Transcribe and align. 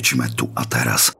Liečime 0.00 0.32
tu 0.32 0.48
a 0.56 0.64
teraz. 0.64 1.12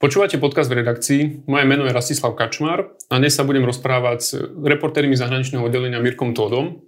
Počúvate 0.00 0.40
podcast 0.40 0.72
v 0.72 0.80
redakcii. 0.80 1.44
Moje 1.44 1.64
meno 1.68 1.84
je 1.84 1.92
Rastislav 1.92 2.40
Kačmar 2.40 2.88
a 3.12 3.20
dnes 3.20 3.36
sa 3.36 3.44
budem 3.44 3.68
rozprávať 3.68 4.18
s 4.24 4.32
reportérmi 4.64 5.12
zahraničného 5.12 5.60
oddelenia 5.60 6.00
Mirkom 6.00 6.32
Tódom. 6.32 6.80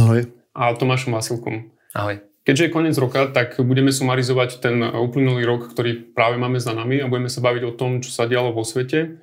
Ahoj. 0.00 0.32
A 0.56 0.72
Tomášom 0.80 1.12
Vasilkom. 1.12 1.76
Ahoj. 1.92 2.24
Keďže 2.48 2.64
je 2.64 2.72
koniec 2.72 2.96
roka, 2.96 3.28
tak 3.28 3.60
budeme 3.60 3.92
sumarizovať 3.92 4.64
ten 4.64 4.80
uplynulý 4.80 5.44
rok, 5.44 5.68
ktorý 5.68 6.16
práve 6.16 6.40
máme 6.40 6.56
za 6.56 6.72
nami 6.72 7.04
a 7.04 7.10
budeme 7.12 7.28
sa 7.28 7.44
baviť 7.44 7.68
o 7.68 7.76
tom, 7.76 8.00
čo 8.00 8.16
sa 8.16 8.24
dialo 8.24 8.56
vo 8.56 8.64
svete. 8.64 9.20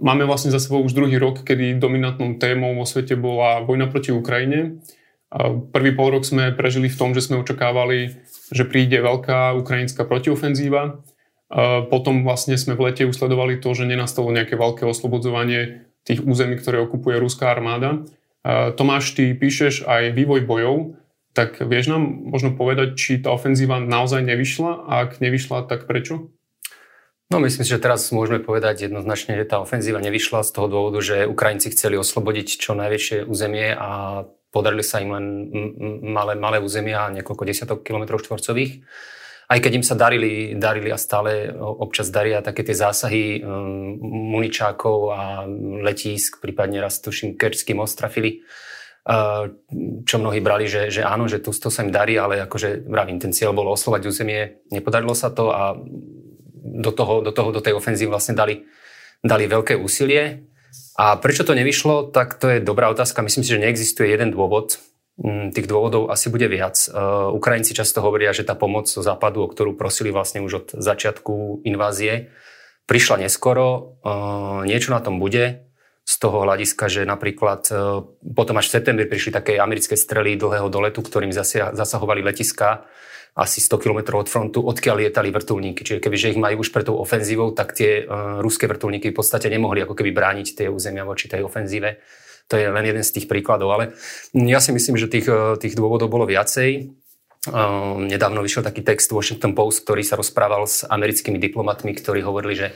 Máme 0.00 0.24
vlastne 0.24 0.48
za 0.48 0.64
sebou 0.64 0.80
už 0.80 0.96
druhý 0.96 1.20
rok, 1.20 1.44
kedy 1.44 1.76
dominantnou 1.76 2.40
témou 2.40 2.72
vo 2.72 2.88
svete 2.88 3.20
bola 3.20 3.60
vojna 3.60 3.92
proti 3.92 4.16
Ukrajine. 4.16 4.80
Prvý 5.70 5.94
pol 5.94 6.18
rok 6.18 6.26
sme 6.26 6.50
prežili 6.50 6.90
v 6.90 6.98
tom, 6.98 7.14
že 7.14 7.22
sme 7.22 7.38
očakávali, 7.38 8.18
že 8.50 8.66
príde 8.66 8.98
veľká 8.98 9.54
ukrajinská 9.54 10.02
protiofenzíva. 10.02 11.06
Potom 11.86 12.26
vlastne 12.26 12.58
sme 12.58 12.74
v 12.74 12.90
lete 12.90 13.06
usledovali 13.06 13.62
to, 13.62 13.70
že 13.74 13.86
nenastalo 13.86 14.34
nejaké 14.34 14.58
veľké 14.58 14.82
oslobodzovanie 14.86 15.86
tých 16.02 16.26
území, 16.26 16.58
ktoré 16.58 16.82
okupuje 16.82 17.22
ruská 17.22 17.54
armáda. 17.54 18.02
Tomáš, 18.74 19.14
ty 19.14 19.30
píšeš 19.34 19.86
aj 19.86 20.18
vývoj 20.18 20.42
bojov. 20.46 20.76
Tak 21.30 21.62
vieš 21.62 21.94
nám 21.94 22.02
možno 22.26 22.58
povedať, 22.58 22.98
či 22.98 23.22
tá 23.22 23.30
ofenzíva 23.30 23.78
naozaj 23.78 24.26
nevyšla 24.26 24.82
a 24.82 25.06
ak 25.06 25.22
nevyšla, 25.22 25.70
tak 25.70 25.86
prečo? 25.86 26.34
No 27.30 27.38
myslím 27.38 27.62
si, 27.62 27.70
že 27.70 27.78
teraz 27.78 28.10
môžeme 28.10 28.42
povedať 28.42 28.90
jednoznačne, 28.90 29.38
že 29.38 29.46
tá 29.46 29.62
ofenzíva 29.62 30.02
nevyšla 30.02 30.42
z 30.42 30.50
toho 30.50 30.66
dôvodu, 30.66 30.98
že 30.98 31.30
Ukrajinci 31.30 31.70
chceli 31.70 31.94
oslobodiť 31.94 32.58
čo 32.58 32.74
najväčšie 32.74 33.30
územie 33.30 33.70
a 33.70 34.26
podarili 34.50 34.82
sa 34.82 34.98
im 34.98 35.10
len 35.14 35.26
malé, 36.04 36.34
malé 36.34 36.58
územia, 36.58 37.10
niekoľko 37.14 37.42
desiatok 37.46 37.78
kilometrov 37.86 38.22
štvorcových. 38.22 38.82
Aj 39.50 39.58
keď 39.58 39.82
im 39.82 39.84
sa 39.86 39.98
darili, 39.98 40.54
darili 40.54 40.94
a 40.94 40.98
stále 40.98 41.50
občas 41.58 42.14
daria 42.14 42.38
také 42.38 42.62
tie 42.62 42.76
zásahy 42.78 43.42
um, 43.42 43.98
muničákov 44.30 44.98
a 45.10 45.42
letísk, 45.82 46.38
prípadne 46.38 46.78
raz 46.78 47.02
tuším 47.02 47.34
Kerčský 47.34 47.74
most 47.74 47.98
trafili, 47.98 48.46
čo 50.04 50.16
mnohí 50.20 50.44
brali, 50.44 50.68
že, 50.68 50.92
že 50.92 51.02
áno, 51.02 51.24
že 51.24 51.40
to, 51.40 51.50
to 51.50 51.72
sa 51.72 51.82
im 51.82 51.90
darí, 51.90 52.20
ale 52.20 52.44
akože 52.44 52.84
vravím, 52.84 53.16
ten 53.18 53.32
cieľ 53.32 53.56
bolo 53.56 53.72
oslovať 53.72 54.06
územie, 54.06 54.60
nepodarilo 54.70 55.16
sa 55.16 55.32
to 55.32 55.48
a 55.50 55.74
do, 56.60 56.90
toho, 56.92 57.24
do, 57.24 57.32
toho, 57.32 57.50
do 57.50 57.64
tej 57.64 57.74
ofenzívy 57.74 58.12
vlastne 58.12 58.36
dali, 58.36 58.68
dali 59.24 59.48
veľké 59.48 59.74
úsilie. 59.74 60.49
A 61.00 61.16
prečo 61.16 61.48
to 61.48 61.56
nevyšlo, 61.56 62.12
tak 62.12 62.36
to 62.36 62.52
je 62.52 62.58
dobrá 62.60 62.92
otázka. 62.92 63.24
Myslím 63.24 63.40
si, 63.40 63.56
že 63.56 63.62
neexistuje 63.64 64.12
jeden 64.12 64.36
dôvod. 64.36 64.76
Mm, 65.16 65.48
tých 65.48 65.64
dôvodov 65.64 66.12
asi 66.12 66.28
bude 66.28 66.44
viac. 66.44 66.76
Ukrajinci 67.32 67.72
často 67.72 68.04
hovoria, 68.04 68.36
že 68.36 68.44
tá 68.44 68.52
pomoc 68.52 68.84
zo 68.84 69.00
západu, 69.00 69.40
o 69.40 69.48
ktorú 69.48 69.80
prosili 69.80 70.12
vlastne 70.12 70.44
už 70.44 70.52
od 70.52 70.66
začiatku 70.76 71.64
invázie, 71.64 72.36
prišla 72.84 73.24
neskoro. 73.24 73.96
Niečo 74.68 74.92
na 74.92 75.00
tom 75.00 75.16
bude 75.16 75.70
z 76.04 76.14
toho 76.20 76.42
hľadiska, 76.42 76.90
že 76.90 77.06
napríklad 77.06 77.70
e, 77.70 77.74
potom 78.34 78.58
až 78.58 78.66
v 78.66 78.74
septembri 78.82 79.06
prišli 79.06 79.30
také 79.30 79.62
americké 79.62 79.94
strely 79.94 80.34
dlhého 80.34 80.66
doletu, 80.66 81.06
ktorým 81.06 81.30
zasahovali 81.30 82.18
letiska 82.26 82.82
asi 83.40 83.64
100 83.64 83.80
km 83.80 84.20
od 84.20 84.28
frontu, 84.28 84.60
odkiaľ 84.60 85.00
lietali 85.00 85.32
vrtulníky. 85.32 85.80
Čiže 85.80 86.04
kebyže 86.04 86.36
ich 86.36 86.40
majú 86.40 86.60
už 86.60 86.76
pre 86.76 86.84
tou 86.84 87.00
ofenzívou, 87.00 87.56
tak 87.56 87.72
tie 87.72 88.04
uh, 88.04 88.44
ruské 88.44 88.68
vrtulníky 88.68 89.08
v 89.10 89.16
podstate 89.16 89.48
nemohli 89.48 89.80
ako 89.80 89.96
keby 89.96 90.12
brániť 90.12 90.60
tie 90.60 90.66
územia 90.68 91.08
voči 91.08 91.32
tej 91.32 91.40
ofenzíve. 91.40 91.96
To 92.52 92.60
je 92.60 92.68
len 92.68 92.84
jeden 92.84 93.00
z 93.00 93.14
tých 93.16 93.26
príkladov, 93.30 93.72
ale 93.72 93.96
ja 94.36 94.60
si 94.60 94.74
myslím, 94.74 94.98
že 94.98 95.06
tých, 95.06 95.30
e, 95.30 95.54
tých 95.54 95.78
dôvodov 95.78 96.10
bolo 96.10 96.26
viacej. 96.26 96.90
Uh, 97.46 97.94
nedávno 98.10 98.42
vyšiel 98.42 98.66
taký 98.66 98.82
text 98.82 99.14
Washington 99.14 99.54
Post, 99.54 99.86
ktorý 99.86 100.02
sa 100.02 100.18
rozprával 100.18 100.66
s 100.66 100.82
americkými 100.82 101.38
diplomatmi, 101.38 101.94
ktorí 101.94 102.26
hovorili, 102.26 102.58
že 102.58 102.68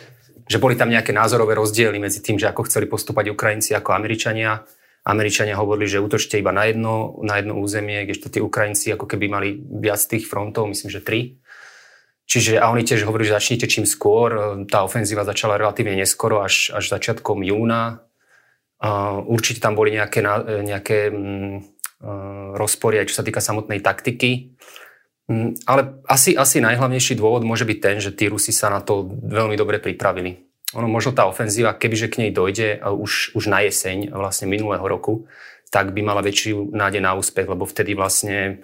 že 0.45 0.61
boli 0.61 0.77
tam 0.77 0.93
nejaké 0.93 1.13
názorové 1.13 1.57
rozdiely 1.57 1.97
medzi 1.97 2.21
tým, 2.21 2.37
že 2.37 2.49
ako 2.49 2.69
chceli 2.69 2.85
postúpať 2.85 3.33
Ukrajinci 3.33 3.73
ako 3.73 3.97
Američania. 3.97 4.61
Američania 5.05 5.61
hovorili, 5.61 5.85
že 5.85 6.01
útočte 6.01 6.41
iba 6.41 6.49
na 6.49 6.65
jedno, 6.65 7.21
na 7.21 7.37
jedno 7.37 7.61
územie, 7.61 8.09
kdežto 8.09 8.33
tí 8.33 8.41
Ukrajinci 8.41 8.97
ako 8.97 9.05
keby 9.05 9.27
mali 9.29 9.49
viac 9.61 10.01
tých 10.01 10.25
frontov, 10.25 10.73
myslím, 10.73 10.89
že 10.89 11.05
tri. 11.05 11.21
Čiže 12.25 12.57
a 12.57 12.73
oni 12.73 12.89
tiež 12.89 13.05
hovorili, 13.05 13.29
že 13.29 13.37
začnite 13.37 13.69
čím 13.69 13.85
skôr. 13.85 14.65
Tá 14.73 14.81
ofenzíva 14.81 15.29
začala 15.29 15.61
relatívne 15.61 15.93
neskoro, 15.93 16.41
až, 16.41 16.73
až 16.73 16.89
začiatkom 16.89 17.45
júna. 17.45 18.01
Uh, 18.81 19.21
určite 19.29 19.61
tam 19.61 19.77
boli 19.77 19.93
nejaké, 19.93 20.25
nejaké 20.65 21.13
um, 21.13 21.61
uh, 22.01 22.57
rozpory, 22.57 23.05
aj 23.05 23.13
čo 23.13 23.21
sa 23.21 23.25
týka 23.29 23.45
samotnej 23.45 23.85
taktiky. 23.85 24.57
Mm, 25.29 25.57
ale 25.69 26.01
asi, 26.09 26.33
asi 26.33 26.65
najhlavnejší 26.65 27.17
dôvod 27.17 27.45
môže 27.45 27.69
byť 27.69 27.79
ten, 27.81 27.97
že 28.01 28.13
tí 28.13 28.29
Rusi 28.29 28.57
sa 28.57 28.73
na 28.73 28.81
to 28.81 29.05
veľmi 29.25 29.57
dobre 29.57 29.81
pripravili. 29.81 30.54
Ono, 30.75 30.91
možno 30.91 31.15
tá 31.15 31.31
ofenzíva, 31.31 31.79
kebyže 31.79 32.11
k 32.11 32.27
nej 32.27 32.31
dojde 32.35 32.83
už, 32.83 33.39
už 33.39 33.45
na 33.47 33.63
jeseň 33.63 34.11
vlastne 34.11 34.51
minulého 34.51 34.83
roku, 34.83 35.31
tak 35.71 35.95
by 35.95 36.03
mala 36.03 36.23
väčšiu 36.23 36.75
nádej 36.75 37.03
na 37.03 37.15
úspech, 37.15 37.47
lebo 37.47 37.67
vtedy 37.67 37.95
vlastne, 37.99 38.63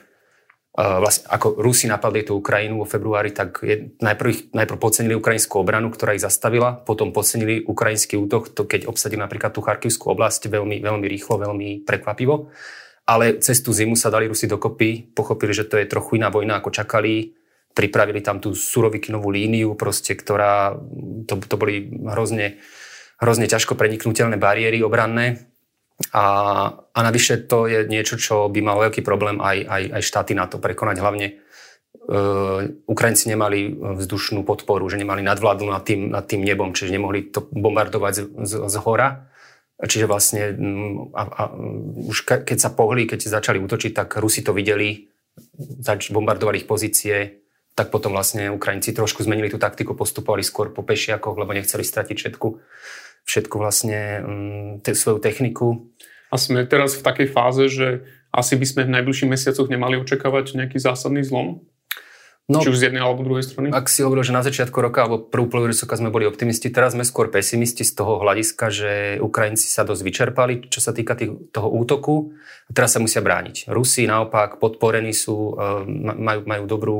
uh, 0.78 0.98
vlastne 1.02 1.26
ako 1.30 1.58
Rusi 1.58 1.86
napadli 1.86 2.22
tú 2.22 2.38
Ukrajinu 2.38 2.82
vo 2.82 2.86
februári, 2.86 3.34
tak 3.34 3.62
je, 3.62 3.94
najprv, 3.98 4.54
najprv 4.54 4.78
podcenili 4.78 5.18
ukrajinskú 5.18 5.62
obranu, 5.62 5.90
ktorá 5.90 6.14
ich 6.14 6.22
zastavila, 6.22 6.78
potom 6.78 7.10
podcenili 7.10 7.66
ukrajinský 7.66 8.14
útok, 8.18 8.54
to 8.54 8.66
keď 8.66 8.86
obsadili 8.86 9.22
napríklad 9.22 9.54
tú 9.54 9.62
Charkivskú 9.62 10.10
oblasť 10.14 10.50
veľmi, 10.50 10.82
veľmi 10.82 11.06
rýchlo, 11.06 11.42
veľmi 11.42 11.82
prekvapivo. 11.82 12.50
Ale 13.10 13.42
cez 13.42 13.58
tú 13.58 13.74
zimu 13.74 13.98
sa 13.98 14.06
dali 14.06 14.30
Rusi 14.30 14.46
dokopy, 14.46 15.10
pochopili, 15.10 15.50
že 15.50 15.66
to 15.66 15.82
je 15.82 15.90
trochu 15.90 16.22
iná 16.22 16.30
vojna, 16.30 16.62
ako 16.62 16.70
čakali, 16.70 17.39
pripravili 17.74 18.20
tam 18.20 18.42
tú 18.42 18.52
surovikinovú 18.52 19.30
líniu, 19.30 19.78
proste, 19.78 20.18
ktorá, 20.18 20.74
to, 21.24 21.38
to 21.40 21.56
boli 21.56 21.88
hrozne, 22.10 22.60
hrozne 23.22 23.46
ťažko 23.46 23.78
preniknutelné 23.78 24.36
bariéry 24.36 24.82
obranné. 24.82 25.46
A, 26.16 26.24
a 26.72 26.98
navyše 27.04 27.44
to 27.44 27.68
je 27.68 27.84
niečo, 27.84 28.16
čo 28.16 28.48
by 28.48 28.60
mal 28.64 28.80
veľký 28.88 29.04
problém 29.04 29.36
aj, 29.38 29.58
aj, 29.68 29.82
aj 30.00 30.02
štáty 30.02 30.32
na 30.32 30.48
to 30.48 30.56
prekonať. 30.56 30.96
Hlavne 30.96 31.26
uh, 31.28 32.64
Ukrajinci 32.88 33.28
nemali 33.28 33.76
vzdušnú 33.76 34.40
podporu, 34.48 34.88
že 34.88 34.96
nemali 34.96 35.20
nadvládu 35.20 35.68
nad 35.68 35.84
tým, 35.84 36.08
nad 36.08 36.24
tým 36.24 36.40
nebom, 36.40 36.72
čiže 36.72 36.96
nemohli 36.96 37.28
to 37.28 37.44
bombardovať 37.52 38.12
z, 38.16 38.22
z, 38.48 38.52
z 38.64 38.76
hora 38.80 39.30
Čiže 39.80 40.04
vlastne 40.04 40.42
a, 41.16 41.22
a, 41.24 41.42
už 42.04 42.44
keď 42.44 42.58
sa 42.60 42.68
pohli, 42.76 43.08
keď 43.08 43.40
začali 43.40 43.56
útočiť, 43.56 43.96
tak 43.96 44.20
Rusi 44.20 44.44
to 44.44 44.52
videli, 44.52 45.08
zač, 45.80 46.12
bombardovali 46.12 46.60
ich 46.60 46.68
pozície, 46.68 47.48
tak 47.74 47.94
potom 47.94 48.12
vlastne 48.12 48.50
Ukrajinci 48.52 48.92
trošku 48.92 49.22
zmenili 49.22 49.48
tú 49.48 49.56
taktiku, 49.56 49.94
postupovali 49.94 50.44
skôr 50.44 50.74
po 50.74 50.82
pešiakoch, 50.82 51.38
lebo 51.38 51.54
nechceli 51.54 51.86
stratiť 51.86 52.16
všetku, 52.16 52.48
všetku 53.24 53.54
vlastne 53.56 54.00
um, 54.20 54.70
te, 54.82 54.92
svoju 54.92 55.22
techniku. 55.22 55.88
A 56.30 56.38
sme 56.38 56.66
teraz 56.66 56.94
v 56.94 57.02
takej 57.02 57.28
fáze, 57.30 57.66
že 57.70 58.06
asi 58.30 58.54
by 58.54 58.66
sme 58.66 58.82
v 58.86 58.94
najbližších 59.00 59.30
mesiacoch 59.30 59.66
nemali 59.66 59.98
očakávať 59.98 60.54
nejaký 60.54 60.78
zásadný 60.78 61.26
zlom? 61.26 61.66
No, 62.50 62.58
Či 62.58 62.74
už 62.74 62.82
z 62.82 62.84
jednej 62.90 62.98
alebo 62.98 63.22
druhej 63.22 63.46
strany? 63.46 63.70
Ak 63.70 63.86
si 63.86 64.02
hovoril, 64.02 64.26
že 64.26 64.34
na 64.34 64.42
začiatku 64.42 64.74
roka 64.82 65.06
alebo 65.06 65.22
prvú 65.22 65.46
polovicu 65.46 65.86
roka 65.86 65.94
sme 65.94 66.10
boli 66.10 66.26
optimisti, 66.26 66.66
teraz 66.66 66.98
sme 66.98 67.06
skôr 67.06 67.30
pesimisti 67.30 67.86
z 67.86 67.94
toho 67.94 68.18
hľadiska, 68.18 68.66
že 68.74 68.92
Ukrajinci 69.22 69.70
sa 69.70 69.86
dosť 69.86 70.02
vyčerpali, 70.02 70.54
čo 70.66 70.82
sa 70.82 70.90
týka 70.90 71.14
tých, 71.14 71.30
toho 71.54 71.70
útoku 71.70 72.34
a 72.66 72.70
teraz 72.74 72.98
sa 72.98 72.98
musia 72.98 73.22
brániť. 73.22 73.70
Rusi 73.70 74.02
naopak 74.10 74.58
podporení 74.58 75.14
sú, 75.14 75.54
e, 75.54 75.86
majú, 76.18 76.42
majú 76.42 76.64
dobrú 76.66 76.96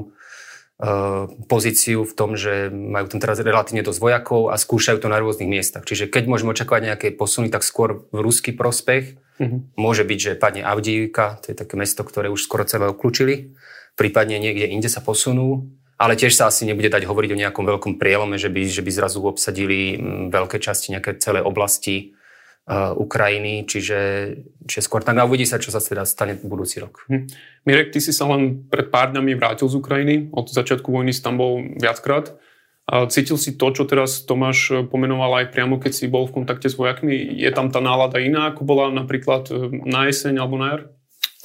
pozíciu 1.44 2.08
v 2.08 2.12
tom, 2.16 2.40
že 2.40 2.72
majú 2.72 3.12
tam 3.12 3.20
teraz 3.20 3.36
relatívne 3.44 3.84
dosť 3.84 4.00
vojakov 4.00 4.48
a 4.48 4.56
skúšajú 4.56 4.96
to 4.96 5.12
na 5.12 5.20
rôznych 5.20 5.48
miestach. 5.48 5.84
Čiže 5.84 6.08
keď 6.08 6.24
môžeme 6.24 6.56
očakávať 6.56 6.82
nejaké 6.94 7.08
posuny, 7.12 7.52
tak 7.52 7.60
skôr 7.60 8.08
v 8.08 8.18
ruský 8.24 8.56
prospech. 8.56 9.20
Mm-hmm. 9.36 9.60
Môže 9.76 10.04
byť, 10.08 10.18
že 10.18 10.32
padne 10.40 10.64
Avdívka, 10.64 11.40
to 11.44 11.52
je 11.52 11.56
také 11.56 11.76
mesto, 11.76 12.00
ktoré 12.00 12.32
už 12.32 12.44
skoro 12.44 12.64
celé 12.64 12.88
obklúčili 12.88 13.52
prípadne 14.00 14.40
niekde 14.40 14.64
inde 14.72 14.88
sa 14.88 15.04
posunú, 15.04 15.68
ale 16.00 16.16
tiež 16.16 16.32
sa 16.32 16.48
asi 16.48 16.64
nebude 16.64 16.88
dať 16.88 17.04
hovoriť 17.04 17.30
o 17.36 17.40
nejakom 17.44 17.64
veľkom 17.68 17.92
prielome, 18.00 18.40
že 18.40 18.48
by, 18.48 18.64
že 18.64 18.80
by 18.80 18.88
zrazu 18.88 19.20
obsadili 19.20 20.00
mm, 20.00 20.32
veľké 20.32 20.56
časti, 20.56 20.96
nejaké 20.96 21.20
celé 21.20 21.44
oblasti 21.44 22.16
Ukrajiny, 22.70 23.66
čiže, 23.66 24.00
čiže 24.62 24.86
skôr 24.86 25.02
tak 25.02 25.18
a 25.18 25.26
uvidí 25.26 25.42
sa, 25.42 25.58
čo 25.58 25.74
sa 25.74 25.82
teda 25.82 26.06
stane 26.06 26.38
v 26.38 26.46
budúci 26.46 26.78
rok. 26.78 27.02
Hm. 27.10 27.26
Mirek, 27.66 27.90
ty 27.90 27.98
si 27.98 28.14
sa 28.14 28.30
len 28.30 28.68
pred 28.70 28.92
pár 28.94 29.10
dňami 29.10 29.34
vrátil 29.34 29.66
z 29.66 29.78
Ukrajiny, 29.80 30.30
od 30.30 30.46
začiatku 30.46 30.86
vojny 30.86 31.10
si 31.10 31.24
tam 31.24 31.34
bol 31.34 31.58
viackrát. 31.80 32.38
Cítil 32.90 33.38
si 33.38 33.54
to, 33.54 33.70
čo 33.70 33.86
teraz 33.86 34.26
Tomáš 34.26 34.86
pomenoval 34.90 35.42
aj 35.42 35.54
priamo, 35.54 35.78
keď 35.78 35.92
si 35.94 36.10
bol 36.10 36.26
v 36.26 36.42
kontakte 36.42 36.66
s 36.66 36.74
vojakmi? 36.74 37.14
Je 37.38 37.46
tam 37.54 37.70
tá 37.70 37.78
nálada 37.78 38.18
iná, 38.18 38.50
ako 38.50 38.66
bola 38.66 38.90
napríklad 38.90 39.46
e, 39.46 39.54
na 39.86 40.10
jeseň 40.10 40.42
alebo 40.42 40.58
na 40.58 40.66
jar? 40.74 40.82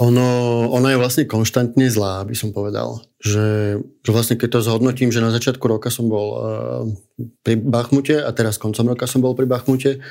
Ono, 0.02 0.26
ona 0.74 0.92
je 0.92 1.00
vlastne 1.00 1.30
konštantne 1.30 1.86
zlá, 1.88 2.26
by 2.26 2.34
som 2.34 2.50
povedal. 2.50 3.06
Že, 3.22 3.80
že 4.04 4.10
vlastne 4.10 4.36
keď 4.42 4.58
to 4.58 4.66
zhodnotím, 4.66 5.14
že 5.14 5.22
na 5.22 5.30
začiatku 5.30 5.64
roka 5.70 5.88
som 5.88 6.10
bol 6.12 6.28
uh, 6.34 6.42
pri 7.48 7.56
Bachmute 7.62 8.20
a 8.20 8.28
teraz 8.36 8.60
koncom 8.60 8.92
roka 8.92 9.08
som 9.08 9.24
bol 9.24 9.38
pri 9.40 9.48
Bachmute, 9.48 10.04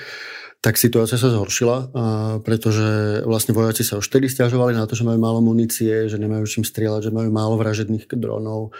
tak 0.65 0.81
situácia 0.81 1.21
sa 1.21 1.29
zhoršila, 1.29 1.93
pretože 2.41 3.21
vlastne 3.29 3.53
vojaci 3.53 3.85
sa 3.85 4.01
už 4.01 4.09
vtedy 4.09 4.33
stiažovali 4.33 4.73
na 4.73 4.89
to, 4.89 4.97
že 4.97 5.05
majú 5.05 5.21
málo 5.21 5.45
munície, 5.45 6.09
že 6.09 6.17
nemajú 6.17 6.49
čím 6.49 6.65
strieľať, 6.65 7.13
že 7.13 7.13
majú 7.13 7.29
málo 7.29 7.61
vražedných 7.61 8.09
dronov, 8.17 8.73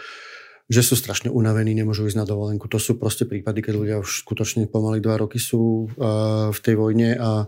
že 0.65 0.81
sú 0.81 0.97
strašne 0.97 1.29
unavení, 1.29 1.77
nemôžu 1.77 2.09
ísť 2.09 2.17
na 2.17 2.25
dovolenku. 2.25 2.65
To 2.73 2.81
sú 2.81 2.97
proste 2.97 3.29
prípady, 3.29 3.61
keď 3.61 3.73
ľudia 3.77 3.95
už 4.01 4.25
skutočne 4.25 4.65
pomaly 4.65 4.97
dva 4.97 5.21
roky 5.21 5.37
sú 5.37 5.93
v 6.49 6.59
tej 6.65 6.73
vojne 6.73 7.21
a 7.21 7.45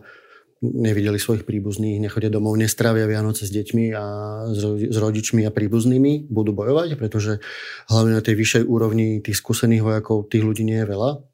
nevideli 0.62 1.18
svojich 1.18 1.42
príbuzných, 1.42 1.98
nechodia 1.98 2.30
domov, 2.30 2.62
nestravia 2.62 3.10
Vianoce 3.10 3.45
s 3.45 3.54
deťmi 3.54 3.94
a 3.98 4.06
s 4.54 4.98
rodičmi 4.98 5.45
a 5.45 5.54
príbuznými, 5.54 6.30
budú 6.30 6.54
bojovať, 6.54 6.94
pretože 6.94 7.42
hlavne 7.90 8.18
na 8.18 8.22
tej 8.22 8.38
vyššej 8.38 8.63
úrovni 8.69 9.18
tých 9.22 9.38
skúsených 9.38 9.81
vojakov 9.81 10.30
tých 10.30 10.45
ľudí 10.45 10.62
nie 10.62 10.81
je 10.81 10.90
veľa. 10.94 11.25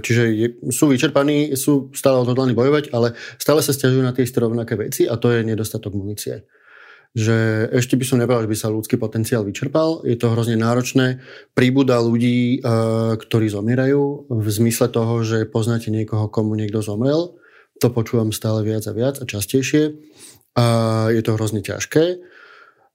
Čiže 0.00 0.22
sú 0.70 0.86
vyčerpaní, 0.86 1.58
sú 1.58 1.90
stále 1.90 2.22
odhodlaní 2.22 2.54
bojovať, 2.54 2.94
ale 2.94 3.18
stále 3.34 3.60
sa 3.66 3.74
stiažujú 3.74 4.06
na 4.06 4.14
tie 4.14 4.22
isté 4.22 4.38
rovnaké 4.38 4.78
veci 4.78 5.10
a 5.10 5.18
to 5.18 5.34
je 5.34 5.42
nedostatok 5.42 5.94
munície. 5.98 6.46
Že 7.18 7.66
ešte 7.74 7.98
by 7.98 8.04
som 8.06 8.22
nepovedal, 8.22 8.46
že 8.46 8.52
by 8.54 8.58
sa 8.62 8.70
ľudský 8.70 8.94
potenciál 8.94 9.42
vyčerpal. 9.42 10.06
Je 10.06 10.14
to 10.14 10.30
hrozne 10.30 10.54
náročné. 10.54 11.18
Príbuda 11.58 11.98
ľudí, 11.98 12.62
ktorí 13.18 13.50
zomierajú 13.50 14.30
v 14.30 14.46
zmysle 14.46 14.86
toho, 14.94 15.26
že 15.26 15.50
poznáte 15.50 15.90
niekoho, 15.90 16.30
komu 16.30 16.54
niekto 16.54 16.78
zomrel 16.78 17.34
to 17.80 17.88
počúvam 17.88 18.28
stále 18.28 18.60
viac 18.60 18.84
a 18.86 18.92
viac 18.92 19.16
a 19.18 19.24
častejšie. 19.24 19.96
Je 21.10 21.22
to 21.24 21.34
hrozne 21.40 21.64
ťažké. 21.64 22.20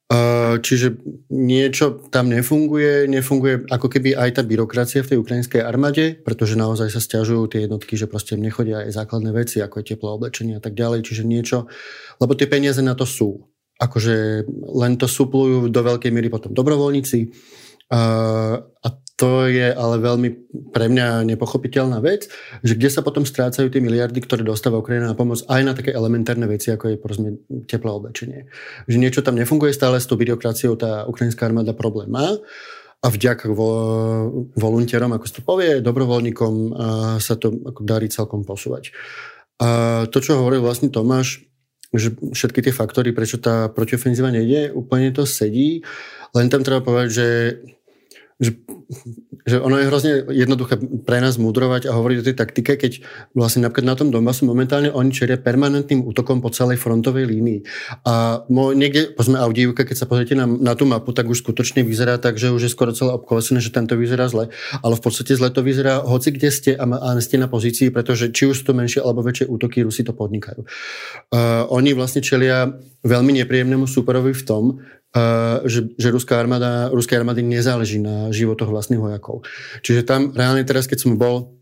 A 0.05 0.61
čiže 0.61 1.01
niečo 1.33 1.97
tam 2.13 2.29
nefunguje, 2.29 3.09
nefunguje 3.09 3.65
ako 3.73 3.89
keby 3.89 4.13
aj 4.13 4.37
tá 4.37 4.41
byrokracia 4.45 5.01
v 5.01 5.09
tej 5.09 5.17
ukrajinskej 5.17 5.65
armáde, 5.65 6.21
pretože 6.21 6.53
naozaj 6.53 6.93
sa 6.93 7.01
stiažujú 7.01 7.49
tie 7.49 7.65
jednotky, 7.65 7.97
že 7.97 8.05
proste 8.05 8.37
nechodia 8.37 8.85
aj 8.85 8.93
základné 8.93 9.33
veci, 9.33 9.65
ako 9.65 9.81
je 9.81 9.97
teplé 9.97 10.09
oblečenie 10.13 10.55
a 10.57 10.61
tak 10.61 10.77
ďalej, 10.77 11.09
čiže 11.09 11.25
niečo, 11.25 11.65
lebo 12.21 12.37
tie 12.37 12.45
peniaze 12.45 12.85
na 12.85 12.93
to 12.93 13.09
sú. 13.09 13.49
Akože 13.81 14.45
len 14.77 14.93
to 15.01 15.09
suplujú 15.09 15.73
do 15.73 15.81
veľkej 15.81 16.13
miery 16.13 16.29
potom 16.29 16.53
dobrovoľníci 16.53 17.19
a, 17.89 18.01
a 18.61 18.87
to 19.15 19.47
je 19.47 19.71
ale 19.71 19.95
veľmi 20.03 20.29
pre 20.75 20.91
mňa 20.91 21.23
nepochopiteľná 21.23 22.03
vec, 22.03 22.27
že 22.59 22.75
kde 22.75 22.91
sa 22.91 22.99
potom 22.99 23.23
strácajú 23.23 23.71
tie 23.71 23.79
miliardy, 23.79 24.19
ktoré 24.19 24.43
dostáva 24.43 24.83
Ukrajina 24.83 25.07
na 25.07 25.15
pomoc 25.15 25.39
aj 25.47 25.61
na 25.63 25.71
také 25.71 25.95
elementárne 25.95 26.43
veci, 26.51 26.75
ako 26.75 26.91
je 26.91 26.99
porozme 26.99 27.29
teplé 27.63 27.91
oblečenie. 27.95 28.51
Že 28.91 28.97
niečo 28.99 29.23
tam 29.23 29.39
nefunguje 29.39 29.71
stále 29.71 30.03
s 30.03 30.07
tou 30.11 30.19
byrokraciou, 30.19 30.75
tá 30.75 31.07
ukrajinská 31.07 31.47
armáda 31.47 31.71
problém 31.71 32.11
má 32.11 32.35
a 32.99 33.07
vďaka 33.07 33.55
vo, 33.55 33.71
volunterom, 34.59 35.15
ako 35.15 35.25
sa 35.31 35.35
to 35.39 35.41
povie, 35.47 35.79
dobrovoľníkom 35.79 36.53
sa 37.23 37.39
to 37.39 37.55
ako 37.71 37.81
darí 37.87 38.11
celkom 38.11 38.43
posúvať. 38.43 38.91
A 39.63 40.03
to, 40.11 40.19
čo 40.19 40.35
hovoril 40.35 40.59
vlastne 40.59 40.91
Tomáš, 40.91 41.47
že 41.95 42.11
všetky 42.11 42.59
tie 42.59 42.75
faktory, 42.75 43.15
prečo 43.15 43.39
tá 43.39 43.71
protiofenzíva 43.71 44.27
nejde, 44.27 44.75
úplne 44.75 45.15
to 45.15 45.23
sedí, 45.23 45.87
len 46.35 46.51
tam 46.51 46.67
treba 46.67 46.83
povedať, 46.83 47.09
že 47.15 47.27
že, 48.35 48.51
že 49.47 49.63
ono 49.63 49.79
je 49.79 49.87
hrozne 49.87 50.11
jednoduché 50.27 50.75
pre 51.07 51.23
nás 51.23 51.39
mudrovať 51.39 51.87
a 51.87 51.95
hovoriť 51.95 52.17
o 52.19 52.27
tej 52.27 52.35
taktike, 52.35 52.75
keď 52.75 52.99
vlastne 53.31 53.63
napríklad 53.63 53.87
na 53.87 53.95
tom 53.95 54.11
Donbasu 54.11 54.43
momentálne 54.43 54.91
oni 54.91 55.15
čeria 55.15 55.39
permanentným 55.39 56.03
útokom 56.03 56.43
po 56.43 56.51
celej 56.51 56.83
frontovej 56.83 57.31
línii. 57.31 57.63
A 58.03 58.43
mo, 58.51 58.75
niekde, 58.75 59.15
pozme 59.15 59.39
Audívka, 59.39 59.87
keď 59.87 60.03
sa 60.03 60.09
pozriete 60.09 60.35
na, 60.35 60.43
na 60.51 60.75
tú 60.75 60.83
mapu, 60.83 61.15
tak 61.15 61.31
už 61.31 61.47
skutočne 61.47 61.87
vyzerá 61.87 62.19
tak, 62.19 62.35
že 62.35 62.51
už 62.51 62.67
je 62.67 62.71
skoro 62.75 62.91
celé 62.91 63.15
obkolesené, 63.15 63.63
že 63.63 63.71
tento 63.71 63.95
vyzerá 63.95 64.27
zle. 64.27 64.51
Ale 64.83 64.99
v 64.99 65.03
podstate 65.07 65.31
zle 65.31 65.47
to 65.47 65.63
vyzerá 65.63 66.03
hoci 66.03 66.35
kde 66.35 66.49
ste 66.51 66.71
a, 66.75 66.83
a 66.83 67.15
ste 67.23 67.39
na 67.39 67.47
pozícii, 67.47 67.87
pretože 67.95 68.35
či 68.35 68.51
už 68.51 68.61
sú 68.61 68.63
to 68.67 68.73
menšie 68.75 68.99
alebo 68.99 69.23
väčšie 69.23 69.47
útoky, 69.47 69.79
Rusi 69.87 70.03
to 70.03 70.11
podnikajú. 70.11 70.67
Uh, 71.31 71.63
oni 71.71 71.95
vlastne 71.95 72.19
čelia 72.19 72.75
veľmi 73.07 73.31
nepríjemnému 73.39 73.87
superovi 73.87 74.35
v 74.35 74.43
tom, 74.43 74.63
že, 75.63 75.95
že 75.95 76.07
ruská 76.11 76.35
armáda, 76.35 76.91
ruskej 76.91 77.23
armády 77.23 77.39
nezáleží 77.39 78.03
na 78.03 78.35
životoch 78.35 78.67
vlastných 78.67 78.99
vojakov. 78.99 79.47
Čiže 79.79 80.03
tam 80.03 80.35
reálne 80.35 80.67
teraz, 80.67 80.91
keď 80.91 81.07
som 81.07 81.15
bol 81.15 81.55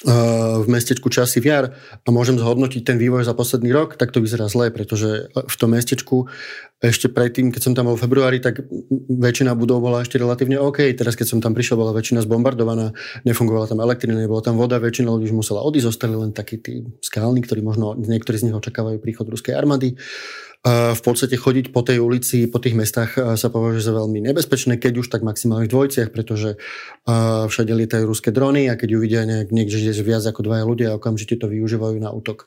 v 0.00 0.64
mestečku 0.64 1.12
Časy 1.12 1.44
Viar 1.44 1.76
a 1.76 2.08
môžem 2.08 2.40
zhodnotiť 2.40 2.88
ten 2.88 2.96
vývoj 2.96 3.28
za 3.28 3.36
posledný 3.36 3.68
rok, 3.68 4.00
tak 4.00 4.16
to 4.16 4.24
vyzerá 4.24 4.48
zle, 4.48 4.72
pretože 4.72 5.28
v 5.28 5.56
tom 5.60 5.76
mestečku 5.76 6.24
ešte 6.80 7.12
predtým, 7.12 7.52
keď 7.52 7.60
som 7.60 7.76
tam 7.76 7.92
bol 7.92 8.00
v 8.00 8.08
februári, 8.08 8.40
tak 8.40 8.64
väčšina 9.12 9.52
budov 9.52 9.84
bola 9.84 10.00
ešte 10.00 10.16
relatívne 10.16 10.56
OK. 10.56 10.96
Teraz, 10.96 11.12
keď 11.20 11.36
som 11.36 11.44
tam 11.44 11.52
prišiel, 11.52 11.76
bola 11.76 11.92
väčšina 11.92 12.24
zbombardovaná, 12.24 12.96
nefungovala 13.28 13.68
tam 13.68 13.84
elektrina, 13.84 14.16
nebola 14.16 14.40
tam 14.40 14.56
voda, 14.56 14.80
väčšina 14.80 15.12
ľudí 15.12 15.28
už 15.28 15.36
musela 15.36 15.60
odísť, 15.60 15.92
zostali 15.92 16.16
len 16.16 16.32
takí 16.32 16.56
tí 16.56 16.80
skalní, 17.04 17.44
ktorí 17.44 17.60
možno 17.60 17.92
niektorí 17.92 18.40
z 18.40 18.48
nich 18.48 18.56
očakávajú 18.56 18.96
príchod 19.04 19.28
ruskej 19.28 19.52
armády 19.52 20.00
v 20.66 21.00
podstate 21.00 21.40
chodiť 21.40 21.72
po 21.72 21.80
tej 21.80 22.04
ulici, 22.04 22.44
po 22.44 22.60
tých 22.60 22.76
mestách 22.76 23.16
sa 23.16 23.48
považuje 23.48 23.80
za 23.80 23.96
veľmi 23.96 24.20
nebezpečné, 24.28 24.76
keď 24.76 25.00
už 25.00 25.08
tak 25.08 25.24
maximálne 25.24 25.64
v 25.64 25.72
dvojciach, 25.72 26.12
pretože 26.12 26.60
všade 27.48 27.72
lietajú 27.72 28.04
ruské 28.04 28.28
drony 28.28 28.68
a 28.68 28.76
keď 28.76 28.88
uvidia 28.92 29.24
nejak, 29.24 29.56
niekde, 29.56 29.80
je 29.80 30.04
viac 30.04 30.20
ako 30.20 30.44
dvaja 30.44 30.64
ľudia, 30.68 31.00
okamžite 31.00 31.40
to 31.40 31.48
využívajú 31.48 31.96
na 31.96 32.12
útok. 32.12 32.44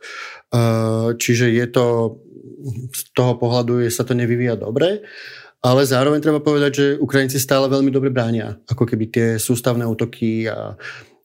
Čiže 1.18 1.57
je 1.57 1.65
to, 1.74 1.86
z 2.94 3.01
toho 3.18 3.33
pohľadu 3.42 3.81
je, 3.81 3.89
sa 3.89 4.06
to 4.06 4.13
nevyvíja 4.13 4.62
dobre. 4.62 5.01
Ale 5.63 5.88
zároveň 5.88 6.19
treba 6.19 6.44
povedať, 6.44 6.71
že 6.75 6.86
Ukrajinci 7.00 7.39
stále 7.39 7.71
veľmi 7.71 7.88
dobre 7.88 8.12
bránia, 8.12 8.60
ako 8.68 8.83
keby 8.83 9.06
tie 9.07 9.27
sústavné 9.39 9.88
útoky 9.88 10.44
a 10.45 10.75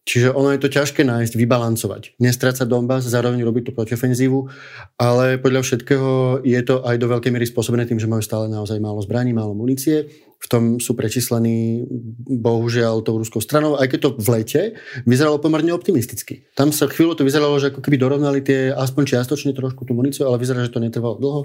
Čiže 0.08 0.32
ono 0.32 0.56
je 0.56 0.60
to 0.64 0.72
ťažké 0.72 1.04
nájsť, 1.04 1.36
vybalancovať. 1.36 2.16
Nestrácať 2.16 2.64
Donbass, 2.64 3.04
zároveň 3.04 3.44
robiť 3.44 3.68
tú 3.68 3.72
protiofenzívu, 3.76 4.48
ale 4.96 5.36
podľa 5.36 5.60
všetkého 5.60 6.40
je 6.48 6.60
to 6.64 6.80
aj 6.80 6.96
do 6.96 7.12
veľkej 7.12 7.28
miery 7.28 7.44
spôsobené 7.44 7.84
tým, 7.84 8.00
že 8.00 8.08
majú 8.08 8.24
stále 8.24 8.48
naozaj 8.48 8.80
málo 8.80 9.04
zbraní, 9.04 9.36
málo 9.36 9.52
munície. 9.52 10.08
V 10.40 10.46
tom 10.48 10.62
sú 10.80 10.96
prečíslení 10.96 11.84
bohužiaľ 12.24 13.04
tou 13.04 13.20
ruskou 13.20 13.44
stranou, 13.44 13.76
aj 13.76 13.84
keď 13.92 13.98
to 14.00 14.10
v 14.16 14.28
lete 14.32 14.62
vyzeralo 15.04 15.36
pomerne 15.44 15.76
optimisticky. 15.76 16.48
Tam 16.56 16.72
sa 16.72 16.88
chvíľu 16.88 17.12
to 17.12 17.28
vyzeralo, 17.28 17.60
že 17.60 17.68
ako 17.68 17.84
keby 17.84 18.00
dorovnali 18.00 18.40
tie 18.40 18.72
aspoň 18.72 19.12
čiastočne 19.12 19.52
trošku 19.52 19.84
tú 19.84 19.92
muníciu, 19.92 20.24
ale 20.24 20.40
vyzerá, 20.40 20.64
že 20.64 20.72
to 20.72 20.80
netrvalo 20.80 21.20
dlho. 21.20 21.40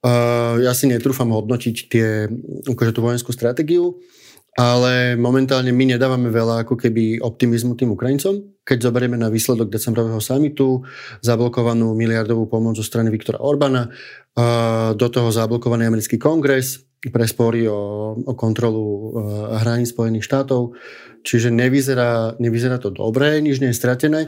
Uh, 0.00 0.62
ja 0.62 0.72
si 0.78 0.86
netrúfam 0.86 1.28
hodnotiť 1.28 1.76
tie, 1.90 2.30
akože 2.70 2.94
tú 2.94 3.02
vojenskú 3.02 3.34
stratégiu 3.34 3.98
ale 4.58 5.14
momentálne 5.14 5.70
my 5.70 5.94
nedávame 5.94 6.26
veľa 6.26 6.66
ako 6.66 6.74
keby 6.74 7.22
optimizmu 7.22 7.78
tým 7.78 7.94
Ukrajincom. 7.94 8.60
Keď 8.66 8.78
zoberieme 8.90 9.14
na 9.14 9.30
výsledok 9.30 9.70
decembrového 9.70 10.18
samitu, 10.18 10.82
zablokovanú 11.22 11.94
miliardovú 11.94 12.50
pomoc 12.50 12.74
zo 12.74 12.84
strany 12.86 13.14
Viktora 13.14 13.38
Orbána, 13.38 13.90
do 14.94 15.06
toho 15.10 15.30
zablokovaný 15.30 15.86
americký 15.86 16.18
kongres 16.18 16.82
pre 17.00 17.24
spory 17.24 17.64
o, 17.64 18.12
o 18.20 18.32
kontrolu 18.36 19.16
hraníc 19.56 19.96
Spojených 19.96 20.26
štátov. 20.26 20.76
Čiže 21.24 21.48
nevyzerá, 21.52 22.36
nevyzerá 22.40 22.76
to 22.80 22.92
dobre, 22.92 23.40
nič 23.40 23.60
nie 23.62 23.72
je 23.72 23.80
stratené. 23.80 24.20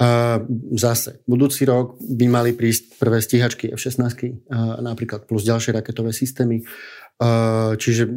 A 0.00 0.40
zase, 0.80 1.20
budúci 1.28 1.68
rok 1.68 2.00
by 2.00 2.26
mali 2.28 2.56
prísť 2.56 2.96
prvé 2.96 3.20
stíhačky 3.20 3.68
F-16, 3.76 4.48
napríklad 4.80 5.28
plus 5.28 5.44
ďalšie 5.44 5.76
raketové 5.76 6.16
systémy. 6.16 6.64
Čiže 7.76 8.08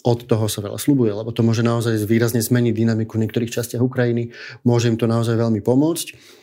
od 0.00 0.24
toho 0.24 0.46
sa 0.48 0.64
veľa 0.64 0.78
slubuje, 0.80 1.12
lebo 1.12 1.34
to 1.34 1.44
môže 1.44 1.60
naozaj 1.60 2.06
výrazne 2.08 2.40
zmeniť 2.40 2.72
dynamiku 2.72 3.18
v 3.18 3.26
niektorých 3.26 3.52
častiach 3.52 3.82
Ukrajiny, 3.82 4.32
môže 4.64 4.88
im 4.88 4.96
to 4.96 5.10
naozaj 5.10 5.36
veľmi 5.36 5.60
pomôcť. 5.60 6.38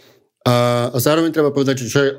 A 0.47 0.95
zároveň 0.95 1.35
treba 1.35 1.51
povedať, 1.51 1.83
čo 1.83 1.99
je 1.99 2.11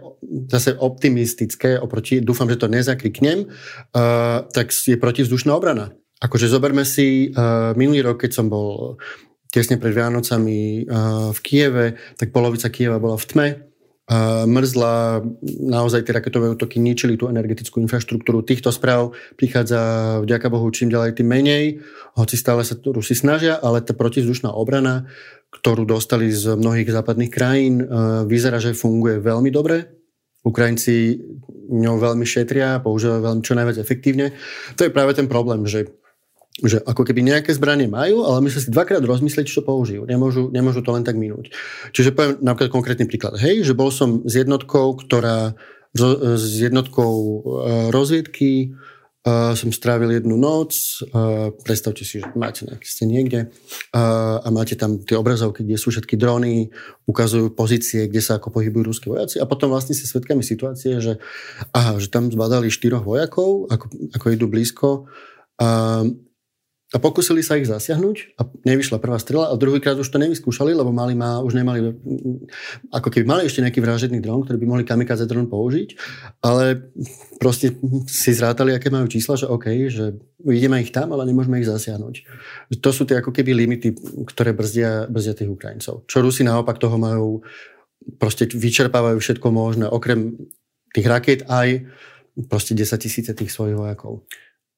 zase 0.53 0.77
optimistické, 0.77 1.81
oproti, 1.81 2.21
dúfam, 2.21 2.45
že 2.45 2.61
to 2.61 2.69
nezakriknem, 2.69 3.49
uh, 3.49 4.45
tak 4.53 4.69
je 4.69 5.01
protivzdušná 5.01 5.49
obrana. 5.57 5.97
Akože 6.21 6.51
zoberme 6.51 6.85
si 6.85 7.33
uh, 7.33 7.73
minulý 7.73 8.05
rok, 8.05 8.21
keď 8.21 8.37
som 8.37 8.53
bol 8.53 9.01
tesne 9.49 9.81
pred 9.81 9.97
Vianocami 9.97 10.85
uh, 10.85 11.33
v 11.33 11.39
Kieve, 11.41 11.97
tak 12.21 12.29
polovica 12.29 12.69
Kieva 12.69 13.01
bola 13.01 13.17
v 13.17 13.29
tme, 13.33 13.49
mrzla, 14.49 15.21
naozaj 15.69 16.09
tie 16.09 16.17
raketové 16.17 16.49
útoky 16.49 16.81
ničili 16.81 17.21
tú 17.21 17.29
energetickú 17.29 17.77
infraštruktúru. 17.85 18.41
Týchto 18.41 18.73
správ 18.73 19.13
prichádza 19.37 19.79
vďaka 20.25 20.49
Bohu 20.49 20.65
čím 20.73 20.89
ďalej 20.89 21.21
tým 21.21 21.29
menej, 21.29 21.65
hoci 22.17 22.41
stále 22.41 22.65
sa 22.65 22.73
Rusi 22.81 23.13
snažia, 23.13 23.61
ale 23.61 23.85
tá 23.85 23.93
protizdušná 23.93 24.49
obrana, 24.49 25.05
ktorú 25.53 25.85
dostali 25.85 26.33
z 26.33 26.57
mnohých 26.57 26.89
západných 26.89 27.29
krajín, 27.33 27.85
e, 27.85 27.87
vyzerá, 28.25 28.57
že 28.57 28.73
funguje 28.73 29.21
veľmi 29.21 29.53
dobre. 29.53 29.93
Ukrajinci 30.41 31.21
ňou 31.69 32.01
veľmi 32.01 32.25
šetria, 32.25 32.81
používajú 32.81 33.21
veľmi 33.21 33.43
čo 33.45 33.53
najviac 33.53 33.77
efektívne. 33.77 34.33
To 34.81 34.89
je 34.89 34.95
práve 34.95 35.13
ten 35.13 35.29
problém, 35.29 35.69
že 35.69 35.93
že 36.59 36.83
ako 36.83 37.07
keby 37.07 37.23
nejaké 37.23 37.55
zbranie 37.55 37.87
majú, 37.87 38.27
ale 38.27 38.43
myslia 38.43 38.67
si 38.67 38.75
dvakrát 38.75 39.03
rozmyslieť, 39.05 39.47
čo 39.47 39.63
použijú. 39.63 40.03
Nemôžu, 40.07 40.51
nemôžu 40.51 40.83
to 40.83 40.91
len 40.91 41.07
tak 41.07 41.15
minúť. 41.15 41.55
Čiže 41.95 42.11
poviem 42.11 42.43
napríklad 42.43 42.75
konkrétny 42.75 43.07
príklad. 43.07 43.39
Hej, 43.39 43.63
že 43.63 43.79
bol 43.79 43.95
som 43.95 44.27
s 44.27 44.35
jednotkou, 44.35 44.99
ktorá 44.99 45.55
s 45.95 46.55
jednotkou 46.59 47.43
rozviedky, 47.95 48.75
Uh, 49.27 49.53
som 49.59 49.75
strávil 49.75 50.15
jednu 50.15 50.39
noc, 50.39 51.03
predstavte 51.67 52.07
si, 52.07 52.23
že 52.23 52.31
máte 52.39 52.65
nejaký, 52.65 52.87
ste 52.87 53.05
niekde 53.05 53.51
a 53.91 54.47
máte 54.55 54.79
tam 54.79 55.03
tie 55.03 55.19
obrazovky, 55.19 55.67
kde 55.67 55.75
sú 55.75 55.91
všetky 55.91 56.15
drony, 56.15 56.71
ukazujú 57.05 57.51
pozície, 57.53 58.07
kde 58.07 58.23
sa 58.23 58.39
ako 58.39 58.55
pohybujú 58.55 58.89
ruskí 58.89 59.11
vojaci 59.11 59.43
a 59.43 59.45
potom 59.45 59.75
vlastne 59.75 59.93
si 59.93 60.07
svetkami 60.07 60.41
situácie, 60.41 61.03
že, 61.03 61.19
aha, 61.75 61.99
že 61.99 62.09
tam 62.09 62.31
zbadali 62.31 62.71
štyroch 62.71 63.03
vojakov, 63.05 63.67
ako, 63.69 63.91
ako 64.17 64.27
idú 64.33 64.47
blízko 64.49 64.89
uh, 65.61 66.07
a 66.89 66.97
pokúsili 66.97 67.45
sa 67.45 67.61
ich 67.61 67.69
zasiahnuť 67.69 68.41
a 68.41 68.49
nevyšla 68.65 68.97
prvá 68.97 69.21
strela 69.21 69.53
a 69.53 69.61
druhýkrát 69.61 70.01
už 70.01 70.09
to 70.09 70.17
nevyskúšali, 70.17 70.73
lebo 70.73 70.89
mali 70.89 71.13
ma, 71.13 71.45
už 71.45 71.53
nemali, 71.53 71.93
ako 72.89 73.09
keby 73.13 73.29
mali 73.29 73.43
ešte 73.45 73.61
nejaký 73.61 73.85
vražedný 73.85 74.25
dron, 74.25 74.41
ktorý 74.41 74.57
by 74.57 74.67
mohli 74.67 74.85
kamikaze 74.89 75.29
dron 75.29 75.53
použiť, 75.53 75.89
ale 76.41 76.89
proste 77.37 77.77
si 78.09 78.33
zrátali, 78.33 78.73
aké 78.73 78.89
majú 78.89 79.05
čísla, 79.05 79.37
že 79.37 79.45
OK, 79.45 79.69
že 79.93 80.17
vidíme 80.41 80.81
ich 80.81 80.89
tam, 80.89 81.13
ale 81.13 81.29
nemôžeme 81.29 81.61
ich 81.61 81.69
zasiahnuť. 81.69 82.15
To 82.81 82.89
sú 82.89 83.05
tie 83.05 83.21
ako 83.21 83.37
keby 83.37 83.53
limity, 83.53 83.93
ktoré 84.25 84.57
brzdia, 84.57 85.13
brzdia 85.13 85.37
tých 85.37 85.53
Ukrajincov. 85.53 86.09
Čo 86.09 86.25
Rusi 86.25 86.41
naopak 86.41 86.81
toho 86.81 86.97
majú, 86.97 87.45
proste 88.17 88.49
vyčerpávajú 88.49 89.21
všetko 89.21 89.49
možné, 89.53 89.85
okrem 89.93 90.41
tých 90.97 91.05
raket 91.05 91.45
aj 91.53 91.85
proste 92.49 92.73
10 92.73 92.97
tisíce 92.97 93.33
tých 93.37 93.53
svojich 93.53 93.77
vojakov. 93.77 94.25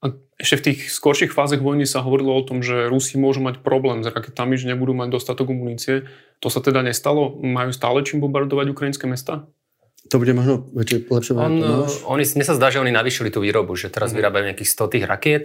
A 0.00 0.16
ešte 0.40 0.56
v 0.56 0.64
tých 0.72 0.78
skorších 0.88 1.36
fázach 1.36 1.60
vojny 1.60 1.84
sa 1.84 2.00
hovorilo 2.00 2.32
o 2.32 2.40
tom, 2.40 2.64
že 2.64 2.88
Rusi 2.88 3.20
môžu 3.20 3.44
mať 3.44 3.60
problém 3.60 4.00
s 4.00 4.08
raketami, 4.08 4.56
že 4.56 4.72
nebudú 4.72 4.96
mať 4.96 5.12
dostatok 5.12 5.52
munície. 5.52 6.08
To 6.40 6.48
sa 6.48 6.64
teda 6.64 6.80
nestalo? 6.80 7.36
Majú 7.36 7.70
stále 7.76 8.00
čím 8.00 8.24
bombardovať 8.24 8.72
ukrajinské 8.72 9.04
mesta? 9.04 9.44
To 10.08 10.16
bude 10.16 10.32
možno 10.32 10.64
väčšie, 10.72 11.12
lepšie 11.12 11.32
On, 11.36 11.84
oni, 11.84 12.24
Mne 12.24 12.44
sa 12.48 12.56
zdá, 12.56 12.72
že 12.72 12.80
oni 12.80 12.88
navýšili 12.88 13.28
tú 13.28 13.44
výrobu, 13.44 13.76
že 13.76 13.92
teraz 13.92 14.10
mm. 14.10 14.16
vyrábajú 14.16 14.44
nejakých 14.48 14.72
100 14.72 14.92
tých 14.96 15.04
rakiet 15.04 15.44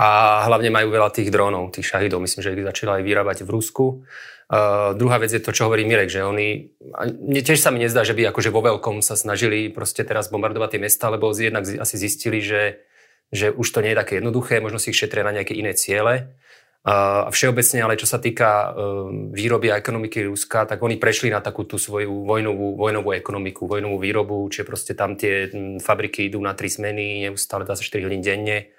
a 0.00 0.40
hlavne 0.48 0.72
majú 0.72 0.88
veľa 0.88 1.12
tých 1.12 1.28
dronov, 1.28 1.76
tých 1.76 1.92
šahidov. 1.92 2.24
Myslím, 2.24 2.40
že 2.40 2.56
ich 2.56 2.64
začali 2.64 2.98
aj 2.98 3.04
vyrábať 3.04 3.38
v 3.44 3.52
Rusku. 3.52 4.08
Uh, 4.52 4.96
druhá 4.96 5.20
vec 5.20 5.32
je 5.32 5.40
to, 5.40 5.52
čo 5.52 5.68
hovorí 5.68 5.84
Mirek, 5.84 6.08
že 6.08 6.24
oni, 6.24 6.76
mne 7.20 7.40
tiež 7.40 7.60
sa 7.60 7.72
mi 7.72 7.80
nezdá, 7.80 8.04
že 8.04 8.12
by 8.12 8.32
akože 8.32 8.52
vo 8.52 8.64
veľkom 8.64 9.00
sa 9.04 9.16
snažili 9.16 9.72
proste 9.72 10.04
teraz 10.04 10.28
bombardovať 10.28 10.76
tie 10.76 10.80
mesta, 10.80 11.12
lebo 11.12 11.32
jednak 11.32 11.64
asi 11.64 11.96
zistili, 11.96 12.40
že 12.40 12.84
že 13.32 13.48
už 13.48 13.64
to 13.72 13.80
nie 13.80 13.96
je 13.96 14.00
také 14.04 14.12
jednoduché, 14.20 14.60
možno 14.60 14.76
si 14.76 14.92
ich 14.92 15.00
šetria 15.00 15.24
na 15.24 15.32
nejaké 15.32 15.56
iné 15.56 15.72
ciele. 15.72 16.36
A 16.82 17.30
všeobecne, 17.30 17.78
ale 17.78 17.94
čo 17.94 18.10
sa 18.10 18.18
týka 18.18 18.74
ehm, 18.74 19.30
výroby 19.30 19.70
a 19.70 19.78
ekonomiky 19.78 20.26
Ruska, 20.26 20.66
tak 20.66 20.82
oni 20.82 20.98
prešli 20.98 21.30
na 21.30 21.38
takú 21.38 21.62
tú 21.62 21.78
svoju 21.78 22.26
vojnovú, 22.26 22.74
vojnovú 22.74 23.14
ekonomiku, 23.14 23.70
vojnovú 23.70 24.02
výrobu, 24.02 24.50
čiže 24.50 24.66
proste 24.66 24.92
tam 24.98 25.14
tie 25.14 25.46
fabriky 25.78 26.26
idú 26.26 26.42
na 26.42 26.58
tri 26.58 26.66
zmeny, 26.66 27.30
neustále 27.30 27.62
24 27.62 28.02
hodín 28.02 28.18
denne. 28.18 28.74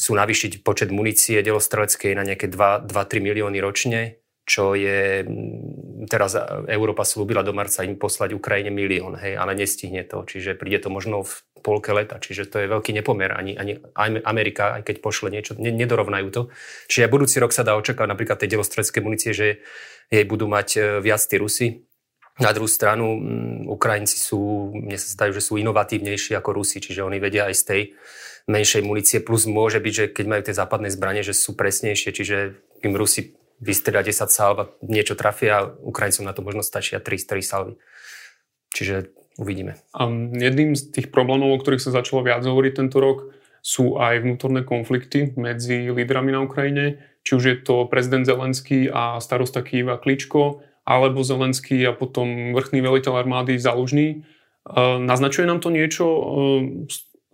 Sú 0.00 0.16
navýšiť 0.16 0.64
počet 0.64 0.88
munície 0.88 1.44
delostreleckej 1.44 2.16
na 2.16 2.24
nejaké 2.24 2.48
2-3 2.48 2.88
milióny 3.20 3.60
ročne, 3.60 4.24
čo 4.48 4.72
je, 4.72 5.20
teraz 6.08 6.32
Európa 6.68 7.04
slúbila 7.04 7.44
do 7.44 7.52
marca 7.52 7.84
im 7.84 8.00
poslať 8.00 8.32
Ukrajine 8.32 8.72
milión, 8.72 9.20
hej, 9.20 9.36
ale 9.36 9.52
nestihne 9.52 10.04
to, 10.08 10.24
čiže 10.24 10.56
príde 10.56 10.80
to 10.80 10.88
možno 10.88 11.28
v 11.28 11.32
polke 11.64 11.96
leta, 11.96 12.20
čiže 12.20 12.52
to 12.52 12.60
je 12.60 12.68
veľký 12.68 12.92
nepomer. 12.92 13.32
Ani, 13.32 13.56
ani 13.56 13.80
Amerika, 14.20 14.76
aj 14.76 14.84
keď 14.84 14.96
pošle 15.00 15.32
niečo, 15.32 15.56
ne, 15.56 15.72
nedorovnajú 15.72 16.28
to. 16.28 16.42
Čiže 16.92 17.08
aj 17.08 17.12
budúci 17.16 17.36
rok 17.40 17.56
sa 17.56 17.64
dá 17.64 17.72
očakávať 17.80 18.12
napríklad 18.12 18.36
tej 18.36 18.60
delostredskej 18.60 19.00
munície, 19.00 19.32
že 19.32 19.64
jej 20.12 20.24
budú 20.28 20.44
mať 20.44 20.68
e, 20.76 20.80
viac 21.00 21.24
tí 21.24 21.40
Rusy. 21.40 21.88
Na 22.36 22.52
druhú 22.52 22.68
stranu, 22.68 23.16
Ukrajinci 23.70 24.20
sú, 24.20 24.74
mne 24.76 24.98
sa 25.00 25.08
zdajú, 25.08 25.38
že 25.38 25.42
sú 25.42 25.56
inovatívnejší 25.56 26.36
ako 26.36 26.60
Rusi, 26.60 26.82
čiže 26.84 27.06
oni 27.06 27.22
vedia 27.22 27.46
aj 27.48 27.54
z 27.54 27.62
tej 27.64 27.80
menšej 28.50 28.82
munície, 28.84 29.18
plus 29.24 29.48
môže 29.48 29.80
byť, 29.80 29.94
že 29.94 30.04
keď 30.12 30.26
majú 30.28 30.42
tie 30.44 30.52
západné 30.52 30.92
zbranie, 30.92 31.24
že 31.24 31.32
sú 31.32 31.56
presnejšie, 31.56 32.10
čiže 32.12 32.36
im 32.84 32.92
Rusi 32.92 33.32
vystrelia 33.62 34.04
10 34.04 34.28
salv 34.28 34.56
a 34.60 34.68
niečo 34.84 35.16
trafia, 35.16 35.64
Ukrajincom 35.64 36.26
na 36.26 36.34
to 36.36 36.42
možno 36.44 36.60
stačia 36.60 37.00
3-3 37.00 37.40
salvy. 37.40 37.74
Čiže 38.74 39.14
Uvidíme. 39.34 39.74
A 39.90 40.06
jedným 40.30 40.78
z 40.78 40.94
tých 40.94 41.10
problémov, 41.10 41.50
o 41.50 41.58
ktorých 41.58 41.82
sa 41.82 41.90
začalo 41.90 42.22
viac 42.22 42.46
hovoriť 42.46 42.72
tento 42.78 43.02
rok, 43.02 43.34
sú 43.64 43.96
aj 43.96 44.22
vnútorné 44.22 44.62
konflikty 44.62 45.32
medzi 45.34 45.90
lídrami 45.90 46.30
na 46.30 46.44
Ukrajine. 46.44 47.02
Či 47.24 47.30
už 47.40 47.44
je 47.48 47.56
to 47.58 47.88
prezident 47.88 48.28
Zelenský 48.28 48.92
a 48.92 49.18
starosta 49.18 49.64
Kýva 49.64 49.96
Kličko, 49.98 50.60
alebo 50.84 51.24
Zelenský 51.24 51.80
a 51.88 51.96
potom 51.96 52.52
vrchný 52.52 52.84
veliteľ 52.84 53.24
armády 53.24 53.56
Zalužný. 53.56 54.28
Naznačuje 55.00 55.48
nám 55.48 55.64
to 55.64 55.72
niečo? 55.72 56.04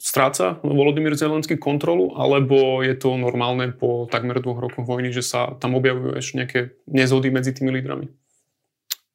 Stráca 0.00 0.56
Volodymyr 0.64 1.12
Zelenský 1.12 1.60
kontrolu, 1.60 2.16
alebo 2.16 2.80
je 2.80 2.96
to 2.96 3.20
normálne 3.20 3.74
po 3.76 4.08
takmer 4.08 4.40
dvoch 4.40 4.64
rokoch 4.64 4.88
vojny, 4.88 5.12
že 5.12 5.20
sa 5.20 5.52
tam 5.60 5.76
objavujú 5.76 6.16
ešte 6.16 6.34
nejaké 6.40 6.60
nezhody 6.88 7.28
medzi 7.28 7.52
tými 7.52 7.74
lídrami? 7.74 8.08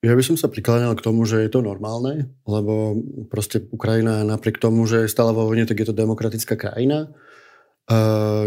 Ja 0.03 0.13
by 0.13 0.23
som 0.25 0.35
sa 0.37 0.51
prikláňal 0.51 0.93
k 0.97 1.05
tomu, 1.05 1.23
že 1.23 1.41
je 1.45 1.49
to 1.49 1.63
normálne, 1.63 2.29
lebo 2.45 2.99
proste 3.31 3.63
Ukrajina 3.71 4.21
napriek 4.27 4.59
tomu, 4.59 4.85
že 4.85 5.05
je 5.05 5.13
stále 5.13 5.31
vo 5.31 5.47
vojne, 5.47 5.65
tak 5.65 5.81
je 5.81 5.87
to 5.87 5.95
demokratická 5.95 6.59
krajina, 6.59 7.09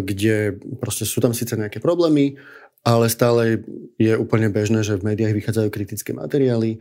kde 0.04 0.58
proste 0.78 1.06
sú 1.06 1.18
tam 1.22 1.34
síce 1.34 1.56
nejaké 1.58 1.82
problémy, 1.82 2.38
ale 2.86 3.10
stále 3.10 3.64
je 3.98 4.14
úplne 4.14 4.52
bežné, 4.54 4.86
že 4.86 5.00
v 5.00 5.14
médiách 5.14 5.34
vychádzajú 5.34 5.68
kritické 5.74 6.14
materiály, 6.14 6.78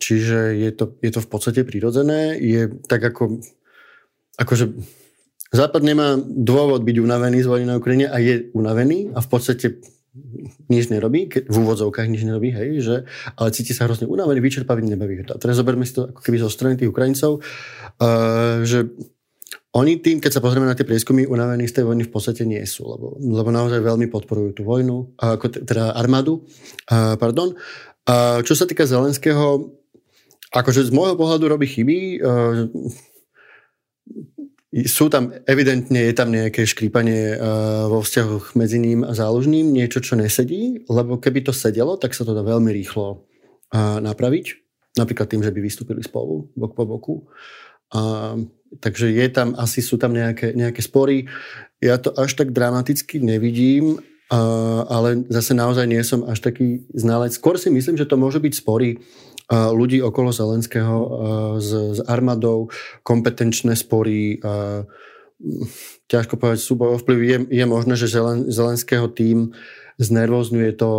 čiže 0.00 0.56
je 0.56 0.70
to, 0.72 0.96
je 1.04 1.10
to 1.12 1.20
v 1.20 1.28
podstate 1.28 1.60
prirodzené. 1.68 2.40
Je 2.40 2.72
tak 2.88 3.04
ako, 3.04 3.42
akože 4.40 4.76
Západ 5.46 5.82
nemá 5.86 6.18
dôvod 6.18 6.82
byť 6.82 6.96
unavený 6.98 7.38
z 7.46 7.48
vojny 7.48 7.66
na 7.70 7.78
Ukrajine 7.78 8.10
a 8.10 8.18
je 8.18 8.50
unavený 8.50 9.14
a 9.14 9.22
v 9.22 9.28
podstate 9.30 9.78
nič 10.66 10.88
nerobí, 10.88 11.28
keď, 11.30 11.48
v 11.48 11.56
úvodzovkách 11.56 12.08
nič 12.08 12.22
nerobí, 12.26 12.50
hej, 12.52 12.70
že, 12.82 12.96
ale 13.36 13.48
cíti 13.52 13.76
sa 13.76 13.86
hrozne 13.86 14.08
unavený, 14.08 14.40
vyčerpavý, 14.40 14.84
nebaví 14.84 15.20
ho 15.20 15.24
to. 15.28 15.34
A 15.36 15.40
teraz 15.40 15.60
zoberme 15.60 15.84
si 15.84 15.96
to 15.96 16.10
ako 16.10 16.20
keby 16.20 16.36
zo 16.40 16.50
strany 16.50 16.74
tých 16.76 16.90
Ukrajincov, 16.90 17.40
uh, 17.40 18.62
že 18.64 18.90
oni 19.76 20.00
tým, 20.00 20.24
keď 20.24 20.40
sa 20.40 20.40
pozrieme 20.40 20.64
na 20.64 20.72
tie 20.72 20.88
prieskumy, 20.88 21.28
unavení 21.28 21.68
z 21.68 21.80
tej 21.80 21.84
vojny 21.84 22.08
v 22.08 22.12
podstate 22.12 22.48
nie 22.48 22.64
sú, 22.64 22.88
lebo, 22.88 23.20
lebo 23.20 23.52
naozaj 23.52 23.84
veľmi 23.84 24.08
podporujú 24.08 24.56
tú 24.56 24.62
vojnu, 24.64 25.20
ako 25.20 25.68
teda 25.68 25.92
armádu. 25.92 26.48
Uh, 26.88 27.20
pardon. 27.20 27.52
Uh, 28.08 28.40
čo 28.40 28.56
sa 28.56 28.64
týka 28.64 28.88
Zelenského, 28.88 29.76
akože 30.48 30.88
z 30.88 30.90
môjho 30.96 31.20
pohľadu 31.20 31.44
robí 31.52 31.68
chyby. 31.68 31.98
Uh, 32.24 32.72
sú 34.84 35.08
tam, 35.08 35.32
evidentne 35.48 36.04
je 36.04 36.12
tam 36.12 36.28
nejaké 36.28 36.68
škrípanie 36.68 37.40
uh, 37.40 37.88
vo 37.88 38.04
vzťahoch 38.04 38.52
medzi 38.52 38.76
ním 38.76 39.08
a 39.08 39.16
záložným, 39.16 39.72
niečo, 39.72 40.04
čo 40.04 40.20
nesedí, 40.20 40.84
lebo 40.92 41.16
keby 41.16 41.48
to 41.48 41.56
sedelo, 41.56 41.96
tak 41.96 42.12
sa 42.12 42.28
to 42.28 42.36
dá 42.36 42.44
veľmi 42.44 42.68
rýchlo 42.76 43.24
uh, 43.72 43.96
napraviť. 44.04 44.60
Napríklad 45.00 45.32
tým, 45.32 45.40
že 45.40 45.52
by 45.52 45.60
vystúpili 45.64 46.04
spolu, 46.04 46.52
bok 46.52 46.76
po 46.76 46.84
boku. 46.84 47.14
Uh, 47.88 48.44
takže 48.76 49.08
je 49.16 49.26
tam, 49.32 49.56
asi 49.56 49.80
sú 49.80 49.96
tam 49.96 50.12
nejaké, 50.12 50.52
nejaké 50.52 50.84
spory. 50.84 51.24
Ja 51.80 51.96
to 51.96 52.12
až 52.12 52.36
tak 52.36 52.52
dramaticky 52.52 53.16
nevidím, 53.16 53.96
uh, 53.96 54.82
ale 54.92 55.24
zase 55.32 55.56
naozaj 55.56 55.88
nie 55.88 56.04
som 56.04 56.20
až 56.28 56.44
taký 56.44 56.84
znalec. 56.92 57.32
Skôr 57.32 57.56
si 57.56 57.72
myslím, 57.72 57.96
že 57.96 58.04
to 58.04 58.20
môže 58.20 58.44
byť 58.44 58.52
spory 58.60 59.00
ľudí 59.50 60.02
okolo 60.02 60.34
Zelenského 60.34 60.96
s, 61.62 61.70
s 61.70 62.00
armádou, 62.06 62.66
kompetenčné 63.06 63.78
spory, 63.78 64.42
ťažko 66.10 66.34
povedať 66.40 66.60
súboj 66.64 66.98
vplyv. 67.04 67.18
Je, 67.22 67.38
je 67.62 67.64
možné, 67.68 67.94
že 67.94 68.10
Zelen, 68.10 68.48
Zelenského 68.50 69.06
tým 69.12 69.52
znervozňuje 69.96 70.76
to, 70.76 70.90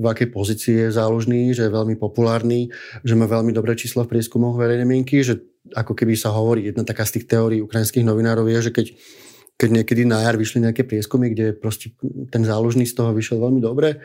v 0.00 0.04
akej 0.08 0.28
pozícii 0.32 0.74
je 0.88 0.88
záložný, 0.88 1.52
že 1.52 1.68
je 1.68 1.76
veľmi 1.76 1.96
populárny, 2.00 2.72
že 3.04 3.12
má 3.12 3.28
veľmi 3.28 3.52
dobré 3.52 3.76
čísla 3.76 4.08
v 4.08 4.16
prieskumoch 4.16 4.56
verejnej 4.56 4.88
mienky, 4.88 5.20
že 5.20 5.44
ako 5.76 5.92
keby 5.92 6.16
sa 6.16 6.32
hovorí, 6.32 6.64
jedna 6.72 6.86
taká 6.86 7.04
z 7.04 7.20
tých 7.20 7.28
teórií 7.28 7.60
ukrajinských 7.60 8.06
novinárov 8.06 8.48
je, 8.48 8.70
že 8.70 8.72
keď, 8.72 8.86
keď 9.60 9.68
niekedy 9.82 10.02
na 10.08 10.24
jar 10.24 10.40
vyšli 10.40 10.64
nejaké 10.64 10.88
prieskumy, 10.88 11.36
kde 11.36 11.52
proste 11.52 11.92
ten 12.32 12.48
záložný 12.48 12.88
z 12.88 12.96
toho 12.96 13.12
vyšiel 13.12 13.44
veľmi 13.44 13.60
dobre, 13.60 14.00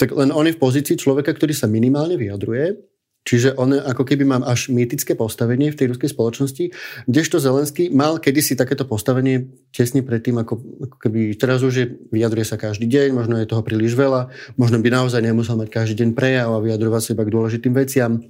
tak 0.00 0.16
len 0.16 0.32
on 0.32 0.48
je 0.48 0.56
v 0.56 0.62
pozícii 0.64 0.96
človeka, 0.96 1.36
ktorý 1.36 1.52
sa 1.52 1.68
minimálne 1.68 2.16
vyjadruje 2.16 2.93
Čiže 3.24 3.56
on 3.56 3.72
ako 3.72 4.04
keby 4.04 4.28
mám 4.28 4.44
až 4.44 4.68
mýtické 4.68 5.16
postavenie 5.16 5.72
v 5.72 5.78
tej 5.80 5.96
ruskej 5.96 6.12
spoločnosti, 6.12 6.64
kdežto 7.08 7.40
Zelenský 7.40 7.88
mal 7.88 8.20
kedysi 8.20 8.52
takéto 8.52 8.84
postavenie 8.84 9.48
tesne 9.72 10.04
predtým, 10.04 10.36
ako, 10.44 10.60
ako 10.60 10.96
keby 11.00 11.32
teraz 11.40 11.64
už 11.64 11.74
je, 11.74 11.86
vyjadruje 12.12 12.44
sa 12.44 12.60
každý 12.60 12.84
deň, 12.84 13.16
možno 13.16 13.40
je 13.40 13.48
toho 13.48 13.64
príliš 13.64 13.96
veľa, 13.96 14.28
možno 14.60 14.76
by 14.84 14.88
naozaj 14.92 15.24
nemusel 15.24 15.56
mať 15.56 15.72
každý 15.72 16.04
deň 16.04 16.10
prejav 16.12 16.52
a 16.52 16.60
vyjadrovať 16.60 17.00
sa 17.00 17.12
k 17.16 17.32
dôležitým 17.32 17.72
veciam 17.72 18.20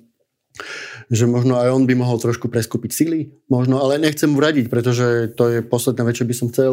že 1.11 1.27
možno 1.29 1.59
aj 1.59 1.69
on 1.75 1.85
by 1.85 1.95
mohol 1.99 2.17
trošku 2.17 2.49
preskúpiť 2.49 2.91
sily, 2.95 3.21
možno, 3.51 3.83
ale 3.83 4.01
nechcem 4.01 4.31
mu 4.31 4.41
radiť, 4.41 4.71
pretože 4.71 5.35
to 5.37 5.51
je 5.51 5.59
posledná 5.61 6.07
vec, 6.07 6.17
čo 6.17 6.25
by 6.25 6.35
som 6.35 6.49
chcel. 6.49 6.73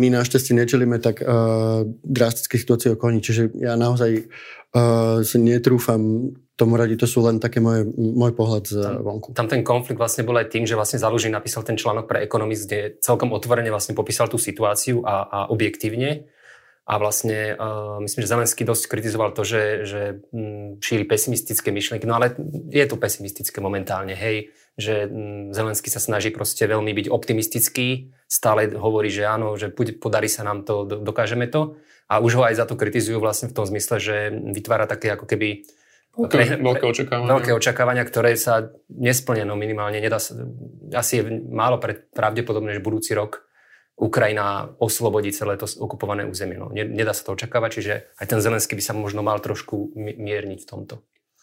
My 0.00 0.08
našťastie 0.08 0.56
nečelíme 0.56 1.02
tak 1.02 1.20
uh, 1.20 1.84
drastické 2.06 2.56
situácie 2.56 2.94
o 2.94 2.96
koni, 2.96 3.20
čiže 3.20 3.52
ja 3.60 3.76
naozaj 3.76 4.24
uh, 4.24 5.20
si 5.20 5.36
netrúfam 5.36 6.32
tomu 6.60 6.76
radi, 6.76 7.00
to 7.00 7.08
sú 7.08 7.24
len 7.24 7.40
také 7.40 7.64
moje, 7.64 7.88
môj 7.96 8.36
pohľad 8.36 8.64
z 8.68 8.76
tam, 8.84 9.00
vonku. 9.00 9.32
Tam 9.32 9.48
ten 9.48 9.64
konflikt 9.64 9.96
vlastne 9.96 10.28
bol 10.28 10.36
aj 10.36 10.52
tým, 10.52 10.68
že 10.68 10.76
vlastne 10.76 11.00
Zalužin 11.00 11.32
napísal 11.32 11.64
ten 11.64 11.80
článok 11.80 12.04
pre 12.04 12.20
Economist, 12.20 12.68
kde 12.68 13.00
celkom 13.00 13.32
otvorene 13.32 13.72
vlastne 13.72 13.96
popísal 13.96 14.28
tú 14.28 14.36
situáciu 14.36 15.00
a, 15.08 15.24
a 15.24 15.38
objektívne. 15.48 16.28
A 16.90 16.98
vlastne 16.98 17.54
uh, 17.54 18.02
myslím, 18.02 18.26
že 18.26 18.32
Zelenský 18.34 18.66
dosť 18.66 18.90
kritizoval 18.90 19.30
to, 19.30 19.46
že, 19.46 19.86
že 19.86 20.00
m, 20.34 20.74
šíri 20.82 21.06
pesimistické 21.06 21.70
myšlienky. 21.70 22.02
No 22.02 22.18
ale 22.18 22.34
je 22.66 22.82
to 22.82 22.98
pesimistické 22.98 23.62
momentálne, 23.62 24.10
hej. 24.10 24.50
Že 24.74 24.94
m, 25.06 25.10
Zelenský 25.54 25.86
sa 25.86 26.02
snaží 26.02 26.34
proste 26.34 26.66
veľmi 26.66 26.90
byť 26.90 27.06
optimistický. 27.06 28.10
Stále 28.26 28.74
hovorí, 28.74 29.06
že 29.06 29.22
áno, 29.22 29.54
že 29.54 29.70
podarí 30.02 30.26
sa 30.26 30.42
nám 30.42 30.66
to, 30.66 30.82
dokážeme 30.82 31.46
to. 31.46 31.78
A 32.10 32.18
už 32.18 32.42
ho 32.42 32.42
aj 32.42 32.58
za 32.58 32.66
to 32.66 32.74
kritizujú 32.74 33.22
vlastne 33.22 33.46
v 33.46 33.54
tom 33.54 33.70
zmysle, 33.70 34.02
že 34.02 34.16
vytvára 34.50 34.90
také 34.90 35.14
ako 35.14 35.30
keby 35.30 35.62
Veľké, 36.10 36.58
veľké 36.58 36.84
očakávania. 36.90 37.30
Veľké 37.30 37.50
očakávania, 37.54 38.04
ktoré 38.04 38.34
sa 38.34 38.66
nesplnia, 38.90 39.46
no 39.46 39.54
minimálne 39.54 40.02
nedá 40.02 40.18
sa, 40.18 40.34
asi 40.90 41.22
je 41.22 41.38
málo 41.46 41.78
pravdepodobné, 42.10 42.74
že 42.74 42.82
budúci 42.82 43.14
rok 43.14 43.46
Ukrajina 44.00 44.74
oslobodí 44.80 45.30
celé 45.30 45.60
to 45.60 45.68
okupované 45.78 46.24
územie. 46.24 46.56
No, 46.56 46.72
nedá 46.72 47.12
sa 47.12 47.22
to 47.22 47.36
očakávať, 47.36 47.70
čiže 47.70 47.92
aj 48.16 48.26
ten 48.26 48.40
Zelenský 48.40 48.74
by 48.74 48.82
sa 48.82 48.96
možno 48.96 49.20
mal 49.20 49.38
trošku 49.38 49.92
mierniť 49.94 50.60
v 50.64 50.68
tomto. 50.68 50.94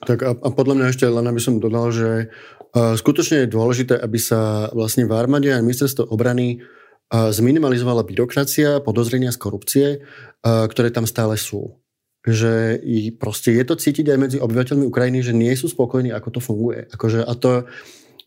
Tak 0.03 0.19
a, 0.25 0.33
a 0.33 0.47
podľa 0.51 0.73
mňa 0.77 0.85
ešte 0.89 1.05
len 1.09 1.25
aby 1.25 1.41
som 1.41 1.61
dodal, 1.61 1.89
že 1.89 2.29
uh, 2.29 2.93
skutočne 2.97 3.45
je 3.45 3.53
dôležité, 3.53 3.95
aby 3.97 4.19
sa 4.21 4.69
vlastne 4.73 5.05
v 5.05 5.13
armáde 5.13 5.49
a 5.53 5.61
ministerstvo 5.61 6.09
obrany 6.09 6.61
uh, 6.61 7.29
zminimalizovala 7.33 8.05
byrokracia, 8.05 8.81
podozrenia 8.81 9.33
z 9.33 9.39
korupcie, 9.41 9.87
uh, 10.01 10.65
ktoré 10.69 10.89
tam 10.89 11.09
stále 11.09 11.37
sú 11.37 11.77
že 12.27 12.83
proste 13.15 13.55
je 13.55 13.63
to 13.63 13.79
cítiť 13.79 14.11
aj 14.11 14.19
medzi 14.19 14.37
obyvateľmi 14.37 14.83
Ukrajiny, 14.83 15.23
že 15.23 15.31
nie 15.31 15.55
sú 15.55 15.71
spokojní, 15.71 16.11
ako 16.11 16.29
to 16.35 16.39
funguje. 16.43 16.91
Akože, 16.91 17.23
a 17.23 17.33
to, 17.39 17.65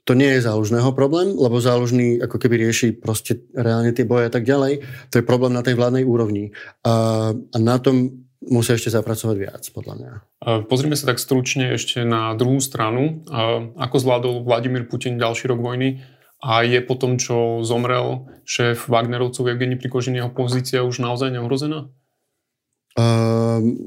to 0.08 0.16
nie 0.16 0.32
je 0.40 0.48
záložného 0.48 0.90
problém, 0.96 1.36
lebo 1.36 1.60
záložný 1.60 2.16
ako 2.18 2.40
keby 2.40 2.66
rieši 2.66 2.96
proste 2.96 3.44
reálne 3.52 3.92
tie 3.92 4.08
boje 4.08 4.26
a 4.26 4.32
tak 4.32 4.48
ďalej. 4.48 4.80
To 5.12 5.20
je 5.20 5.28
problém 5.28 5.52
na 5.52 5.60
tej 5.60 5.76
vládnej 5.76 6.08
úrovni. 6.08 6.56
A, 6.82 7.30
a 7.36 7.56
na 7.60 7.76
tom 7.76 8.24
musia 8.40 8.72
ešte 8.72 8.88
zapracovať 8.88 9.36
viac, 9.36 9.62
podľa 9.68 9.94
mňa. 10.00 10.10
Pozrime 10.64 10.96
sa 10.96 11.12
tak 11.12 11.20
stručne 11.20 11.76
ešte 11.76 12.08
na 12.08 12.32
druhú 12.32 12.56
stranu. 12.56 13.20
Ako 13.76 14.00
zvládol 14.00 14.48
Vladimír 14.48 14.88
Putin 14.88 15.20
ďalší 15.20 15.52
rok 15.52 15.60
vojny? 15.60 16.00
A 16.40 16.64
je 16.64 16.80
po 16.80 16.96
tom, 16.96 17.20
čo 17.20 17.60
zomrel 17.60 18.24
šéf 18.48 18.88
Wagnerovcov 18.88 19.44
Evgeni 19.44 19.76
Prikožin, 19.76 20.16
jeho 20.16 20.32
pozícia 20.32 20.80
už 20.80 21.04
naozaj 21.04 21.36
neohrozená? 21.36 21.92
Uh, 22.98 23.86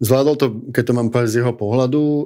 zvládol 0.00 0.34
to, 0.36 0.46
keď 0.72 0.84
to 0.84 0.96
mám 0.96 1.08
povedať 1.08 1.30
z 1.32 1.38
jeho 1.40 1.54
pohľadu, 1.56 2.02
uh, 2.02 2.24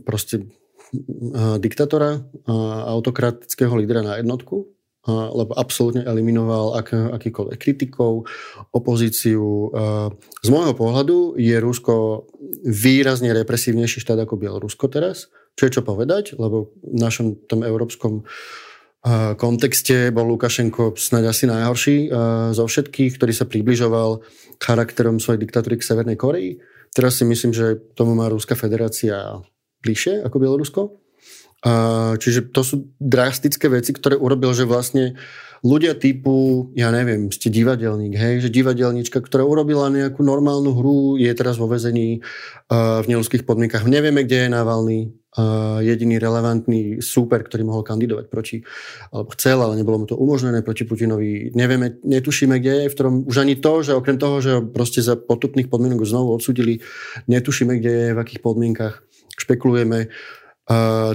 proste 0.00 0.48
uh, 0.48 1.60
diktatora, 1.60 2.24
uh, 2.24 2.88
autokratického 2.96 3.76
lídra 3.76 4.00
na 4.00 4.16
jednotku, 4.16 4.64
uh, 4.64 5.28
lebo 5.36 5.52
absolútne 5.52 6.08
eliminoval 6.08 6.80
ak, 6.80 6.96
akýkoľvek 7.20 7.58
kritikov, 7.60 8.24
opozíciu. 8.72 9.44
Uh, 9.44 10.08
z 10.40 10.48
môjho 10.48 10.72
pohľadu 10.72 11.36
je 11.36 11.56
Rusko 11.60 12.26
výrazne 12.64 13.36
represívnejší 13.36 14.00
štát 14.00 14.24
ako 14.24 14.40
Bielorusko 14.40 14.88
teraz, 14.88 15.28
čo 15.56 15.68
je 15.68 15.74
čo 15.76 15.82
povedať, 15.84 16.36
lebo 16.40 16.72
v 16.80 16.96
našom 16.96 17.44
tom 17.44 17.60
európskom 17.60 18.24
kontexte 19.38 20.10
bol 20.10 20.26
Lukašenko 20.34 20.98
snáď 20.98 21.30
asi 21.30 21.46
najhorší 21.46 22.10
zo 22.50 22.64
všetkých, 22.66 23.14
ktorý 23.14 23.32
sa 23.32 23.46
približoval 23.46 24.26
charakterom 24.58 25.22
svojej 25.22 25.46
diktatúry 25.46 25.78
k 25.78 25.86
Severnej 25.86 26.18
Koreji. 26.18 26.58
Teraz 26.90 27.20
si 27.20 27.24
myslím, 27.28 27.54
že 27.54 27.78
tomu 27.94 28.18
má 28.18 28.26
Ruská 28.26 28.58
federácia 28.58 29.38
bližšie 29.86 30.26
ako 30.26 30.36
Bielorusko. 30.42 30.82
Čiže 32.18 32.50
to 32.50 32.62
sú 32.66 32.90
drastické 32.98 33.70
veci, 33.70 33.94
ktoré 33.94 34.18
urobil, 34.18 34.50
že 34.54 34.68
vlastne 34.68 35.14
ľudia 35.64 35.98
typu, 35.98 36.68
ja 36.76 36.92
neviem, 36.94 37.32
ste 37.32 37.50
divadelník, 37.50 38.14
hej, 38.14 38.34
že 38.44 38.54
divadelníčka, 38.54 39.18
ktorá 39.18 39.42
urobila 39.42 39.90
nejakú 39.90 40.22
normálnu 40.22 40.70
hru, 40.76 41.18
je 41.18 41.32
teraz 41.32 41.58
vo 41.58 41.66
vezení 41.66 42.22
uh, 42.70 43.00
v 43.02 43.10
neludských 43.10 43.42
podmienkach. 43.42 43.82
Nevieme, 43.88 44.22
kde 44.22 44.46
je 44.46 44.52
Navalny, 44.52 45.10
jediný 45.84 46.16
relevantný 46.16 47.04
súper, 47.04 47.44
ktorý 47.44 47.68
mohol 47.68 47.84
kandidovať 47.84 48.26
proti, 48.32 48.64
alebo 49.12 49.28
chcel, 49.36 49.60
ale 49.60 49.76
nebolo 49.76 50.00
mu 50.00 50.06
to 50.08 50.16
umožnené 50.16 50.64
proti 50.64 50.88
Putinovi. 50.88 51.52
Nevieme, 51.52 52.00
netušíme, 52.00 52.56
kde 52.56 52.72
je, 52.72 52.88
v 52.88 52.94
ktorom 52.96 53.14
už 53.28 53.36
ani 53.44 53.60
to, 53.60 53.84
že 53.84 53.92
okrem 53.92 54.16
toho, 54.16 54.40
že 54.40 54.64
proste 54.64 55.04
za 55.04 55.12
potupných 55.20 55.68
podmienok 55.68 56.08
znovu 56.08 56.40
odsudili, 56.40 56.80
netušíme, 57.28 57.76
kde 57.76 57.92
je, 57.92 58.06
v 58.16 58.22
akých 58.24 58.40
podmienkach, 58.40 59.04
špekulujeme. 59.36 60.08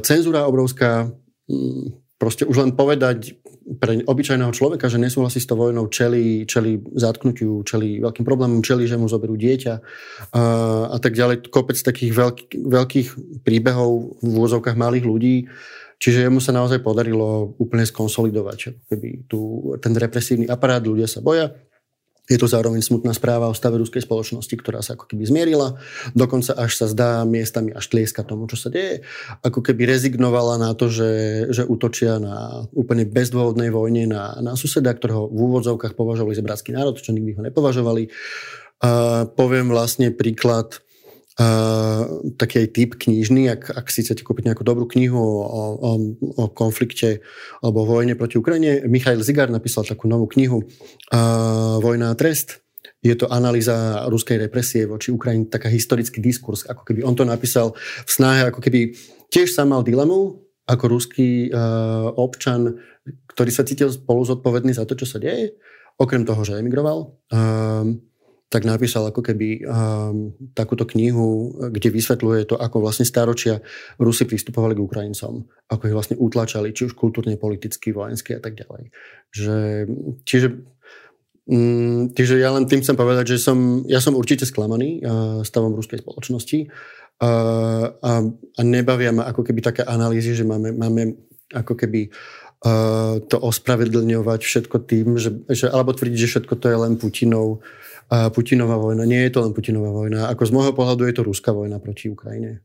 Cenzúra 0.05 0.45
obrovská, 0.45 1.10
um, 1.49 1.91
proste 2.21 2.45
už 2.45 2.62
len 2.62 2.71
povedať 2.77 3.40
pre 3.77 4.03
obyčajného 4.03 4.51
človeka, 4.51 4.91
že 4.91 4.99
nesúhlasí 4.99 5.39
s 5.39 5.47
tou 5.47 5.55
vojnou, 5.55 5.88
čeli, 5.88 6.43
čeli 6.43 6.81
zatknutiu, 6.97 7.63
čeli 7.63 8.03
veľkým 8.03 8.25
problémom, 8.27 8.65
čeli, 8.65 8.89
že 8.89 8.99
mu 8.99 9.07
zoberú 9.07 9.39
dieťa 9.39 9.73
a, 9.77 10.41
a 10.91 10.97
tak 10.99 11.15
ďalej. 11.15 11.47
Kopec 11.47 11.77
takých 11.79 12.12
veľký, 12.12 12.45
veľkých 12.67 13.07
príbehov 13.47 14.19
v 14.19 14.34
úvozovkách 14.36 14.75
malých 14.75 15.05
ľudí. 15.07 15.36
Čiže 16.01 16.25
jemu 16.25 16.41
sa 16.41 16.49
naozaj 16.49 16.81
podarilo 16.81 17.53
úplne 17.62 17.86
skonsolidovať 17.86 18.89
keby 18.89 19.29
tu, 19.29 19.69
ten 19.77 19.93
represívny 19.93 20.49
aparát, 20.49 20.81
ľudia 20.81 21.05
sa 21.05 21.21
boja, 21.21 21.53
je 22.32 22.39
to 22.39 22.48
zároveň 22.48 22.80
smutná 22.80 23.12
správa 23.12 23.52
o 23.52 23.58
stave 23.58 23.76
ruskej 23.76 24.08
spoločnosti, 24.08 24.56
ktorá 24.56 24.80
sa 24.80 24.96
ako 24.96 25.12
keby 25.12 25.28
zmierila. 25.28 25.76
Dokonca 26.15 26.56
až 26.56 26.80
sa 26.80 26.88
zdá 26.88 27.28
miestami 27.28 27.76
až 27.76 27.91
tlieska 27.91 28.24
tomu, 28.24 28.48
čo 28.48 28.56
sa 28.56 28.72
deje. 28.72 29.04
Ako 29.44 29.60
keby 29.60 29.84
rezignovala 29.84 30.56
na 30.56 30.72
to, 30.72 30.88
že, 30.88 31.12
že 31.52 31.67
útočia 31.67 32.24
na 32.24 32.63
úplne 32.72 33.04
bezdôvodnej 33.04 33.67
vojne 33.67 34.08
na, 34.08 34.39
na 34.39 34.56
suseda, 34.56 34.96
ktorého 34.96 35.28
v 35.28 35.39
úvodzovkách 35.52 35.91
považovali 36.00 36.39
za 36.39 36.46
bratský 36.48 36.72
národ, 36.72 36.96
čo 36.96 37.12
nikdy 37.12 37.36
ho 37.36 37.44
nepovažovali. 37.44 38.08
A 38.82 39.24
poviem 39.28 39.67
vlastne 39.67 40.15
príklad 40.15 40.80
Taký 42.38 42.56
aj 42.62 42.67
typ 42.75 42.91
knižný, 42.99 43.47
ak, 43.49 43.71
ak 43.71 43.88
si 43.88 44.04
chcete 44.04 44.21
kúpiť 44.21 44.51
nejakú 44.51 44.67
dobrú 44.67 44.84
knihu 44.89 45.17
o, 45.17 45.63
o, 45.80 45.91
o 46.38 46.43
konflikte 46.51 47.23
alebo 47.63 47.88
vojne 47.88 48.19
proti 48.19 48.36
Ukrajine. 48.38 48.84
Michail 48.86 49.23
Zigar 49.23 49.47
napísal 49.47 49.88
takú 49.88 50.12
novú 50.12 50.27
knihu 50.36 50.62
uh, 50.62 51.80
Vojna 51.80 52.12
a 52.13 52.19
trest. 52.19 52.62
Je 53.01 53.15
to 53.17 53.32
analýza 53.32 54.06
ruskej 54.12 54.38
represie 54.38 54.86
voči 54.86 55.10
Ukrajine, 55.10 55.49
taká 55.49 55.71
historický 55.71 56.21
diskurs, 56.21 56.67
ako 56.69 56.86
keby 56.86 57.01
on 57.01 57.17
to 57.17 57.25
napísal 57.25 57.73
v 57.80 58.12
snahe, 58.12 58.45
ako 58.51 58.62
keby 58.62 58.93
tiež 59.34 59.56
sa 59.56 59.65
mal 59.65 59.82
dilemu 59.82 60.38
ako 60.69 60.84
ruský 60.86 61.49
uh, 61.49 62.13
občan, 62.13 62.77
ktorý 63.32 63.49
sa 63.49 63.65
cítil 63.65 63.89
spolu 63.89 64.21
zodpovedný 64.27 64.75
za 64.75 64.86
to, 64.86 64.93
čo 64.93 65.10
sa 65.10 65.17
deje, 65.17 65.58
okrem 65.97 66.27
toho, 66.27 66.43
že 66.45 66.60
emigroval. 66.60 67.17
Uh, 67.34 67.97
tak 68.52 68.68
napísal 68.68 69.08
ako 69.08 69.24
keby 69.24 69.64
um, 69.64 70.36
takúto 70.52 70.84
knihu, 70.92 71.56
kde 71.72 71.88
vysvetľuje 71.88 72.52
to, 72.52 72.60
ako 72.60 72.84
vlastne 72.84 73.08
staročia 73.08 73.64
Rusi 73.96 74.28
pristupovali 74.28 74.76
k 74.76 74.84
Ukrajincom, 74.84 75.48
ako 75.72 75.84
ich 75.88 75.96
vlastne 75.96 76.20
utlačali, 76.20 76.76
či 76.76 76.92
už 76.92 77.00
kultúrne, 77.00 77.40
politicky, 77.40 77.96
vojensky 77.96 78.36
a 78.36 78.44
tak 78.44 78.60
ďalej. 78.60 78.92
Že, 79.32 79.58
čiže, 80.28 80.48
mm, 81.48 82.12
čiže 82.12 82.44
ja 82.44 82.52
len 82.52 82.68
tým 82.68 82.84
chcem 82.84 83.00
povedať, 83.00 83.40
že 83.40 83.40
som, 83.40 83.88
ja 83.88 84.04
som 84.04 84.20
určite 84.20 84.44
sklamaný 84.44 85.00
uh, 85.00 85.48
stavom 85.48 85.72
ruskej 85.72 86.04
spoločnosti 86.04 86.68
uh, 86.68 87.88
a, 87.88 88.12
a 88.28 88.62
nebavia 88.68 89.16
ma 89.16 89.32
ako 89.32 89.48
keby 89.48 89.64
také 89.64 89.88
analýzy, 89.88 90.36
že 90.36 90.44
máme, 90.44 90.76
máme 90.76 91.16
ako 91.56 91.80
keby 91.80 92.12
uh, 92.68 93.24
to 93.32 93.40
ospravedlňovať 93.40 94.44
všetko 94.44 94.76
tým, 94.84 95.16
že, 95.16 95.40
že, 95.48 95.72
alebo 95.72 95.96
tvrdiť, 95.96 96.20
že 96.20 96.32
všetko 96.36 96.54
to 96.60 96.68
je 96.68 96.78
len 96.84 97.00
Putinov 97.00 97.64
Putinová 98.12 98.76
vojna. 98.76 99.08
Nie 99.08 99.32
je 99.32 99.32
to 99.32 99.47
len 99.47 99.56
Putinová 99.56 99.88
vojna. 99.95 100.28
Ako 100.28 100.43
z 100.43 100.52
môjho 100.52 100.74
pohľadu 100.76 101.08
je 101.08 101.15
to 101.15 101.24
ruská 101.24 101.56
vojna 101.56 101.80
proti 101.80 102.12
Ukrajine. 102.12 102.60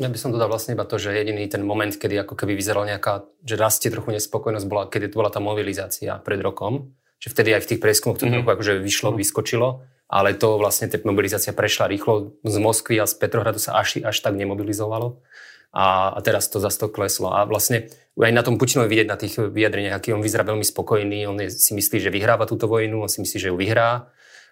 Ja 0.00 0.08
by 0.08 0.16
som 0.16 0.32
dodal 0.32 0.48
vlastne 0.48 0.72
iba 0.72 0.88
to, 0.88 0.96
že 0.96 1.12
jediný 1.12 1.44
ten 1.44 1.60
moment, 1.60 1.92
kedy 1.92 2.24
ako 2.24 2.32
keby 2.32 2.56
vyzeral 2.56 2.88
nejaká, 2.88 3.28
že 3.44 3.60
rastie 3.60 3.92
trochu 3.92 4.16
nespokojnosť, 4.16 4.64
bola, 4.64 4.88
kedy 4.88 5.12
to 5.12 5.20
bola 5.20 5.28
tá 5.28 5.36
mobilizácia 5.36 6.16
pred 6.24 6.40
rokom, 6.40 6.96
že 7.20 7.28
vtedy 7.28 7.52
aj 7.52 7.68
v 7.68 7.68
tých 7.76 7.80
prieskumoch 7.84 8.16
to 8.16 8.24
mm-hmm. 8.24 8.40
trochu 8.40 8.50
akože 8.56 8.72
vyšlo, 8.80 9.12
mm-hmm. 9.12 9.20
vyskočilo, 9.20 9.68
ale 10.08 10.32
to 10.40 10.56
vlastne 10.56 10.88
tá 10.88 10.96
mobilizácia 11.04 11.52
prešla 11.52 11.92
rýchlo 11.92 12.40
z 12.40 12.56
Moskvy 12.56 12.96
a 12.96 13.04
z 13.04 13.20
Petrohradu 13.20 13.60
sa 13.60 13.76
až, 13.76 14.00
až 14.00 14.16
tak 14.24 14.32
nemobilizovalo 14.32 15.20
a, 15.76 16.16
a 16.16 16.18
teraz 16.24 16.48
to 16.48 16.56
zase 16.56 16.80
to 16.80 16.88
kleslo. 16.88 17.28
A 17.28 17.44
vlastne 17.44 17.92
aj 18.16 18.32
na 18.32 18.40
tom 18.40 18.56
Putinovi 18.56 18.88
vidieť 18.88 19.08
na 19.12 19.20
tých 19.20 19.36
vyjadreniach, 19.44 20.00
aký 20.00 20.16
on 20.16 20.24
vyzerá 20.24 20.40
veľmi 20.48 20.64
spokojný, 20.64 21.28
on 21.28 21.36
je, 21.36 21.52
si 21.52 21.76
myslí, 21.76 22.00
že 22.00 22.08
vyhráva 22.08 22.48
túto 22.48 22.64
vojnu, 22.64 23.04
on 23.04 23.12
si 23.12 23.20
myslí, 23.20 23.36
že 23.36 23.50
ju 23.52 23.56
vyhrá 23.60 24.08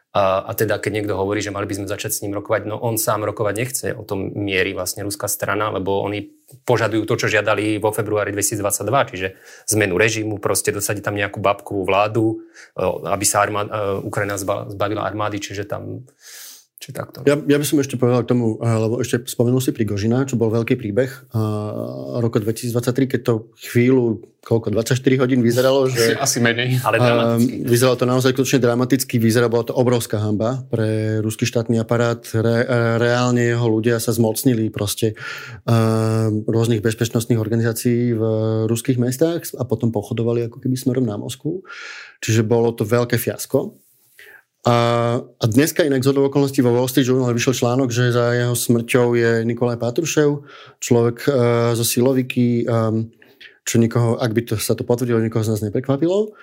a, 0.09 0.41
a 0.41 0.53
teda 0.57 0.81
keď 0.81 0.93
niekto 1.01 1.15
hovorí, 1.15 1.45
že 1.45 1.53
mali 1.53 1.69
by 1.69 1.85
sme 1.85 1.87
začať 1.87 2.11
s 2.17 2.23
ním 2.25 2.33
rokovať, 2.33 2.65
no 2.65 2.81
on 2.81 2.97
sám 2.97 3.29
rokovať 3.29 3.55
nechce, 3.61 3.87
o 3.93 4.09
tom 4.09 4.33
mierí 4.33 4.73
vlastne 4.73 5.05
ruská 5.05 5.29
strana, 5.29 5.69
lebo 5.69 6.01
oni 6.01 6.33
požadujú 6.65 7.05
to, 7.05 7.15
čo 7.21 7.29
žiadali 7.29 7.77
vo 7.77 7.93
februári 7.93 8.33
2022, 8.33 9.11
čiže 9.13 9.29
zmenu 9.77 10.01
režimu, 10.01 10.41
proste 10.41 10.73
dosadiť 10.73 11.05
tam 11.05 11.13
nejakú 11.13 11.45
babkovú 11.45 11.85
vládu, 11.85 12.41
aby 13.05 13.25
sa 13.29 13.45
armád, 13.45 13.69
Ukrajina 14.01 14.41
zbavila 14.41 15.05
armády, 15.05 15.45
čiže 15.45 15.69
tam 15.69 16.09
Či 16.79 16.95
takto. 16.95 17.27
Ja, 17.27 17.35
ja 17.35 17.59
by 17.59 17.67
som 17.67 17.83
ešte 17.83 17.99
povedal 17.99 18.23
k 18.23 18.31
tomu, 18.31 18.55
lebo 18.63 19.03
ešte 19.03 19.27
spomenul 19.27 19.59
si 19.59 19.75
Prigožina, 19.75 20.23
čo 20.23 20.39
bol 20.39 20.47
veľký 20.47 20.79
príbeh 20.79 21.11
uh, 21.35 22.23
roku 22.23 22.39
2023, 22.39 23.19
keď 23.19 23.21
to 23.27 23.51
chvíľu, 23.59 24.23
koľko, 24.47 24.71
24 24.71 24.95
hodín 25.19 25.43
vyzeralo, 25.43 25.91
že... 25.91 26.15
Asi, 26.15 26.39
asi 26.39 26.39
menej. 26.39 26.79
Ale 26.87 27.03
dramaticky. 27.03 27.51
Uh, 27.51 27.67
vyzeralo 27.67 27.97
to 27.99 28.07
naozaj 28.07 28.31
skutočne 28.31 28.63
dramaticky, 28.63 29.19
vyzeralo, 29.19 29.51
bola 29.51 29.67
to 29.67 29.75
obrovská 29.75 30.23
hamba 30.23 30.63
pre 30.71 31.19
ruský 31.19 31.51
štátny 31.51 31.83
aparát. 31.83 32.23
Re, 32.31 32.63
reálne 33.03 33.43
jeho 33.43 33.67
ľudia 33.67 33.99
sa 33.99 34.15
zmocnili 34.15 34.71
proste 34.71 35.19
uh, 35.67 36.31
rôznych 36.31 36.79
bezpečnostných 36.79 37.43
organizácií 37.43 38.15
v 38.15 38.23
ruských 38.71 39.03
mestách 39.03 39.51
a 39.59 39.67
potom 39.67 39.91
pochodovali 39.91 40.47
ako 40.47 40.63
keby 40.63 40.79
smerom 40.79 41.03
na 41.03 41.19
Moskvu. 41.19 41.59
Čiže 42.23 42.47
bolo 42.47 42.71
to 42.71 42.87
veľké 42.87 43.19
fiasko. 43.19 43.88
A, 44.69 44.75
a 45.25 45.45
dneska 45.49 45.81
inak 45.81 46.05
z 46.05 46.13
okolností 46.13 46.61
vo 46.61 46.77
Wall 46.77 46.93
Street 46.93 47.09
Journal 47.09 47.33
vyšiel 47.33 47.57
článok, 47.57 47.89
že 47.89 48.13
za 48.13 48.37
jeho 48.37 48.53
smrťou 48.53 49.17
je 49.17 49.31
Nikolaj 49.49 49.81
Patrušev, 49.81 50.45
človek 50.77 51.25
uh, 51.25 51.35
zo 51.73 51.85
siloviky, 51.89 52.69
um, 52.69 53.09
čo 53.65 53.81
nikoho, 53.81 54.21
ak 54.21 54.29
by 54.37 54.45
to, 54.45 54.61
sa 54.61 54.77
to 54.77 54.85
potvrdilo, 54.85 55.25
nikoho 55.25 55.41
z 55.41 55.57
nás 55.57 55.65
neprekvapilo. 55.65 56.37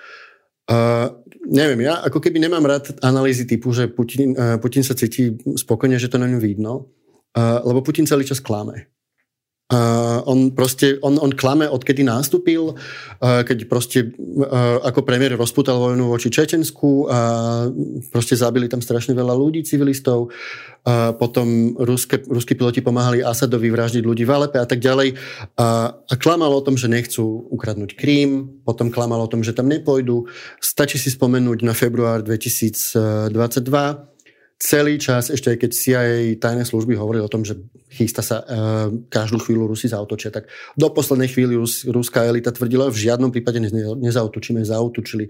Uh, 0.66 1.22
neviem, 1.46 1.86
ja 1.86 2.02
ako 2.02 2.18
keby 2.18 2.42
nemám 2.42 2.66
rád 2.66 2.98
analýzy 3.06 3.46
typu, 3.46 3.70
že 3.70 3.86
Putin, 3.86 4.34
uh, 4.34 4.58
Putin 4.58 4.82
sa 4.82 4.98
cíti 4.98 5.30
spokojne, 5.54 5.94
že 5.94 6.10
to 6.10 6.18
na 6.18 6.26
ňom 6.26 6.42
vidno, 6.42 6.90
uh, 7.38 7.62
lebo 7.62 7.78
Putin 7.86 8.10
celý 8.10 8.26
čas 8.26 8.42
klame. 8.42 8.90
Uh, 9.66 10.22
on 10.30 10.54
proste, 10.54 10.94
on, 11.02 11.18
on 11.18 11.34
klame, 11.34 11.66
odkedy 11.66 12.06
nástupil, 12.06 12.78
uh, 12.78 13.42
keď 13.42 13.66
proste 13.66 14.14
uh, 14.14 14.78
ako 14.78 15.02
premiér 15.02 15.34
rozputal 15.34 15.82
vojnu 15.82 16.06
voči 16.06 16.30
Čečensku 16.30 17.10
a 17.10 17.18
proste 18.14 18.38
zabili 18.38 18.70
tam 18.70 18.78
strašne 18.78 19.10
veľa 19.18 19.34
ľudí, 19.34 19.66
civilistov. 19.66 20.30
Uh, 20.86 21.10
potom 21.18 21.74
ruské, 21.82 22.22
ruskí 22.30 22.54
piloti 22.54 22.78
pomáhali 22.78 23.26
Asadovi 23.26 23.66
vraždiť 23.66 24.06
ľudí 24.06 24.22
v 24.22 24.38
Alepe 24.38 24.62
a 24.62 24.70
tak 24.70 24.78
ďalej. 24.78 25.18
Uh, 25.58 25.98
a 25.98 26.14
klamal 26.14 26.54
o 26.54 26.62
tom, 26.62 26.78
že 26.78 26.86
nechcú 26.86 27.50
ukradnúť 27.50 27.98
Krím, 27.98 28.62
potom 28.62 28.94
klamal 28.94 29.18
o 29.18 29.26
tom, 29.26 29.42
že 29.42 29.50
tam 29.50 29.66
nepôjdu. 29.66 30.30
Stačí 30.62 30.94
si 30.94 31.10
spomenúť 31.10 31.66
na 31.66 31.74
február 31.74 32.22
2022, 32.22 33.34
celý 34.56 34.96
čas, 34.96 35.28
ešte 35.28 35.52
aj 35.52 35.58
keď 35.60 35.70
CIA 35.70 36.04
tajné 36.40 36.64
služby 36.64 36.96
hovorili 36.96 37.20
o 37.20 37.28
tom, 37.28 37.44
že 37.44 37.60
chystá 37.92 38.24
sa 38.24 38.40
uh, 38.40 38.88
každú 39.12 39.36
chvíľu 39.44 39.68
Rusi 39.68 39.92
zautočia, 39.92 40.32
tak 40.32 40.48
do 40.80 40.88
poslednej 40.88 41.28
chvíli 41.28 41.60
Rus, 41.60 41.84
ruská 41.84 42.24
elita 42.24 42.48
tvrdila, 42.48 42.88
v 42.88 42.96
žiadnom 42.96 43.28
prípade 43.28 43.60
ne, 43.60 43.68
nezautočíme, 44.00 44.64
zautočili. 44.64 45.28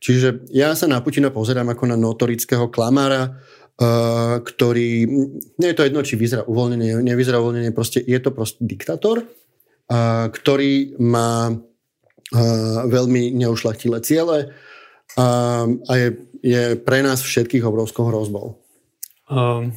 Čiže 0.00 0.48
ja 0.56 0.72
sa 0.72 0.88
na 0.88 1.04
Putina 1.04 1.28
pozerám 1.28 1.68
ako 1.76 1.84
na 1.92 2.00
notorického 2.00 2.72
klamára, 2.72 3.28
uh, 3.28 4.40
ktorý, 4.40 5.04
nie 5.60 5.68
je 5.68 5.76
to 5.76 5.84
jedno, 5.84 6.00
či 6.00 6.16
vyzerá 6.16 6.48
uvoľnenie, 6.48 7.04
nevyzerá 7.04 7.44
uvoľnenie, 7.44 7.76
proste 7.76 8.00
je 8.00 8.18
to 8.24 8.32
proste 8.32 8.64
diktátor, 8.64 9.20
uh, 9.20 10.32
ktorý 10.32 10.96
má 10.96 11.52
uh, 11.52 11.60
veľmi 12.88 13.36
neušlachtilé 13.36 14.00
ciele 14.00 14.48
uh, 14.48 15.64
a 15.68 15.92
je, 15.92 16.08
je 16.40 16.62
pre 16.80 17.04
nás 17.04 17.20
všetkých 17.20 17.68
obrovskou 17.68 18.08
hrozbou. 18.08 18.61
Ehm, 19.32 19.72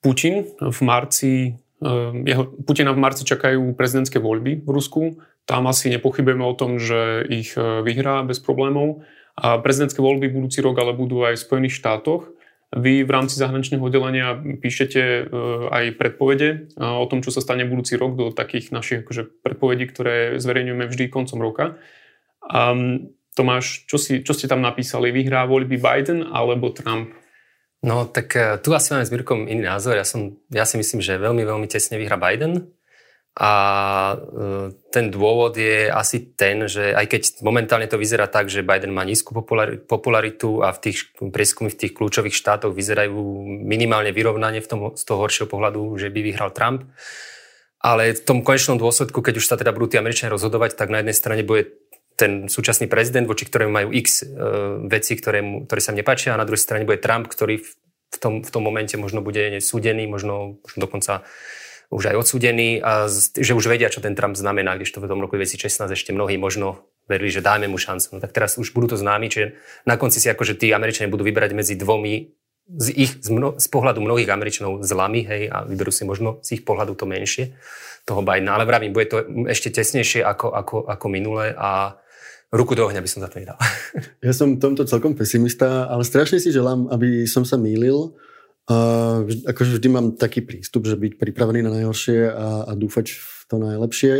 Putin 0.00 0.48
v 0.60 0.80
marci, 0.80 1.52
ehm, 1.84 2.24
jeho, 2.24 2.44
Putina 2.64 2.92
v 2.96 3.00
marci 3.00 3.28
čakajú 3.28 3.76
prezidentské 3.76 4.16
voľby 4.16 4.64
v 4.64 4.68
Rusku. 4.68 5.20
Tam 5.44 5.68
asi 5.68 5.92
nepochybujeme 5.92 6.44
o 6.44 6.56
tom, 6.56 6.80
že 6.80 7.28
ich 7.28 7.52
e, 7.52 7.84
vyhrá 7.84 8.24
bez 8.24 8.40
problémov. 8.40 9.04
A 9.36 9.60
prezidentské 9.60 10.00
voľby 10.00 10.32
budúci 10.32 10.64
rok 10.64 10.80
ale 10.80 10.96
budú 10.96 11.20
aj 11.20 11.36
v 11.36 11.44
Spojených 11.44 11.76
štátoch. 11.76 12.32
Vy 12.74 13.04
v 13.04 13.10
rámci 13.12 13.36
zahraničného 13.36 13.84
oddelenia 13.84 14.40
píšete 14.40 15.00
e, 15.00 15.22
aj 15.68 15.84
predpovede 16.00 16.48
e, 16.48 16.80
o 16.80 17.04
tom, 17.04 17.20
čo 17.20 17.28
sa 17.28 17.44
stane 17.44 17.68
budúci 17.68 18.00
rok 18.00 18.16
do 18.16 18.32
takých 18.32 18.72
našich 18.72 19.04
akože, 19.04 19.44
predpovedí, 19.44 19.84
ktoré 19.92 20.40
zverejňujeme 20.40 20.88
vždy 20.88 21.04
koncom 21.12 21.38
roka. 21.44 21.76
Um, 22.44 23.12
Tomáš, 23.36 23.84
čo, 23.90 24.00
si, 24.00 24.22
čo 24.24 24.32
ste 24.32 24.48
tam 24.48 24.62
napísali? 24.62 25.12
Vyhrá 25.12 25.44
voľby 25.44 25.76
Biden 25.76 26.24
alebo 26.24 26.72
Trump? 26.72 27.12
No 27.84 28.08
tak 28.08 28.32
eh, 28.32 28.56
tu 28.64 28.72
asi 28.72 28.96
máme 28.96 29.04
s 29.04 29.12
Mirkom 29.12 29.44
iný 29.44 29.68
názor. 29.68 30.00
Ja, 30.00 30.08
som, 30.08 30.40
ja 30.48 30.64
si 30.64 30.80
myslím, 30.80 31.04
že 31.04 31.20
veľmi, 31.20 31.44
veľmi 31.44 31.68
tesne 31.68 32.00
vyhrá 32.00 32.16
Biden. 32.16 32.72
A 33.36 33.52
eh, 34.16 34.72
ten 34.88 35.12
dôvod 35.12 35.52
je 35.60 35.92
asi 35.92 36.32
ten, 36.32 36.64
že 36.64 36.96
aj 36.96 37.06
keď 37.12 37.22
momentálne 37.44 37.84
to 37.84 38.00
vyzerá 38.00 38.24
tak, 38.24 38.48
že 38.48 38.64
Biden 38.64 38.96
má 38.96 39.04
nízku 39.04 39.36
popularitu 39.84 40.64
a 40.64 40.72
v 40.72 40.80
tých 40.80 41.12
prieskumy 41.20 41.68
v 41.68 41.80
tých 41.84 41.92
kľúčových 41.92 42.32
štátoch 42.32 42.72
vyzerajú 42.72 43.20
minimálne 43.44 44.16
vyrovnanie 44.16 44.64
v 44.64 44.70
tom, 44.70 44.80
z 44.96 45.04
toho 45.04 45.20
horšieho 45.20 45.52
pohľadu, 45.52 46.00
že 46.00 46.08
by 46.08 46.20
vyhral 46.24 46.56
Trump. 46.56 46.88
Ale 47.84 48.16
v 48.16 48.24
tom 48.24 48.40
konečnom 48.40 48.80
dôsledku, 48.80 49.20
keď 49.20 49.44
už 49.44 49.44
sa 49.44 49.60
teda 49.60 49.76
budú 49.76 49.92
tí 49.92 50.00
Američania 50.00 50.32
rozhodovať, 50.32 50.72
tak 50.72 50.88
na 50.88 51.04
jednej 51.04 51.12
strane 51.12 51.44
bude 51.44 51.83
ten 52.14 52.46
súčasný 52.46 52.86
prezident, 52.86 53.26
voči 53.26 53.46
ktorému 53.46 53.72
majú 53.74 53.88
x 53.90 54.22
uh, 54.22 54.80
veci, 54.86 55.18
ktoré, 55.18 55.42
mu, 55.42 55.66
ktoré 55.66 55.80
sa 55.82 55.90
nepáčia 55.90 56.34
a 56.34 56.40
na 56.40 56.46
druhej 56.46 56.62
strane 56.62 56.86
bude 56.86 57.02
Trump, 57.02 57.26
ktorý 57.26 57.58
v, 57.60 58.16
tom, 58.22 58.34
v 58.46 58.50
tom 58.50 58.62
momente 58.62 58.94
možno 58.94 59.20
bude 59.20 59.58
súdený, 59.58 60.06
možno, 60.06 60.62
možno 60.62 60.78
dokonca 60.78 61.26
už 61.94 62.10
aj 62.10 62.16
odsúdený 62.16 62.80
a 62.82 63.06
že 63.38 63.52
už 63.54 63.70
vedia, 63.70 63.92
čo 63.92 64.02
ten 64.02 64.18
Trump 64.18 64.34
znamená, 64.34 64.74
když 64.74 64.90
to 64.94 65.02
v 65.02 65.10
tom 65.10 65.20
roku 65.20 65.36
2016 65.36 65.94
ešte 65.94 66.10
mnohí 66.10 66.34
možno 66.38 66.90
verili, 67.06 67.30
že 67.30 67.44
dáme 67.44 67.68
mu 67.68 67.76
šancu. 67.76 68.16
No 68.16 68.18
tak 68.22 68.32
teraz 68.32 68.56
už 68.56 68.72
budú 68.72 68.94
to 68.94 68.96
známi, 68.96 69.28
čiže 69.28 69.54
na 69.84 70.00
konci 70.00 70.18
si 70.18 70.26
akože 70.26 70.56
tí 70.56 70.72
Američania 70.72 71.12
budú 71.12 71.22
vybrať 71.22 71.52
medzi 71.52 71.74
dvomi 71.76 72.34
z, 72.64 72.86
ich, 72.96 73.12
z, 73.20 73.28
mno, 73.28 73.60
z 73.60 73.66
pohľadu 73.68 74.00
mnohých 74.00 74.32
Američanov 74.32 74.80
zlami, 74.80 75.20
hej, 75.28 75.42
a 75.52 75.68
vyberú 75.68 75.92
si 75.92 76.08
možno 76.08 76.40
z 76.40 76.60
ich 76.60 76.62
pohľadu 76.64 76.96
to 76.96 77.04
menšie, 77.04 77.52
toho 78.08 78.24
Bidena. 78.24 78.56
Ale 78.56 78.64
vravím, 78.64 78.96
bude 78.96 79.08
to 79.08 79.20
ešte 79.52 79.68
tesnejšie 79.68 80.24
ako, 80.24 80.48
ako, 80.48 80.76
ako 80.88 81.06
minule 81.12 81.52
a 81.52 82.00
ruku 82.54 82.78
do 82.78 82.86
ohňa 82.86 83.02
by 83.02 83.10
som 83.10 83.20
za 83.20 83.28
to 83.28 83.42
nedal. 83.42 83.58
Ja 84.24 84.32
som 84.32 84.56
tomto 84.56 84.86
celkom 84.86 85.18
pesimista, 85.18 85.90
ale 85.90 86.06
strašne 86.06 86.40
si 86.40 86.54
želám, 86.54 86.88
aby 86.88 87.26
som 87.28 87.44
sa 87.44 87.60
mýlil. 87.60 88.14
Uh, 88.64 89.28
akože 89.44 89.76
vždy 89.76 89.88
mám 89.92 90.06
taký 90.16 90.40
prístup, 90.40 90.88
že 90.88 90.96
byť 90.96 91.20
pripravený 91.20 91.60
na 91.60 91.74
najhoršie 91.76 92.32
a, 92.32 92.64
a 92.64 92.72
dúfať 92.72 93.12
v 93.12 93.40
to 93.52 93.56
najlepšie. 93.60 94.14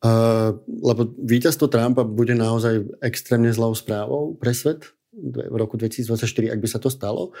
Uh, 0.00 0.56
lebo 0.84 1.12
víťazstvo 1.20 1.68
Trumpa 1.68 2.04
bude 2.04 2.32
naozaj 2.32 3.04
extrémne 3.04 3.52
zlou 3.52 3.76
správou 3.76 4.36
pre 4.36 4.56
svet 4.56 4.92
v 5.14 5.54
roku 5.56 5.76
2024, 5.76 6.56
ak 6.56 6.60
by 6.60 6.68
sa 6.68 6.80
to 6.80 6.88
stalo. 6.88 7.36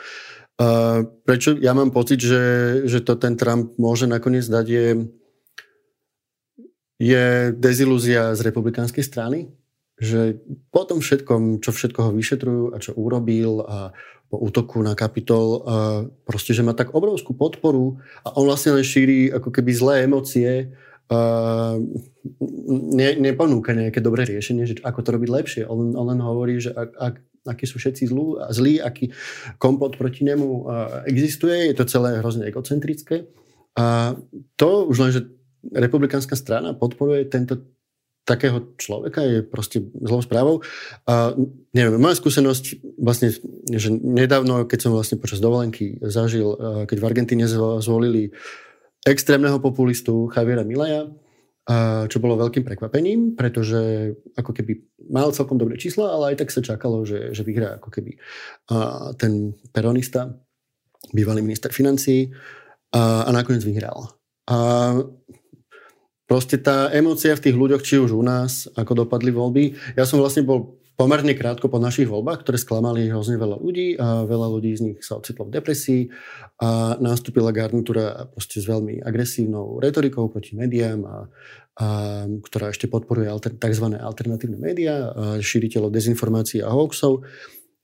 Uh, 0.60 1.08
prečo 1.24 1.56
ja 1.58 1.72
mám 1.72 1.90
pocit, 1.90 2.20
že, 2.20 2.42
že 2.86 3.00
to 3.02 3.16
ten 3.16 3.34
Trump 3.34 3.74
môže 3.80 4.06
nakoniec 4.06 4.46
dať 4.46 4.66
je, 4.68 4.88
je 7.00 7.24
dezilúzia 7.56 8.36
z 8.36 8.40
republikánskej 8.44 9.02
strany, 9.02 9.50
že 9.94 10.42
po 10.74 10.82
tom 10.82 10.98
všetkom, 10.98 11.62
čo 11.62 11.70
všetko 11.70 12.00
ho 12.08 12.12
vyšetrujú 12.12 12.64
a 12.74 12.82
čo 12.82 12.98
urobil 12.98 13.62
a 13.62 13.94
po 14.26 14.40
útoku 14.42 14.82
na 14.82 14.98
kapitol, 14.98 15.62
a 15.62 15.74
proste, 16.26 16.50
že 16.50 16.66
má 16.66 16.74
tak 16.74 16.90
obrovskú 16.96 17.36
podporu 17.36 18.02
a 18.26 18.34
on 18.34 18.50
vlastne 18.50 18.74
len 18.74 18.82
šíri 18.82 19.30
ako 19.30 19.54
keby 19.54 19.70
zlé 19.70 19.94
emócie 20.10 20.74
a 21.12 21.18
ne, 22.96 23.08
neponúka 23.20 23.76
nejaké 23.76 24.00
dobré 24.00 24.24
riešenie, 24.24 24.64
že 24.64 24.74
ako 24.80 25.00
to 25.04 25.14
robiť 25.14 25.30
lepšie. 25.30 25.62
On, 25.68 25.92
on 25.92 26.06
len 26.08 26.20
hovorí, 26.24 26.56
že 26.56 26.72
ak, 26.72 26.90
ak, 26.96 27.14
akí 27.54 27.64
sú 27.68 27.76
všetci 27.76 28.08
zlú 28.08 28.40
zlí, 28.48 28.80
aký 28.80 29.12
kompot 29.60 30.00
proti 30.00 30.24
nemu 30.24 30.64
existuje, 31.04 31.68
je 31.70 31.74
to 31.76 31.84
celé 31.84 32.24
hrozne 32.24 32.48
egocentrické. 32.48 33.28
A 33.76 34.16
to 34.56 34.88
už 34.88 34.96
len, 34.96 35.12
že 35.12 35.28
republikánska 35.76 36.34
strana 36.40 36.72
podporuje 36.72 37.28
tento 37.28 37.73
takého 38.24 38.72
človeka 38.80 39.20
je 39.20 39.44
proste 39.44 39.84
zlou 40.00 40.24
správou. 40.24 40.64
A 41.04 41.36
neviem, 41.76 42.00
moja 42.00 42.16
skúsenosť 42.16 42.96
vlastne, 42.96 43.30
že 43.68 43.88
nedávno, 43.92 44.64
keď 44.64 44.88
som 44.88 44.96
vlastne 44.96 45.20
počas 45.20 45.44
dovolenky 45.44 46.00
zažil, 46.00 46.56
keď 46.88 46.96
v 46.96 47.08
Argentíne 47.08 47.44
zvolili 47.80 48.32
extrémneho 49.04 49.60
populistu 49.60 50.32
Javiera 50.32 50.64
Milaja, 50.64 51.12
čo 52.08 52.20
bolo 52.20 52.36
veľkým 52.40 52.60
prekvapením, 52.60 53.36
pretože 53.36 54.12
ako 54.36 54.52
keby 54.52 54.84
mal 55.08 55.32
celkom 55.32 55.56
dobré 55.56 55.80
čísla, 55.80 56.12
ale 56.12 56.32
aj 56.32 56.44
tak 56.44 56.52
sa 56.52 56.60
čakalo, 56.60 57.08
že, 57.08 57.32
že 57.32 57.40
vyhrá 57.44 57.80
ako 57.80 57.88
keby 57.88 58.20
ten 59.16 59.56
peronista, 59.72 60.32
bývalý 61.12 61.40
minister 61.44 61.72
financí 61.72 62.32
a, 62.92 63.28
a 63.28 63.30
nakoniec 63.32 63.64
vyhral. 63.64 64.12
A 64.48 64.56
proste 66.24 66.56
tá 66.56 66.88
emócia 66.90 67.36
v 67.36 67.44
tých 67.48 67.56
ľuďoch, 67.56 67.82
či 67.84 68.00
už 68.00 68.16
u 68.16 68.22
nás, 68.24 68.68
ako 68.76 69.04
dopadli 69.04 69.30
voľby. 69.30 69.96
Ja 69.96 70.08
som 70.08 70.20
vlastne 70.20 70.44
bol 70.44 70.80
pomerne 70.94 71.34
krátko 71.34 71.66
po 71.66 71.82
našich 71.82 72.06
voľbách, 72.06 72.46
ktoré 72.46 72.54
sklamali 72.54 73.10
hrozne 73.10 73.34
veľa 73.34 73.58
ľudí 73.58 73.98
a 73.98 74.22
veľa 74.22 74.46
ľudí 74.46 74.70
z 74.78 74.82
nich 74.90 74.98
sa 75.02 75.18
ocitlo 75.18 75.50
v 75.50 75.54
depresii 75.58 76.02
a 76.62 76.94
nastúpila 77.02 77.50
garnitúra 77.50 78.30
proste 78.30 78.62
s 78.62 78.66
veľmi 78.70 79.02
agresívnou 79.02 79.82
retorikou 79.82 80.30
proti 80.30 80.54
médiám 80.54 81.02
a, 81.02 81.16
a 81.82 81.86
ktorá 82.46 82.70
ešte 82.70 82.86
podporuje 82.86 83.26
alter, 83.26 83.58
tzv. 83.58 83.90
alternatívne 83.98 84.54
médiá, 84.54 85.10
šíriteľov 85.42 85.90
dezinformácií 85.90 86.62
a 86.62 86.70
hoaxov 86.70 87.26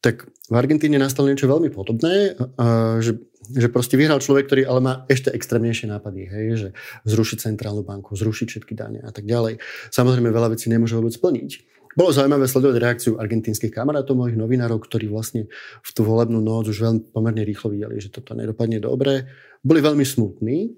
tak 0.01 0.25
v 0.49 0.55
Argentíne 0.57 0.97
nastalo 0.97 1.29
niečo 1.29 1.45
veľmi 1.45 1.69
podobné, 1.69 2.33
a, 2.57 3.03
že 3.05 3.21
že 3.49 3.73
proste 3.73 3.97
vyhral 3.97 4.21
človek, 4.21 4.47
ktorý 4.47 4.63
ale 4.69 4.81
má 4.85 4.93
ešte 5.09 5.33
extrémnejšie 5.33 5.89
nápady, 5.89 6.21
hej, 6.29 6.47
že 6.55 6.69
zrušiť 7.09 7.49
centrálnu 7.51 7.81
banku, 7.83 8.13
zrušiť 8.13 8.47
všetky 8.53 8.75
dane 8.77 9.01
a 9.01 9.11
tak 9.11 9.25
ďalej. 9.25 9.59
Samozrejme 9.89 10.29
veľa 10.29 10.53
vecí 10.53 10.69
nemôže 10.69 10.95
vôbec 10.95 11.17
splniť. 11.17 11.51
Bolo 11.99 12.15
zaujímavé 12.15 12.47
sledovať 12.47 12.77
reakciu 12.79 13.13
argentínskych 13.19 13.75
kamarátov, 13.75 14.15
mojich 14.15 14.39
novinárov, 14.39 14.79
ktorí 14.87 15.11
vlastne 15.11 15.51
v 15.83 15.91
tú 15.91 16.07
volebnú 16.07 16.39
noc 16.39 16.71
už 16.71 16.79
veľmi 16.79 17.01
pomerne 17.11 17.43
rýchlo 17.43 17.75
videli, 17.75 17.99
že 17.99 18.15
toto 18.15 18.39
nedopadne 18.39 18.79
dobre. 18.79 19.27
Boli 19.59 19.83
veľmi 19.83 20.07
smutní, 20.07 20.71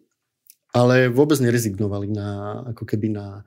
ale 0.73 1.13
vôbec 1.13 1.37
nerezignovali 1.37 2.09
na, 2.09 2.63
ako 2.73 2.89
keby 2.89 3.13
na, 3.13 3.45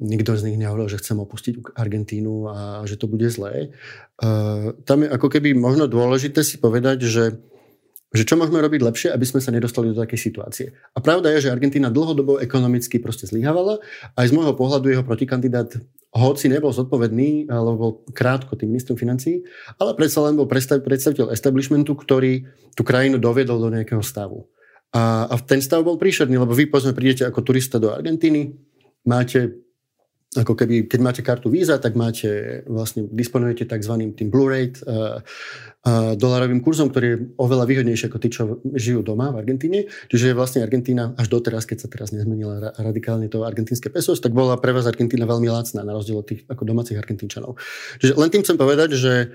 nikto 0.00 0.32
z 0.32 0.48
nich 0.48 0.56
nehovoril, 0.56 0.88
že 0.88 0.96
chcem 0.96 1.20
opustiť 1.20 1.76
Argentínu 1.76 2.48
a 2.48 2.56
že 2.88 2.96
to 2.96 3.04
bude 3.04 3.28
zlé. 3.28 3.76
Uh, 4.16 4.72
tam 4.88 5.04
je 5.04 5.12
ako 5.12 5.28
keby 5.28 5.52
možno 5.52 5.84
dôležité 5.84 6.40
si 6.40 6.56
povedať, 6.56 7.04
že 7.04 7.36
že 8.14 8.22
čo 8.22 8.38
môžeme 8.38 8.62
robiť 8.62 8.80
lepšie, 8.86 9.08
aby 9.10 9.26
sme 9.26 9.42
sa 9.42 9.50
nedostali 9.50 9.90
do 9.90 9.98
takej 9.98 10.20
situácie. 10.22 10.66
A 10.94 11.02
pravda 11.02 11.34
je, 11.34 11.50
že 11.50 11.52
Argentína 11.52 11.90
dlhodobo 11.90 12.38
ekonomicky 12.38 13.02
proste 13.02 13.26
zlyhávala. 13.26 13.82
Aj 14.14 14.26
z 14.30 14.30
môjho 14.30 14.54
pohľadu 14.54 14.86
jeho 14.86 15.02
protikandidát, 15.02 15.74
hoci 16.14 16.46
nebol 16.46 16.70
zodpovedný, 16.70 17.50
alebo 17.50 17.74
bol 17.74 17.92
krátko 18.14 18.54
tým 18.54 18.70
ministrom 18.70 18.94
financí, 18.94 19.42
ale 19.82 19.98
predsa 19.98 20.22
len 20.22 20.38
bol 20.38 20.46
predstaviteľ 20.46 21.34
establishmentu, 21.34 21.98
ktorý 21.98 22.46
tú 22.78 22.86
krajinu 22.86 23.18
doviedol 23.18 23.58
do 23.58 23.74
nejakého 23.74 23.98
stavu. 23.98 24.46
A, 24.94 25.26
a 25.26 25.34
ten 25.42 25.58
stav 25.58 25.82
bol 25.82 25.98
príšerný, 25.98 26.38
lebo 26.38 26.54
vy 26.54 26.70
povedzme 26.70 26.94
prídete 26.94 27.26
ako 27.26 27.42
turista 27.42 27.82
do 27.82 27.90
Argentíny, 27.90 28.54
máte 29.02 29.63
ako 30.34 30.58
keby, 30.58 30.90
keď 30.90 31.00
máte 31.00 31.22
kartu 31.22 31.46
Visa, 31.48 31.78
tak 31.78 31.94
máte, 31.94 32.62
vlastne 32.66 33.06
disponujete 33.06 33.64
tzv. 33.70 33.94
tým 34.12 34.28
Blue 34.28 34.50
Rate 34.50 34.82
uh, 34.82 35.22
uh, 35.86 36.12
dolarovým 36.18 36.58
kurzom, 36.58 36.90
ktorý 36.90 37.06
je 37.06 37.18
oveľa 37.38 37.64
výhodnejší 37.70 38.10
ako 38.10 38.18
tí, 38.18 38.28
čo 38.34 38.42
žijú 38.74 39.06
doma 39.06 39.30
v 39.30 39.46
Argentíne. 39.46 39.86
Čiže 40.10 40.34
vlastne 40.34 40.66
Argentína 40.66 41.14
až 41.14 41.30
doteraz, 41.30 41.64
keď 41.70 41.86
sa 41.86 41.88
teraz 41.88 42.10
nezmenila 42.10 42.58
ra- 42.58 42.74
radikálne 42.74 43.30
to 43.30 43.46
argentínske 43.46 43.88
pesos, 43.94 44.18
tak 44.18 44.34
bola 44.34 44.58
pre 44.58 44.74
vás 44.74 44.90
Argentína 44.90 45.24
veľmi 45.24 45.46
lacná, 45.46 45.86
na 45.86 45.94
rozdiel 45.94 46.18
od 46.18 46.26
tých 46.26 46.42
ako 46.50 46.62
domácich 46.66 46.98
Argentínčanov. 46.98 47.54
Čiže 48.02 48.18
len 48.18 48.28
tým 48.34 48.42
chcem 48.42 48.58
povedať, 48.58 48.98
že 48.98 49.30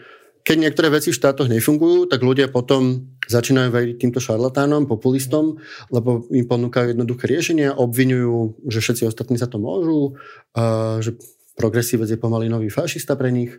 keď 0.50 0.58
niektoré 0.58 0.90
veci 0.90 1.14
v 1.14 1.20
štátoch 1.22 1.46
nefungujú, 1.46 2.10
tak 2.10 2.26
ľudia 2.26 2.50
potom 2.50 3.06
začínajú 3.30 3.70
veriť 3.70 3.96
týmto 4.02 4.18
šarlatánom, 4.18 4.90
populistom, 4.90 5.62
lebo 5.94 6.26
im 6.34 6.50
ponúkajú 6.50 6.98
jednoduché 6.98 7.30
riešenia, 7.30 7.78
obvinujú, 7.78 8.58
že 8.66 8.82
všetci 8.82 9.06
ostatní 9.06 9.38
za 9.38 9.46
to 9.46 9.62
môžu, 9.62 10.18
a 10.58 10.98
že 11.06 11.14
progresívec 11.54 12.10
je 12.10 12.18
pomaly 12.18 12.50
nový 12.50 12.74
fašista 12.74 13.14
pre 13.14 13.30
nich. 13.30 13.54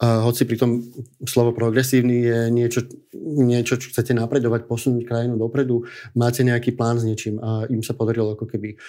A 0.00 0.24
hoci 0.24 0.48
pritom 0.48 0.80
slovo 1.28 1.52
progresívny 1.52 2.24
je 2.24 2.38
niečo, 2.48 2.88
niečo, 3.20 3.76
čo 3.76 3.92
chcete 3.92 4.16
napredovať, 4.16 4.64
posunúť 4.64 5.04
krajinu 5.04 5.36
dopredu, 5.36 5.84
máte 6.16 6.40
nejaký 6.40 6.72
plán 6.72 6.96
s 6.96 7.04
niečím 7.04 7.36
a 7.36 7.68
im 7.68 7.84
sa 7.84 7.92
podarilo 7.92 8.32
ako 8.32 8.48
keby 8.48 8.80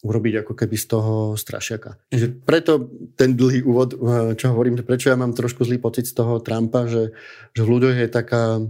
urobiť 0.00 0.44
ako 0.44 0.52
keby 0.56 0.76
z 0.80 0.86
toho 0.88 1.14
strašiaka. 1.36 2.00
Čiže 2.08 2.40
preto 2.40 2.88
ten 3.20 3.36
dlhý 3.36 3.60
úvod, 3.60 3.92
eh, 3.92 4.32
čo 4.36 4.52
hovorím, 4.52 4.80
že 4.80 4.84
prečo 4.84 5.12
ja 5.12 5.16
mám 5.20 5.36
trošku 5.36 5.64
zlý 5.68 5.76
pocit 5.76 6.08
z 6.08 6.16
toho 6.16 6.40
Trumpa, 6.40 6.88
že, 6.88 7.12
že 7.52 7.62
v 7.62 7.72
ľuďoch 7.76 7.96
je 8.00 8.08
taká 8.08 8.64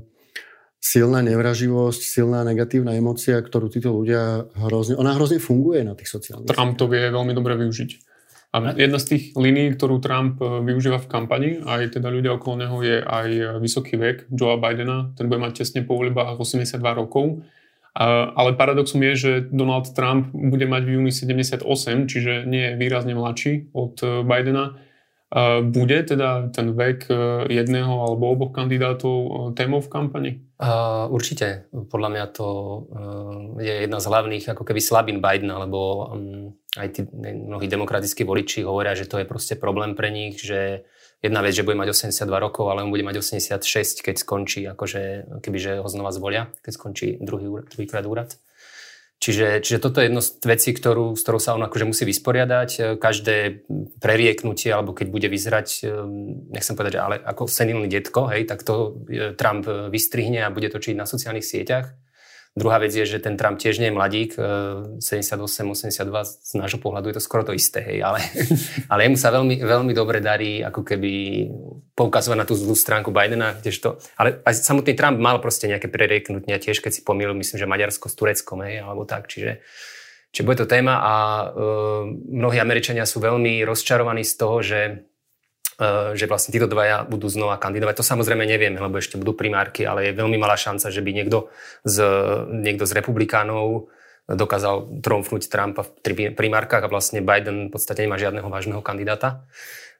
silná 0.80 1.20
nevraživosť, 1.22 2.00
silná 2.02 2.42
negatívna 2.42 2.96
emocia, 2.96 3.38
ktorú 3.38 3.70
títo 3.70 3.94
ľudia 3.94 4.48
hrozne, 4.58 4.96
ona 4.96 5.12
hrozne 5.14 5.36
funguje 5.36 5.84
na 5.84 5.92
tých 5.92 6.08
sociálnych 6.08 6.48
Trump 6.48 6.80
to 6.80 6.88
vie 6.88 7.04
veľmi 7.04 7.36
dobre 7.36 7.54
využiť. 7.60 8.08
A 8.50 8.74
jedna 8.74 8.98
z 8.98 9.06
tých 9.14 9.24
línií, 9.38 9.78
ktorú 9.78 10.02
Trump 10.02 10.42
eh, 10.42 10.66
využíva 10.66 10.98
v 10.98 11.06
kampani, 11.06 11.50
aj 11.62 11.94
teda 11.94 12.10
ľudia 12.10 12.34
okolo 12.34 12.66
neho, 12.66 12.76
je 12.82 12.98
aj 12.98 13.62
vysoký 13.62 13.94
vek 13.94 14.26
Joea 14.34 14.58
Bidena. 14.58 15.14
Ten 15.14 15.30
bude 15.30 15.38
mať 15.38 15.62
tesne 15.62 15.86
po 15.86 15.94
voľbách 15.94 16.42
82 16.42 16.82
rokov 16.98 17.46
ale 17.98 18.54
paradoxom 18.54 19.02
je, 19.02 19.14
že 19.16 19.32
Donald 19.50 19.90
Trump 19.98 20.30
bude 20.30 20.66
mať 20.66 20.82
v 20.86 20.90
júni 20.98 21.10
78, 21.10 21.66
čiže 22.06 22.46
nie 22.46 22.70
je 22.70 22.78
výrazne 22.78 23.18
mladší 23.18 23.74
od 23.74 23.98
e, 24.02 24.22
Bidena. 24.22 24.78
Bude 25.62 26.02
teda 26.02 26.50
ten 26.50 26.74
vek 26.74 27.06
e, 27.06 27.14
jedného 27.54 27.90
alebo 28.02 28.34
oboch 28.34 28.50
kandidátov 28.50 29.14
e, 29.14 29.30
témou 29.54 29.78
v 29.78 29.90
kampani? 29.90 30.32
Uh, 30.60 31.08
určite. 31.08 31.72
Podľa 31.72 32.08
mňa 32.12 32.24
to 32.36 32.46
uh, 32.46 33.56
je 33.62 33.88
jedna 33.88 33.96
z 33.96 34.08
hlavných 34.12 34.44
ako 34.52 34.60
keby 34.60 34.76
slabín 34.82 35.24
Bidena, 35.24 35.64
lebo 35.64 36.10
um, 36.12 36.52
aj 36.78 36.88
tí 36.94 37.00
mnohí 37.10 37.66
demokratickí 37.66 38.22
voliči 38.22 38.62
hovoria, 38.62 38.94
že 38.94 39.10
to 39.10 39.18
je 39.18 39.26
proste 39.26 39.58
problém 39.58 39.98
pre 39.98 40.14
nich, 40.14 40.38
že 40.38 40.86
jedna 41.18 41.42
vec, 41.42 41.54
že 41.56 41.66
bude 41.66 41.74
mať 41.74 41.90
82 41.90 42.30
rokov, 42.38 42.70
ale 42.70 42.86
on 42.86 42.94
bude 42.94 43.02
mať 43.02 43.18
86, 43.18 44.06
keď 44.06 44.14
skončí, 44.14 44.62
akože, 44.70 45.02
kebyže 45.42 45.82
ho 45.82 45.88
znova 45.90 46.14
zvolia, 46.14 46.54
keď 46.62 46.72
skončí 46.74 47.06
druhý, 47.18 47.66
druhýkrát 47.66 48.06
úrad. 48.06 48.38
Čiže, 49.20 49.60
čiže 49.60 49.84
toto 49.84 50.00
je 50.00 50.08
jedno 50.08 50.24
z 50.24 50.32
vecí, 50.48 50.72
ktorú, 50.72 51.12
s 51.12 51.20
ktorou 51.20 51.36
sa 51.36 51.52
on 51.52 51.60
akože 51.68 51.84
musí 51.84 52.08
vysporiadať. 52.08 52.96
Každé 52.96 53.68
prerieknutie, 54.00 54.72
alebo 54.72 54.96
keď 54.96 55.12
bude 55.12 55.28
vyzerať, 55.28 55.84
nechcem 56.48 56.72
povedať, 56.72 56.96
že 56.96 57.04
ale 57.04 57.16
ako 57.20 57.44
senilný 57.44 57.84
detko, 57.84 58.32
hej, 58.32 58.48
tak 58.48 58.64
to 58.64 59.04
e, 59.12 59.36
Trump 59.36 59.68
vystrihne 59.92 60.40
a 60.40 60.48
bude 60.48 60.72
točiť 60.72 60.96
na 60.96 61.04
sociálnych 61.04 61.44
sieťach. 61.44 61.92
Druhá 62.50 62.82
vec 62.82 62.90
je, 62.90 63.06
že 63.06 63.22
ten 63.22 63.38
Trump 63.38 63.62
tiež 63.62 63.78
nie 63.78 63.88
je 63.88 63.94
mladík, 63.94 64.34
78-82, 64.34 65.70
e, 65.70 66.24
z 66.26 66.52
nášho 66.58 66.82
pohľadu 66.82 67.14
je 67.14 67.16
to 67.16 67.22
skoro 67.22 67.46
to 67.46 67.54
isté, 67.54 67.78
hej, 67.78 68.02
ale, 68.02 68.18
ale 68.90 69.06
jemu 69.06 69.14
sa 69.14 69.30
veľmi, 69.30 69.62
veľmi 69.62 69.92
dobre 69.94 70.18
darí 70.18 70.58
ako 70.66 70.82
keby 70.82 71.12
poukazovať 71.94 72.38
na 72.42 72.46
tú 72.46 72.58
zlú 72.58 72.74
stránku 72.74 73.14
Bidena, 73.14 73.54
to, 73.54 74.02
ale 74.18 74.42
aj 74.42 74.66
samotný 74.66 74.98
Trump 74.98 75.22
mal 75.22 75.38
proste 75.38 75.70
nejaké 75.70 75.86
prerieknutia 75.86 76.58
tiež, 76.58 76.82
keď 76.82 76.98
si 76.98 77.06
pomýlil, 77.06 77.38
myslím, 77.38 77.62
že 77.62 77.70
Maďarsko 77.70 78.10
s 78.10 78.18
Tureckom, 78.18 78.66
hej, 78.66 78.82
alebo 78.82 79.06
tak, 79.06 79.30
čiže 79.30 79.62
Čiže 80.30 80.46
bude 80.46 80.62
to 80.62 80.70
téma 80.70 80.94
a 81.02 81.14
uh, 81.50 82.06
mnohí 82.06 82.62
Američania 82.62 83.02
sú 83.02 83.18
veľmi 83.18 83.66
rozčarovaní 83.66 84.22
z 84.22 84.34
toho, 84.38 84.62
že 84.62 84.78
Eh, 84.88 85.09
že 86.12 86.28
vlastne 86.28 86.52
títo 86.52 86.68
dvaja 86.68 87.08
budú 87.08 87.32
znova 87.32 87.56
kandidovať. 87.56 88.00
To 88.00 88.04
samozrejme 88.04 88.44
nevieme, 88.44 88.76
lebo 88.76 89.00
ešte 89.00 89.16
budú 89.16 89.32
primárky, 89.32 89.88
ale 89.88 90.12
je 90.12 90.18
veľmi 90.20 90.36
malá 90.36 90.60
šanca, 90.60 90.92
že 90.92 91.00
by 91.00 91.10
niekto 91.16 91.48
z, 91.88 91.96
niekto 92.52 92.84
z 92.84 92.92
republikánov 92.92 93.88
dokázal 94.30 95.02
tromfnúť 95.02 95.50
Trumpa 95.50 95.82
v 95.82 95.90
primárkach 96.36 96.86
a 96.86 96.92
vlastne 96.92 97.24
Biden 97.24 97.66
v 97.66 97.72
podstate 97.74 98.06
nemá 98.06 98.20
žiadneho 98.20 98.46
vážneho 98.46 98.84
kandidáta. 98.84 99.48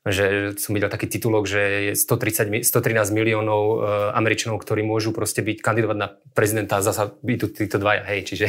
Že 0.01 0.57
som 0.57 0.73
videl 0.73 0.88
taký 0.88 1.12
titulok, 1.12 1.45
že 1.45 1.93
je 1.93 1.93
130, 1.93 2.64
113 2.64 3.12
miliónov 3.12 3.62
eh, 3.64 3.77
Američanov, 4.16 4.61
ktorí 4.64 4.81
môžu 4.81 5.12
proste 5.12 5.45
byť 5.45 5.61
kandidovať 5.61 5.97
na 5.97 6.09
prezidenta 6.33 6.81
a 6.81 6.85
zasa 6.85 7.12
byť 7.21 7.37
tu 7.37 7.47
títo 7.53 7.77
dvaja, 7.77 8.09
hej, 8.09 8.21
čiže 8.25 8.47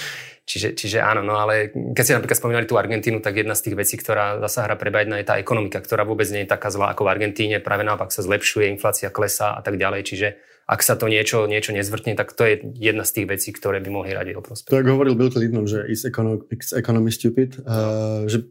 Čiže, 0.46 0.78
čiže 0.78 1.02
áno, 1.02 1.26
no 1.26 1.42
ale 1.42 1.74
keď 1.74 2.02
ste 2.06 2.14
napríklad 2.14 2.38
spomínali 2.38 2.70
tú 2.70 2.78
Argentínu, 2.78 3.18
tak 3.18 3.34
jedna 3.34 3.58
z 3.58 3.66
tých 3.66 3.76
vecí, 3.82 3.94
ktorá 3.98 4.38
zasa 4.46 4.62
hra 4.62 4.78
pre 4.78 4.94
Bidena 4.94 5.18
je 5.18 5.26
tá 5.26 5.42
ekonomika, 5.42 5.82
ktorá 5.82 6.06
vôbec 6.06 6.30
nie 6.30 6.46
je 6.46 6.54
taká 6.54 6.70
zlá 6.70 6.94
ako 6.94 7.02
v 7.02 7.18
Argentíne, 7.18 7.58
práve 7.58 7.82
naopak 7.82 8.14
sa 8.14 8.22
zlepšuje, 8.22 8.70
inflácia 8.70 9.10
klesá 9.10 9.58
a 9.58 9.60
tak 9.66 9.74
ďalej. 9.74 10.06
Čiže 10.06 10.28
ak 10.70 10.86
sa 10.86 10.94
to 10.94 11.10
niečo, 11.10 11.50
niečo 11.50 11.74
nezvrtne, 11.74 12.14
tak 12.14 12.30
to 12.30 12.46
je 12.46 12.62
jedna 12.78 13.02
z 13.02 13.10
tých 13.18 13.26
vecí, 13.26 13.50
ktoré 13.50 13.82
by 13.82 13.90
mohli 13.90 14.14
radiť 14.14 14.34
o 14.38 14.42
prospech. 14.42 14.70
Tak 14.70 14.86
hovoril 14.86 15.18
Bill 15.18 15.34
Clinton, 15.34 15.66
že 15.66 15.82
is 15.90 16.06
economy, 16.06 16.42
is 16.54 16.70
economy 16.70 17.10
stupid, 17.10 17.58
uh, 17.66 18.26
že 18.30 18.46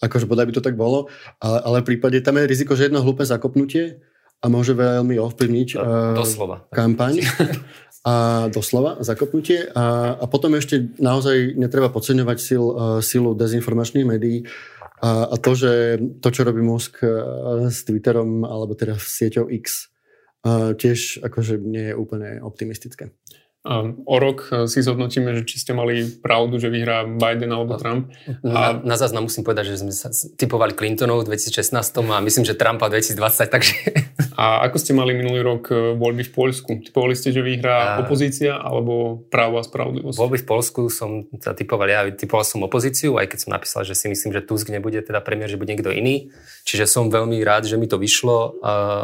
akože 0.00 0.28
bodaj 0.28 0.44
by 0.48 0.54
to 0.56 0.64
tak 0.64 0.76
bolo, 0.76 1.08
ale, 1.40 1.58
ale 1.64 1.76
v 1.84 1.96
prípade 1.96 2.20
tam 2.20 2.36
je 2.40 2.48
riziko, 2.48 2.72
že 2.76 2.88
jedno 2.88 3.00
hlúpe 3.04 3.24
zakopnutie 3.24 4.00
a 4.40 4.46
môže 4.48 4.72
veľmi 4.72 5.20
ovplyvniť 5.20 5.68
uh, 5.76 6.16
Doslova. 6.16 6.64
kampaň. 6.72 7.20
a 8.00 8.48
doslova 8.48 8.96
zakopnutie 9.04 9.68
a, 9.76 10.16
a 10.16 10.24
potom 10.24 10.56
ešte 10.56 10.96
naozaj 10.96 11.52
netreba 11.52 11.92
podceňovať 11.92 12.38
sil, 12.40 12.64
uh, 12.64 13.04
silu 13.04 13.36
dezinformačných 13.36 14.08
médií 14.08 14.48
a, 15.04 15.28
a 15.28 15.36
to, 15.36 15.52
že 15.52 15.72
to, 16.24 16.28
čo 16.32 16.48
robí 16.48 16.64
Musk 16.64 17.04
uh, 17.04 17.68
s 17.68 17.84
Twitterom 17.84 18.48
alebo 18.48 18.72
teda 18.72 18.96
s 18.96 19.20
sieťou 19.20 19.52
X, 19.52 19.92
uh, 20.48 20.72
tiež 20.72 21.20
akože 21.20 21.60
nie 21.60 21.92
je 21.92 21.94
úplne 21.96 22.40
optimistické. 22.40 23.12
O 23.60 24.16
rok 24.16 24.48
e, 24.48 24.64
si 24.72 24.80
zhodnotíme, 24.80 25.36
že 25.36 25.44
či 25.44 25.60
ste 25.60 25.76
mali 25.76 26.08
pravdu, 26.08 26.56
že 26.56 26.72
vyhrá 26.72 27.04
Biden 27.04 27.52
alebo 27.52 27.76
Trump. 27.76 28.08
A... 28.24 28.32
Na, 28.40 28.64
na 28.80 28.96
záznam 28.96 29.28
musím 29.28 29.44
povedať, 29.44 29.76
že 29.76 29.84
sme 29.84 29.92
sa 29.92 30.08
typovali 30.40 30.72
Clintonov 30.72 31.28
v 31.28 31.36
2016 31.36 31.76
a 32.08 32.24
myslím, 32.24 32.48
že 32.48 32.56
Trumpa 32.56 32.88
v 32.88 33.04
2020, 33.04 33.20
takže... 33.54 33.74
A 34.40 34.64
ako 34.64 34.80
ste 34.80 34.96
mali 34.96 35.12
minulý 35.12 35.44
rok 35.44 35.68
e, 35.68 35.92
voľby 35.92 36.24
v 36.24 36.32
Poľsku? 36.32 36.88
Typovali 36.88 37.12
ste, 37.12 37.36
že 37.36 37.44
vyhrá 37.44 38.00
a... 38.00 38.08
opozícia 38.08 38.56
alebo 38.56 39.28
právo 39.28 39.60
a 39.60 39.62
spravodlivosť? 39.62 40.16
Voľby 40.16 40.38
v 40.40 40.46
Polsku 40.48 40.88
som 40.88 41.28
sa 41.36 41.52
typoval, 41.52 41.92
ja 41.92 42.08
typoval 42.08 42.48
som 42.48 42.64
opozíciu, 42.64 43.20
aj 43.20 43.28
keď 43.28 43.38
som 43.44 43.50
napísal, 43.52 43.84
že 43.84 43.92
si 43.92 44.08
myslím, 44.08 44.32
že 44.32 44.40
Tusk 44.40 44.72
nebude 44.72 45.04
teda 45.04 45.20
premiér, 45.20 45.52
že 45.52 45.60
bude 45.60 45.68
niekto 45.68 45.92
iný. 45.92 46.32
Čiže 46.64 46.88
som 46.88 47.12
veľmi 47.12 47.36
rád, 47.44 47.68
že 47.68 47.76
mi 47.76 47.84
to 47.84 48.00
vyšlo, 48.00 48.56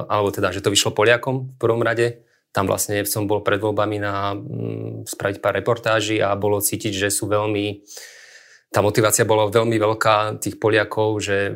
alebo 0.08 0.32
teda, 0.32 0.48
že 0.48 0.64
to 0.64 0.72
vyšlo 0.72 0.96
Poliakom 0.96 1.52
v 1.52 1.60
prvom 1.60 1.84
rade 1.84 2.24
tam 2.56 2.64
vlastne 2.64 3.04
som 3.04 3.28
bol 3.28 3.44
pred 3.44 3.60
voľbami 3.60 4.00
na 4.00 4.32
mm, 4.32 5.04
spraviť 5.04 5.44
pár 5.44 5.60
reportáží 5.60 6.16
a 6.16 6.32
bolo 6.32 6.64
cítiť, 6.64 6.96
že 6.96 7.08
sú 7.12 7.28
veľmi 7.28 7.84
tá 8.66 8.84
motivácia 8.84 9.24
bola 9.24 9.48
veľmi 9.48 9.78
veľká 9.78 10.42
tých 10.42 10.60
Poliakov, 10.60 11.22
že 11.22 11.54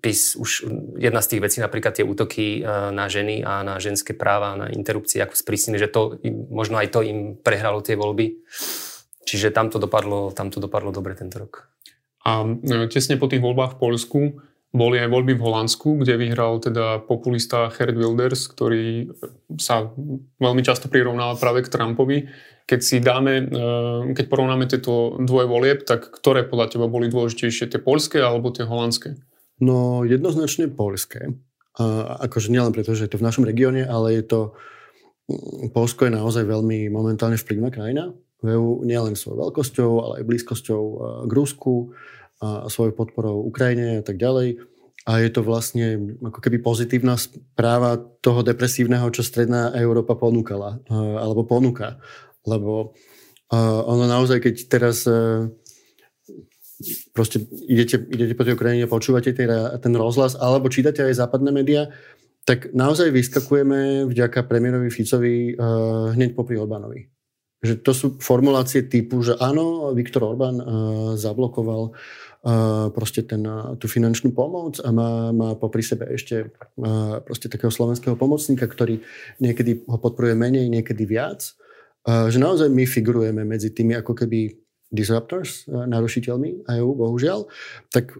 PIS 0.00 0.38
už 0.40 0.50
jedna 0.96 1.20
z 1.20 1.36
tých 1.36 1.42
vecí, 1.44 1.56
napríklad 1.60 1.98
tie 1.98 2.06
útoky 2.06 2.62
na 2.64 3.04
ženy 3.10 3.42
a 3.42 3.60
na 3.66 3.76
ženské 3.82 4.14
práva, 4.14 4.56
na 4.56 4.70
interrupcie, 4.70 5.20
ako 5.20 5.36
sprísnili, 5.36 5.76
že 5.76 5.92
to 5.92 6.16
možno 6.48 6.78
aj 6.80 6.88
to 6.94 7.04
im 7.04 7.36
prehralo 7.36 7.84
tie 7.84 7.98
voľby. 7.98 8.38
Čiže 9.26 9.50
tam 9.50 9.68
to 9.68 9.82
dopadlo, 9.82 10.30
tam 10.30 10.48
to 10.48 10.62
dopadlo 10.62 10.94
dobre 10.94 11.18
tento 11.18 11.42
rok. 11.42 11.68
A 12.22 12.46
tesne 12.88 13.18
po 13.18 13.28
tých 13.28 13.42
voľbách 13.42 13.76
v 13.76 13.80
Polsku 13.82 14.20
boli 14.74 15.00
aj 15.00 15.08
voľby 15.08 15.38
v 15.38 15.44
Holandsku, 15.44 16.02
kde 16.02 16.20
vyhral 16.20 16.58
teda 16.58 17.00
populista 17.06 17.70
Gerd 17.72 17.96
Wilders, 17.96 18.50
ktorý 18.50 19.08
sa 19.56 19.88
veľmi 20.42 20.62
často 20.66 20.90
prirovnal 20.90 21.38
práve 21.38 21.64
k 21.64 21.72
Trumpovi. 21.72 22.26
Keď 22.66 22.80
si 22.82 22.98
dáme, 22.98 23.46
eh, 23.46 24.00
keď 24.12 24.24
porovnáme 24.26 24.66
tieto 24.66 25.16
dvoje 25.22 25.46
volieb, 25.46 25.86
tak 25.86 26.10
ktoré 26.10 26.44
podľa 26.44 26.76
teba 26.76 26.86
boli 26.90 27.06
dôležitejšie, 27.08 27.70
tie 27.70 27.80
polské 27.80 28.18
alebo 28.20 28.50
tie 28.50 28.66
holandské? 28.66 29.16
No 29.62 30.04
jednoznačne 30.04 30.68
polské. 30.68 31.32
A 31.76 32.16
akože 32.24 32.48
nielen 32.52 32.72
preto, 32.72 32.96
že 32.96 33.04
je 33.04 33.12
to 33.12 33.20
v 33.20 33.26
našom 33.28 33.44
regióne, 33.44 33.84
ale 33.84 34.16
je 34.20 34.24
to... 34.24 34.40
Mm, 35.28 35.72
Polsko 35.72 36.08
je 36.08 36.12
naozaj 36.12 36.44
veľmi 36.44 36.88
momentálne 36.92 37.36
vplyvná 37.36 37.72
krajina. 37.72 38.12
V 38.44 38.52
nielen 38.84 39.16
svojou 39.16 39.48
veľkosťou, 39.48 39.90
ale 40.04 40.12
aj 40.20 40.28
blízkosťou 40.28 40.82
eh, 40.84 40.98
k 41.24 41.32
Rusku 41.32 41.96
a 42.42 42.68
svojou 42.68 42.92
podporou 42.92 43.44
Ukrajine 43.46 44.00
a 44.00 44.04
tak 44.04 44.20
ďalej. 44.20 44.60
A 45.06 45.22
je 45.22 45.30
to 45.30 45.46
vlastne 45.46 46.18
ako 46.18 46.42
keby 46.42 46.58
pozitívna 46.58 47.14
správa 47.14 47.94
toho 48.20 48.42
depresívneho, 48.42 49.06
čo 49.14 49.22
stredná 49.22 49.70
Európa 49.78 50.18
ponúkala, 50.18 50.82
alebo 50.92 51.46
ponúka. 51.46 52.02
Lebo 52.42 52.98
ono 53.86 54.10
naozaj, 54.10 54.42
keď 54.42 54.54
teraz 54.66 55.06
e, 55.06 55.46
proste 57.14 57.46
idete, 57.70 58.02
idete 58.02 58.34
po 58.34 58.42
tej 58.42 58.58
Ukrajine, 58.58 58.90
počúvate 58.90 59.30
ten 59.30 59.94
rozhlas, 59.94 60.34
alebo 60.34 60.66
čítate 60.66 61.06
aj 61.06 61.22
západné 61.22 61.54
médiá, 61.54 61.86
tak 62.42 62.74
naozaj 62.74 63.14
vyskakujeme 63.14 64.10
vďaka 64.10 64.42
premiérovi 64.50 64.90
Ficovi 64.90 65.54
hneď 66.18 66.34
popri 66.34 66.58
Orbánovi. 66.58 67.06
Že 67.62 67.74
to 67.82 67.92
sú 67.94 68.06
formulácie 68.18 68.90
typu, 68.90 69.22
že 69.22 69.38
áno, 69.38 69.94
Viktor 69.94 70.34
Orbán 70.34 70.58
zablokoval 71.14 71.94
proste 72.94 73.26
ten, 73.26 73.42
tú 73.82 73.90
finančnú 73.90 74.30
pomoc 74.30 74.78
a 74.78 74.94
má, 74.94 75.34
má 75.34 75.58
popri 75.58 75.82
sebe 75.82 76.06
ešte 76.14 76.54
proste 77.26 77.50
takého 77.50 77.74
slovenského 77.74 78.14
pomocníka, 78.14 78.70
ktorý 78.70 79.02
niekedy 79.42 79.82
ho 79.82 79.98
podporuje 79.98 80.38
menej, 80.38 80.70
niekedy 80.70 81.02
viac. 81.10 81.42
Že 82.06 82.38
naozaj 82.38 82.70
my 82.70 82.86
figurujeme 82.86 83.42
medzi 83.42 83.74
tými 83.74 83.98
ako 83.98 84.14
keby 84.14 84.54
disruptors, 84.94 85.66
narušiteľmi 85.66 86.70
EU, 86.78 86.94
bohužiaľ. 86.94 87.50
Tak 87.90 88.14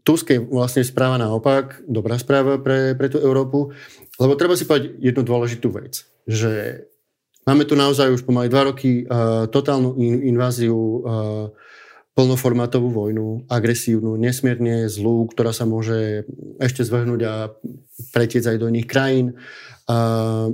Tusk 0.00 0.32
je 0.32 0.40
vlastne 0.40 0.80
správa 0.80 1.20
naopak, 1.20 1.84
dobrá 1.84 2.16
správa 2.16 2.56
pre, 2.56 2.96
pre 2.96 3.12
tú 3.12 3.20
Európu, 3.20 3.76
lebo 4.16 4.32
treba 4.32 4.56
si 4.56 4.64
povedať 4.64 4.96
jednu 4.96 5.22
dôležitú 5.28 5.68
vec, 5.68 6.08
že 6.24 6.84
máme 7.44 7.68
tu 7.68 7.76
naozaj 7.76 8.08
už 8.08 8.24
pomaly 8.24 8.48
dva 8.48 8.72
roky 8.72 9.04
uh, 9.04 9.44
totálnu 9.52 10.00
in, 10.00 10.32
inváziu 10.32 10.72
uh, 10.72 11.52
plnoformátovú 12.20 12.92
vojnu, 12.92 13.48
agresívnu, 13.48 14.20
nesmierne 14.20 14.92
zlú, 14.92 15.24
ktorá 15.32 15.56
sa 15.56 15.64
môže 15.64 16.28
ešte 16.60 16.84
zvrhnúť 16.84 17.20
a 17.24 17.48
pretiec 18.12 18.44
aj 18.44 18.60
do 18.60 18.68
iných 18.68 18.84
krajín. 18.84 19.40
A, 19.88 20.52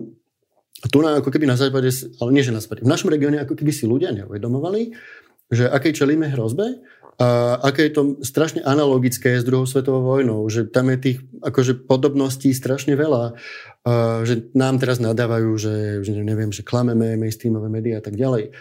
tu 0.86 1.02
na, 1.02 1.18
ako 1.18 1.34
keby 1.34 1.50
na 1.50 1.58
západe, 1.58 1.90
ale 2.22 2.30
nie 2.30 2.46
že 2.46 2.54
na 2.54 2.62
západe, 2.62 2.86
v 2.86 2.92
našom 2.94 3.10
regióne 3.10 3.42
ako 3.42 3.58
keby 3.58 3.74
si 3.74 3.90
ľudia 3.90 4.14
neuvedomovali, 4.14 4.94
že 5.50 5.66
akej 5.66 6.06
čelíme 6.06 6.30
hrozbe 6.30 6.78
a 7.16 7.58
aké 7.64 7.88
je 7.88 7.96
to 7.96 8.02
strašne 8.20 8.60
analogické 8.60 9.40
s 9.40 9.44
druhou 9.48 9.64
svetovou 9.64 10.04
vojnou, 10.04 10.46
že 10.52 10.68
tam 10.68 10.92
je 10.92 10.98
tých 11.00 11.18
akože 11.40 11.88
podobností 11.88 12.52
strašne 12.52 12.92
veľa, 12.92 13.34
a 13.86 14.22
že 14.22 14.52
nám 14.52 14.76
teraz 14.76 15.00
nadávajú, 15.00 15.50
že, 15.56 16.04
že 16.04 16.12
neviem, 16.20 16.52
že 16.52 16.60
klameme 16.60 17.16
mainstreamové 17.16 17.72
médiá 17.72 17.98
a 17.98 18.04
tak 18.04 18.20
ďalej. 18.20 18.52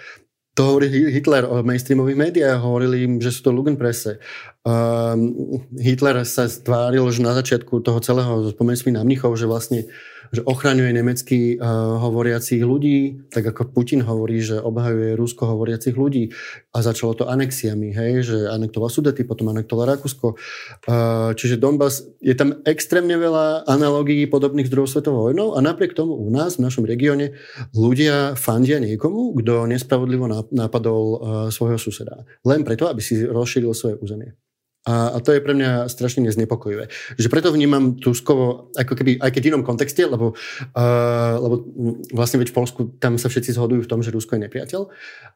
To 0.56 0.62
hovorí 0.64 0.88
Hitler 0.88 1.44
o 1.44 1.60
mainstreamových 1.68 2.16
médiách, 2.16 2.64
hovorili 2.64 3.04
im, 3.04 3.20
že 3.20 3.36
sú 3.36 3.48
to 3.48 3.52
Lugenpresse. 3.52 4.24
Um, 4.64 5.36
Hitler 5.76 6.24
sa 6.24 6.48
stváril, 6.48 7.04
že 7.12 7.20
na 7.20 7.36
začiatku 7.36 7.84
toho 7.84 8.00
celého, 8.00 8.56
spomeň 8.56 8.76
si 8.80 8.88
na 8.96 9.04
Mnichov, 9.04 9.36
že 9.36 9.52
vlastne 9.52 9.92
že 10.32 10.42
ochraňuje 10.46 10.92
nemecký 10.96 11.58
uh, 11.58 12.00
hovoriacich 12.00 12.62
ľudí, 12.64 13.28
tak 13.30 13.52
ako 13.52 13.74
Putin 13.74 14.02
hovorí, 14.06 14.42
že 14.42 14.62
obhajuje 14.62 15.18
rusko 15.20 15.50
hovoriacich 15.50 15.98
ľudí. 15.98 16.32
A 16.76 16.82
začalo 16.82 17.18
to 17.18 17.26
anexiami, 17.28 17.92
hej, 17.92 18.14
že 18.26 18.38
anektoval 18.50 18.90
Sudety, 18.90 19.28
potom 19.28 19.52
anektoval 19.52 19.98
Rakúsko. 19.98 20.38
Uh, 20.86 21.34
čiže 21.36 21.58
Donbass, 21.58 22.06
je 22.22 22.34
tam 22.38 22.62
extrémne 22.64 23.18
veľa 23.18 23.68
analogií 23.68 24.26
podobných 24.30 24.70
s 24.70 24.74
druhou 24.74 24.90
svetovou 24.90 25.32
vojnou 25.32 25.58
a 25.58 25.60
napriek 25.60 25.98
tomu 25.98 26.16
u 26.16 26.30
nás, 26.32 26.56
v 26.56 26.66
našom 26.70 26.86
regióne, 26.86 27.36
ľudia 27.76 28.38
fandia 28.38 28.78
niekomu, 28.80 29.36
kto 29.42 29.66
nespravodlivo 29.68 30.30
napadol 30.54 31.04
uh, 31.04 31.18
svojho 31.50 31.82
suseda. 31.82 32.24
Len 32.46 32.62
preto, 32.62 32.88
aby 32.88 33.02
si 33.02 33.26
rozšíril 33.26 33.74
svoje 33.74 33.98
územie. 34.00 34.38
A, 34.86 35.18
a 35.18 35.18
to 35.18 35.34
je 35.34 35.42
pre 35.42 35.58
mňa 35.58 35.90
strašne 35.90 36.22
neznepokojivé. 36.30 36.94
Že 37.18 37.28
preto 37.34 37.50
vnímam 37.50 37.98
Tuskovo, 37.98 38.70
ako 38.78 38.94
keby, 38.94 39.18
aj 39.18 39.34
keď 39.34 39.42
v 39.42 39.50
inom 39.50 39.66
kontexte, 39.66 40.06
lebo, 40.06 40.38
uh, 40.38 41.36
lebo 41.42 41.66
vlastne 42.14 42.38
veď 42.38 42.54
v 42.54 42.58
Polsku 42.62 42.82
tam 43.02 43.18
sa 43.18 43.26
všetci 43.26 43.58
zhodujú 43.58 43.82
v 43.82 43.90
tom, 43.90 44.06
že 44.06 44.14
Rusko 44.14 44.38
je 44.38 44.46
nepriateľ, 44.46 44.82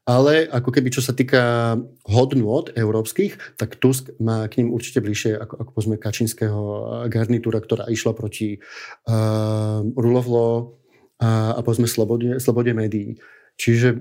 ale 0.05 0.45
ako 0.45 0.69
keby 0.69 0.93
čo 0.93 1.01
sa 1.01 1.17
týka 1.17 1.75
hodnôt 2.05 2.69
európskych, 2.77 3.57
tak 3.57 3.81
Tusk 3.81 4.13
má 4.21 4.45
k 4.45 4.62
ním 4.62 4.69
určite 4.69 5.01
bližšie 5.01 5.41
ako, 5.41 5.53
ako 5.65 5.69
povedzme 5.73 5.97
Kačinského 5.97 6.62
garnitúra, 7.09 7.57
ktorá 7.57 7.89
išla 7.89 8.13
proti 8.13 8.62
uh, 9.09 9.81
Rulovlo 9.97 10.77
a, 11.17 11.57
a 11.57 11.59
povedzme 11.65 11.89
slobode, 11.89 12.38
slobode 12.38 12.69
médií. 12.77 13.17
Čiže 13.59 13.97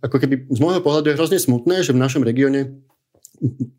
ako 0.00 0.16
keby 0.16 0.48
z 0.48 0.58
môjho 0.62 0.80
pohľadu 0.80 1.12
je 1.12 1.18
hrozne 1.20 1.38
smutné, 1.42 1.84
že 1.84 1.92
v 1.92 2.00
našom 2.00 2.24
regióne 2.24 2.80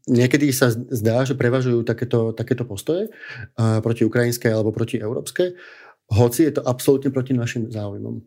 niekedy 0.09 0.51
sa 0.51 0.71
zdá, 0.71 1.23
že 1.23 1.39
prevažujú 1.39 1.87
takéto, 1.87 2.35
takéto 2.35 2.67
postoje 2.67 3.09
uh, 3.09 3.79
proti 3.79 4.03
ukrajinskej 4.03 4.51
alebo 4.51 4.75
proti 4.75 4.99
európskej, 4.99 5.55
hoci 6.11 6.39
je 6.51 6.59
to 6.59 6.61
absolútne 6.67 7.09
proti 7.09 7.31
našim 7.31 7.71
záujmom. 7.71 8.21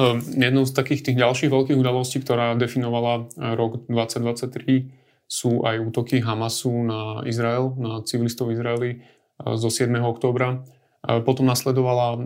Um, 0.00 0.22
jednou 0.32 0.64
z 0.64 0.72
takých 0.72 1.02
tých 1.04 1.20
ďalších 1.20 1.50
veľkých 1.52 1.76
udalostí, 1.76 2.24
ktorá 2.24 2.56
definovala 2.56 3.28
e, 3.36 3.52
rok 3.52 3.84
2023, 3.84 4.88
sú 5.28 5.60
aj 5.60 5.76
útoky 5.76 6.24
Hamasu 6.24 6.72
na 6.88 7.00
Izrael, 7.28 7.76
na 7.76 8.00
civilistov 8.08 8.48
Izraeli 8.48 8.96
e, 8.96 8.98
zo 9.60 9.68
7. 9.68 9.92
októbra. 10.00 10.64
E, 11.04 11.20
potom 11.20 11.44
nasledovala 11.44 12.16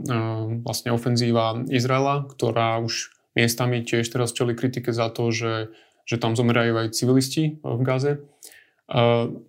vlastne 0.62 0.94
ofenzíva 0.94 1.66
Izraela, 1.66 2.30
ktorá 2.30 2.78
už 2.78 3.10
miestami 3.34 3.82
tiež 3.82 4.06
teraz 4.06 4.30
čeli 4.30 4.54
kritike 4.54 4.94
za 4.94 5.10
to, 5.10 5.34
že 5.34 5.74
že 6.04 6.20
tam 6.20 6.36
zomerajú 6.36 6.76
aj 6.76 6.96
civilisti 6.96 7.56
eh, 7.56 7.58
v 7.60 7.82
Gaze. 7.82 8.12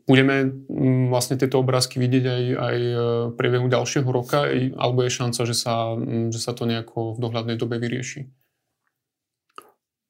Budeme 0.07 0.47
mm, 0.47 1.11
vlastne 1.11 1.35
tieto 1.35 1.59
obrázky 1.59 1.99
vidieť 1.99 2.23
aj, 2.23 2.43
aj 2.55 2.77
eh, 2.79 2.95
v 3.29 3.33
priebehu 3.35 3.67
ďalšieho 3.67 4.07
roka, 4.07 4.47
alebo 4.79 5.03
je 5.03 5.11
šanca, 5.11 5.41
že 5.43 5.55
sa, 5.55 5.91
mm, 5.93 6.31
že 6.31 6.39
sa 6.39 6.55
to 6.55 6.63
nejako 6.63 7.19
v 7.19 7.21
dohľadnej 7.21 7.59
dobe 7.59 7.75
vyrieši? 7.75 8.31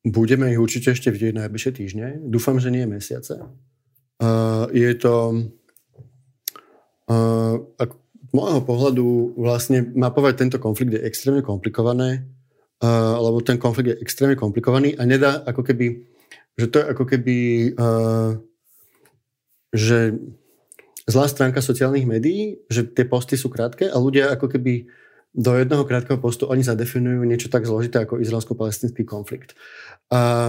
Budeme 0.05 0.53
ich 0.53 0.61
určite 0.61 0.93
ešte 0.93 1.09
vidieť 1.09 1.33
najbližšie 1.33 1.71
týždne. 1.73 2.21
Dúfam, 2.21 2.61
že 2.61 2.69
nie 2.69 2.85
mesiace. 2.85 3.41
Uh, 4.21 4.69
je 4.69 4.93
to 4.95 5.49
uh, 7.09 7.57
ak, 7.81 7.91
môjho 8.29 8.61
pohľadu 8.63 9.33
vlastne 9.33 9.91
mapovať 9.97 10.33
tento 10.37 10.57
konflikt 10.61 10.93
je 10.93 11.01
extrémne 11.01 11.41
komplikované, 11.41 12.21
uh, 12.85 13.17
lebo 13.17 13.41
ten 13.41 13.57
konflikt 13.57 13.97
je 13.97 14.01
extrémne 14.05 14.37
komplikovaný 14.37 14.93
a 14.95 15.09
nedá 15.09 15.41
ako 15.41 15.65
keby 15.65 16.05
že 16.55 16.67
to 16.71 16.75
je 16.79 16.85
ako 16.87 17.03
keby, 17.03 17.37
uh, 17.75 18.39
že 19.75 20.15
zlá 21.05 21.25
stránka 21.29 21.61
sociálnych 21.61 22.07
médií, 22.07 22.63
že 22.71 22.87
tie 22.87 23.05
posty 23.05 23.37
sú 23.37 23.51
krátke 23.51 23.91
a 23.91 23.97
ľudia 23.99 24.33
ako 24.33 24.49
keby 24.49 24.89
do 25.35 25.51
jedného 25.51 25.83
krátkeho 25.83 26.15
postu 26.15 26.47
oni 26.47 26.63
zadefinujú 26.63 27.27
niečo 27.27 27.51
tak 27.51 27.67
zložité 27.67 28.07
ako 28.07 28.23
izraelsko-palestinský 28.23 29.03
konflikt. 29.03 29.51
A 30.07 30.47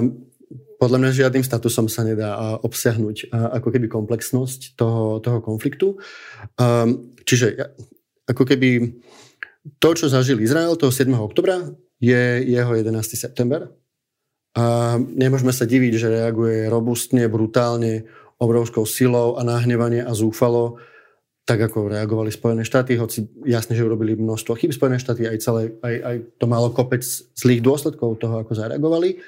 podľa 0.79 0.99
mňa 1.03 1.19
žiadnym 1.27 1.43
statusom 1.43 1.91
sa 1.91 2.07
nedá 2.07 2.39
obsiahnuť 2.63 3.35
ako 3.35 3.69
keby 3.75 3.91
komplexnosť 3.91 4.79
toho, 4.79 5.19
toho 5.19 5.43
konfliktu. 5.43 5.99
Um, 6.55 7.11
čiže 7.27 7.59
ako 8.31 8.47
keby 8.47 8.95
to, 9.83 9.91
čo 9.99 10.07
zažil 10.07 10.39
Izrael 10.39 10.79
toho 10.79 10.95
7. 10.95 11.11
oktobra, 11.19 11.67
je 11.99 12.47
jeho 12.47 12.71
11. 12.71 12.95
september 13.19 13.67
a 14.57 14.97
nemôžeme 14.97 15.53
sa 15.53 15.69
diviť, 15.69 15.93
že 16.01 16.09
reaguje 16.09 16.65
robustne, 16.73 17.29
brutálne, 17.29 18.09
obrovskou 18.41 18.89
silou 18.89 19.37
a 19.37 19.45
nahnevanie 19.45 20.01
a 20.01 20.17
zúfalo, 20.17 20.81
tak 21.47 21.63
ako 21.63 21.93
reagovali 21.93 22.33
Spojené 22.33 22.67
štáty, 22.67 22.99
hoci 22.99 23.29
jasne, 23.47 23.77
že 23.77 23.87
urobili 23.87 24.19
množstvo 24.19 24.59
chyb 24.59 24.73
Spojené 24.73 24.99
štáty, 24.99 25.29
aj, 25.29 25.39
celé, 25.45 25.77
aj, 25.79 25.95
aj 26.03 26.17
to 26.43 26.47
malo 26.49 26.75
kopec 26.75 27.07
zlých 27.37 27.63
dôsledkov 27.63 28.19
toho, 28.19 28.43
ako 28.43 28.53
zareagovali. 28.57 29.23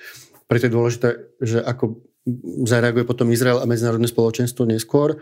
Preto 0.48 0.66
je 0.66 0.74
dôležité, 0.74 1.08
že 1.44 1.60
ako 1.60 2.00
zareaguje 2.66 3.04
potom 3.04 3.28
Izrael 3.30 3.60
a 3.60 3.68
medzinárodné 3.68 4.08
spoločenstvo 4.08 4.64
neskôr. 4.64 5.20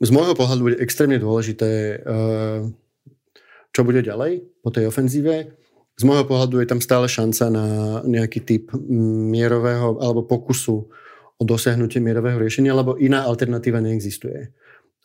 z 0.00 0.10
môjho 0.10 0.34
pohľadu 0.34 0.74
je 0.74 0.82
extrémne 0.82 1.18
dôležité, 1.18 2.02
čo 3.74 3.80
bude 3.82 4.00
ďalej 4.02 4.42
po 4.62 4.70
tej 4.70 4.90
ofenzíve. 4.90 5.54
Z 5.94 6.02
môjho 6.02 6.26
pohľadu 6.26 6.58
je 6.58 6.68
tam 6.68 6.82
stále 6.82 7.06
šanca 7.06 7.44
na 7.54 7.66
nejaký 8.02 8.42
typ 8.42 8.74
mierového 9.30 10.02
alebo 10.02 10.26
pokusu 10.26 10.90
o 11.38 11.42
dosiahnutie 11.42 12.02
mierového 12.02 12.38
riešenia, 12.38 12.74
lebo 12.74 12.98
iná 12.98 13.22
alternatíva 13.26 13.78
neexistuje. 13.78 14.50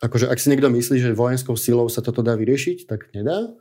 Akože 0.02 0.26
ak 0.26 0.40
si 0.42 0.50
niekto 0.50 0.66
myslí, 0.72 0.98
že 0.98 1.14
vojenskou 1.14 1.54
silou 1.54 1.86
sa 1.86 2.02
toto 2.02 2.24
dá 2.24 2.34
vyriešiť, 2.34 2.88
tak 2.90 3.12
nedá. 3.14 3.54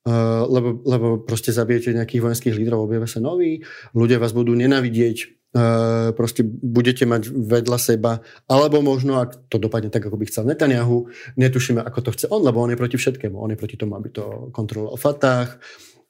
Uh, 0.00 0.48
lebo, 0.48 0.80
lebo 0.88 1.06
proste 1.20 1.52
zabijete 1.52 1.92
nejakých 1.92 2.24
vojenských 2.24 2.56
lídrov, 2.56 2.88
objavia 2.88 3.04
sa 3.04 3.20
noví, 3.20 3.60
ľudia 3.92 4.16
vás 4.16 4.32
budú 4.32 4.56
nenavidieť, 4.56 5.40
Uh, 5.50 6.14
proste 6.14 6.46
budete 6.46 7.02
mať 7.10 7.26
vedľa 7.26 7.74
seba, 7.74 8.22
alebo 8.46 8.86
možno, 8.86 9.18
ak 9.18 9.50
to 9.50 9.58
dopadne 9.58 9.90
tak, 9.90 10.06
ako 10.06 10.14
by 10.14 10.30
chcel 10.30 10.46
Netanyahu, 10.46 11.10
netušíme, 11.34 11.82
ako 11.82 12.06
to 12.06 12.10
chce 12.14 12.26
on, 12.30 12.46
lebo 12.46 12.62
on 12.62 12.70
je 12.70 12.78
proti 12.78 12.94
všetkému. 12.94 13.34
On 13.34 13.50
je 13.50 13.58
proti 13.58 13.74
tomu, 13.74 13.98
aby 13.98 14.14
to 14.14 14.54
kontroloval 14.54 14.94
Fatah, 14.94 15.58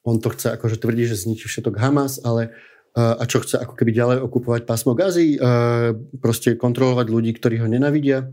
on 0.05 0.21
to 0.21 0.29
chce, 0.33 0.53
akože 0.57 0.81
tvrdí, 0.81 1.05
že 1.05 1.19
zničí 1.19 1.45
všetok 1.49 1.77
Hamas, 1.77 2.21
ale 2.21 2.53
uh, 2.97 3.21
a 3.21 3.23
čo 3.29 3.41
chce 3.41 3.61
ako 3.61 3.73
keby 3.77 3.91
ďalej 3.93 4.17
okupovať 4.25 4.61
pásmo 4.65 4.97
Gazy, 4.97 5.37
uh, 5.37 5.95
proste 6.21 6.57
kontrolovať 6.57 7.07
ľudí, 7.09 7.31
ktorí 7.37 7.61
ho 7.61 7.67
nenavidia, 7.69 8.29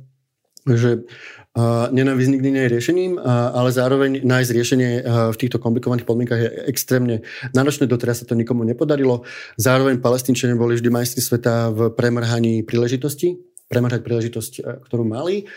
že 0.67 1.05
Uh, 1.59 1.91
nenávisť 1.91 2.31
nikdy 2.39 2.49
nie 2.55 2.63
je 2.69 2.75
riešením, 2.79 3.13
ale 3.27 3.75
zároveň 3.75 4.23
nájsť 4.23 4.51
riešenie 4.53 4.91
v 5.35 5.37
týchto 5.41 5.59
komplikovaných 5.59 6.07
podmienkach 6.07 6.39
je 6.39 6.51
extrémne 6.71 7.27
náročné. 7.51 7.91
Doteraz 7.91 8.23
sa 8.23 8.29
to 8.31 8.39
nikomu 8.39 8.63
nepodarilo. 8.63 9.27
Zároveň 9.59 9.99
palestínčania 9.99 10.55
boli 10.55 10.79
vždy 10.79 10.87
majstri 10.87 11.19
sveta 11.19 11.75
v 11.75 11.91
premrhaní 11.91 12.63
príležitosti, 12.63 13.43
premrhať 13.67 14.07
príležitosť, 14.07 14.87
ktorú 14.87 15.03
mali, 15.03 15.51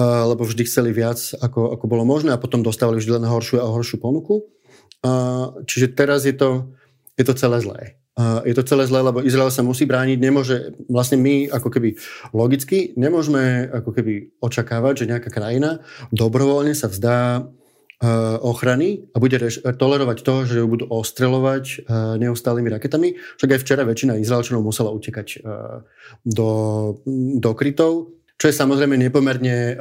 lebo 0.00 0.42
vždy 0.42 0.66
chceli 0.66 0.90
viac, 0.90 1.22
ako, 1.38 1.78
ako 1.78 1.84
bolo 1.86 2.02
možné 2.02 2.34
a 2.34 2.40
potom 2.40 2.66
dostávali 2.66 2.98
vždy 2.98 3.22
len 3.22 3.30
horšiu 3.30 3.62
a 3.62 3.70
horšiu 3.70 4.02
ponuku. 4.02 4.42
Čiže 5.68 5.86
teraz 5.92 6.24
je 6.24 6.32
to, 6.32 6.72
je 7.14 7.24
to 7.28 7.34
celé 7.36 7.60
zlé 7.60 8.00
je 8.46 8.54
to 8.54 8.62
celé 8.62 8.86
zlé, 8.86 9.02
lebo 9.02 9.26
Izrael 9.26 9.50
sa 9.50 9.66
musí 9.66 9.90
brániť, 9.90 10.18
nemôže, 10.22 10.78
vlastne 10.86 11.18
my 11.18 11.50
ako 11.50 11.66
keby 11.66 11.98
logicky 12.30 12.94
nemôžeme 12.94 13.66
ako 13.74 13.90
keby 13.90 14.38
očakávať, 14.38 15.02
že 15.02 15.10
nejaká 15.10 15.34
krajina 15.34 15.82
dobrovoľne 16.14 16.78
sa 16.78 16.86
vzdá 16.86 17.42
e, 17.42 17.42
ochrany 18.38 19.10
a 19.10 19.18
bude 19.18 19.34
tolerovať 19.58 20.18
to, 20.22 20.34
že 20.46 20.62
ju 20.62 20.66
budú 20.70 20.86
ostreľovať 20.94 21.64
e, 21.66 21.76
neustálými 22.22 22.70
raketami. 22.70 23.18
Však 23.18 23.50
aj 23.50 23.60
včera 23.66 23.82
väčšina 23.82 24.22
Izraelčanov 24.22 24.62
musela 24.62 24.94
utekať 24.94 25.28
e, 25.34 25.38
do, 26.22 26.50
do 27.42 27.50
krytov, 27.58 28.14
čo 28.38 28.46
je 28.46 28.54
samozrejme 28.54 28.94
nepomerne 28.94 29.74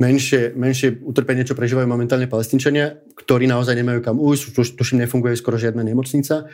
menšie, 0.00 0.56
menšie 0.56 0.98
utrpenie, 1.04 1.44
čo 1.44 1.52
prežívajú 1.52 1.84
momentálne 1.84 2.26
palestinčania, 2.26 2.98
ktorí 3.14 3.44
naozaj 3.44 3.76
nemajú 3.76 4.00
kam 4.00 4.16
ujsť, 4.16 4.56
tu, 4.56 4.64
tuším 4.64 5.04
nefunguje 5.04 5.36
skoro 5.36 5.60
žiadna 5.60 5.84
nemocnica. 5.84 6.48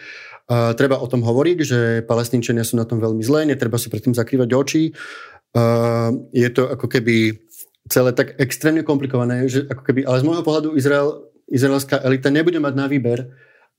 Uh, 0.47 0.75
treba 0.75 0.99
o 0.99 1.07
tom 1.07 1.23
hovoriť, 1.23 1.59
že 1.63 1.79
palestinčania 2.05 2.67
sú 2.67 2.75
na 2.75 2.85
tom 2.85 2.99
veľmi 2.99 3.23
zlé, 3.23 3.47
netreba 3.47 3.79
si 3.79 3.87
predtým 3.87 4.15
zakrývať 4.15 4.51
oči. 4.51 4.83
Uh, 5.55 6.27
je 6.35 6.51
to 6.51 6.67
ako 6.69 6.91
keby 6.91 7.39
celé 7.87 8.11
tak 8.11 8.35
extrémne 8.43 8.83
komplikované, 8.83 9.47
že 9.47 9.63
ako 9.71 9.83
keby, 9.87 10.01
ale 10.03 10.21
z 10.21 10.27
môjho 10.27 10.43
pohľadu 10.43 10.75
Izrael, 10.75 11.31
izraelská 11.47 12.03
elita 12.03 12.35
nebude 12.35 12.59
mať 12.59 12.75
na 12.75 12.91
výber 12.91 13.31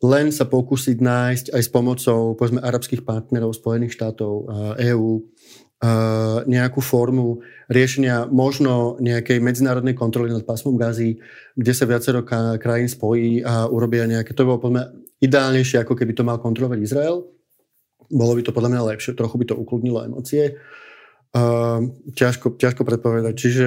len 0.06 0.30
sa 0.30 0.46
pokúsiť 0.46 1.02
nájsť 1.02 1.46
aj 1.58 1.62
s 1.66 1.70
pomocou 1.74 2.38
povedzme 2.38 2.62
arabských 2.62 3.02
partnerov, 3.02 3.58
Spojených 3.58 3.98
štátov, 3.98 4.46
EÚ, 4.78 5.26
nejakú 6.48 6.82
formu 6.82 7.46
riešenia 7.70 8.26
možno 8.26 8.98
nejakej 8.98 9.38
medzinárodnej 9.38 9.94
kontroly 9.94 10.34
nad 10.34 10.42
pásmom 10.42 10.74
gazy, 10.74 11.22
kde 11.54 11.74
sa 11.74 11.86
viacero 11.86 12.26
krajín 12.58 12.90
spojí 12.90 13.46
a 13.46 13.70
urobia 13.70 14.10
nejaké, 14.10 14.34
to 14.34 14.48
bolo 14.48 14.58
podľa 14.58 14.74
mňa 14.74 14.86
ideálnejšie, 15.22 15.86
ako 15.86 15.94
keby 15.94 16.18
to 16.18 16.26
mal 16.26 16.42
kontrolovať 16.42 16.80
Izrael. 16.82 17.30
Bolo 18.10 18.34
by 18.34 18.42
to 18.42 18.56
podľa 18.56 18.72
mňa 18.74 18.88
lepšie, 18.96 19.14
trochu 19.14 19.38
by 19.38 19.46
to 19.54 19.60
ukludnilo 19.60 20.02
emócie. 20.02 20.58
Uh, 21.36 21.86
ťažko, 22.16 22.58
ťažko 22.58 22.82
predpovedať. 22.82 23.34
Čiže 23.38 23.66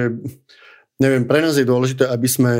neviem, 0.99 1.23
pre 1.23 1.39
nás 1.39 1.55
je 1.55 1.63
dôležité, 1.63 2.09
aby 2.11 2.27
sme 2.27 2.53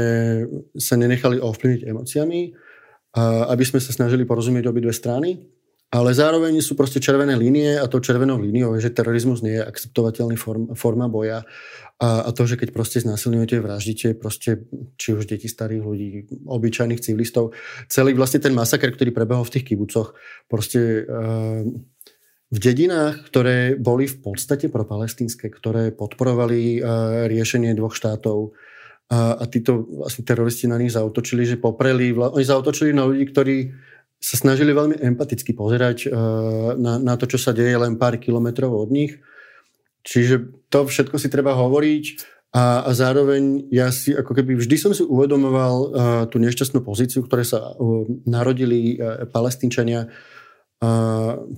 sa 0.78 0.95
nenechali 0.95 1.41
ovplyvniť 1.41 1.82
emóciami, 1.91 2.41
uh, 2.54 3.52
aby 3.52 3.64
sme 3.68 3.84
sa 3.84 3.91
snažili 3.91 4.24
porozumieť 4.24 4.72
obidve 4.72 4.95
strany 4.95 5.43
ale 5.91 6.15
zároveň 6.15 6.63
sú 6.63 6.79
proste 6.79 7.03
červené 7.03 7.35
línie 7.35 7.75
a 7.75 7.83
to 7.91 7.99
červenou 7.99 8.39
líniou 8.39 8.79
je, 8.79 8.87
že 8.87 8.95
terorizmus 8.95 9.43
nie 9.43 9.59
je 9.59 9.67
akceptovateľný 9.67 10.39
form, 10.39 10.71
forma 10.71 11.11
boja. 11.11 11.43
A, 11.99 12.25
a 12.25 12.29
to, 12.31 12.47
že 12.47 12.55
keď 12.55 12.71
proste 12.71 13.03
znásilňujete, 13.03 13.59
vraždíte 13.59 14.07
proste 14.15 14.63
či 14.95 15.13
už 15.13 15.27
deti 15.27 15.51
starých 15.51 15.83
ľudí, 15.83 16.09
obyčajných 16.47 17.03
civilistov, 17.03 17.51
celý 17.91 18.15
vlastne 18.15 18.39
ten 18.39 18.55
masaker, 18.55 18.95
ktorý 18.95 19.11
prebehol 19.11 19.43
v 19.43 19.53
tých 19.59 19.67
kibucoch, 19.67 20.15
proste 20.47 21.03
uh, 21.05 21.61
v 22.51 22.57
dedinách, 22.57 23.27
ktoré 23.27 23.75
boli 23.75 24.07
v 24.07 24.17
podstate 24.23 24.71
propalestínske, 24.71 25.51
ktoré 25.51 25.91
podporovali 25.91 26.79
uh, 26.79 27.27
riešenie 27.27 27.75
dvoch 27.75 27.93
štátov, 27.93 28.55
a, 29.11 29.35
a 29.35 29.43
títo 29.43 29.83
vlastne 29.91 30.23
teroristi 30.23 30.71
na 30.71 30.79
nich 30.79 30.95
zautočili, 30.95 31.43
že 31.43 31.59
popreli, 31.59 32.15
oni 32.15 32.47
zautočili 32.47 32.95
na 32.95 33.03
ľudí, 33.03 33.27
ktorí 33.27 33.57
sa 34.22 34.38
snažili 34.38 34.69
veľmi 34.69 35.01
empaticky 35.01 35.57
pozerať 35.57 36.05
uh, 36.05 36.78
na, 36.78 37.01
na 37.01 37.17
to, 37.17 37.26
čo 37.26 37.41
sa 37.41 37.57
deje 37.57 37.74
len 37.74 37.97
pár 37.97 38.22
kilometrov 38.22 38.69
od 38.69 38.93
nich. 38.93 39.17
Čiže 40.05 40.69
to 40.69 40.86
všetko 40.86 41.17
si 41.17 41.28
treba 41.30 41.57
hovoriť 41.57 42.05
a, 42.53 42.86
a 42.86 42.89
zároveň 42.93 43.65
ja 43.74 43.89
si 43.89 44.13
ako 44.13 44.38
keby 44.38 44.61
vždy 44.61 44.76
som 44.78 44.91
si 44.93 45.01
uvedomoval 45.01 45.76
uh, 45.76 45.89
tú 46.30 46.38
nešťastnú 46.38 46.86
pozíciu, 46.86 47.26
ktoré 47.26 47.41
sa 47.41 47.74
uh, 47.74 48.05
narodili 48.30 49.01
uh, 49.01 49.26
palestínčania. 49.26 50.05
Uh, 50.78 51.49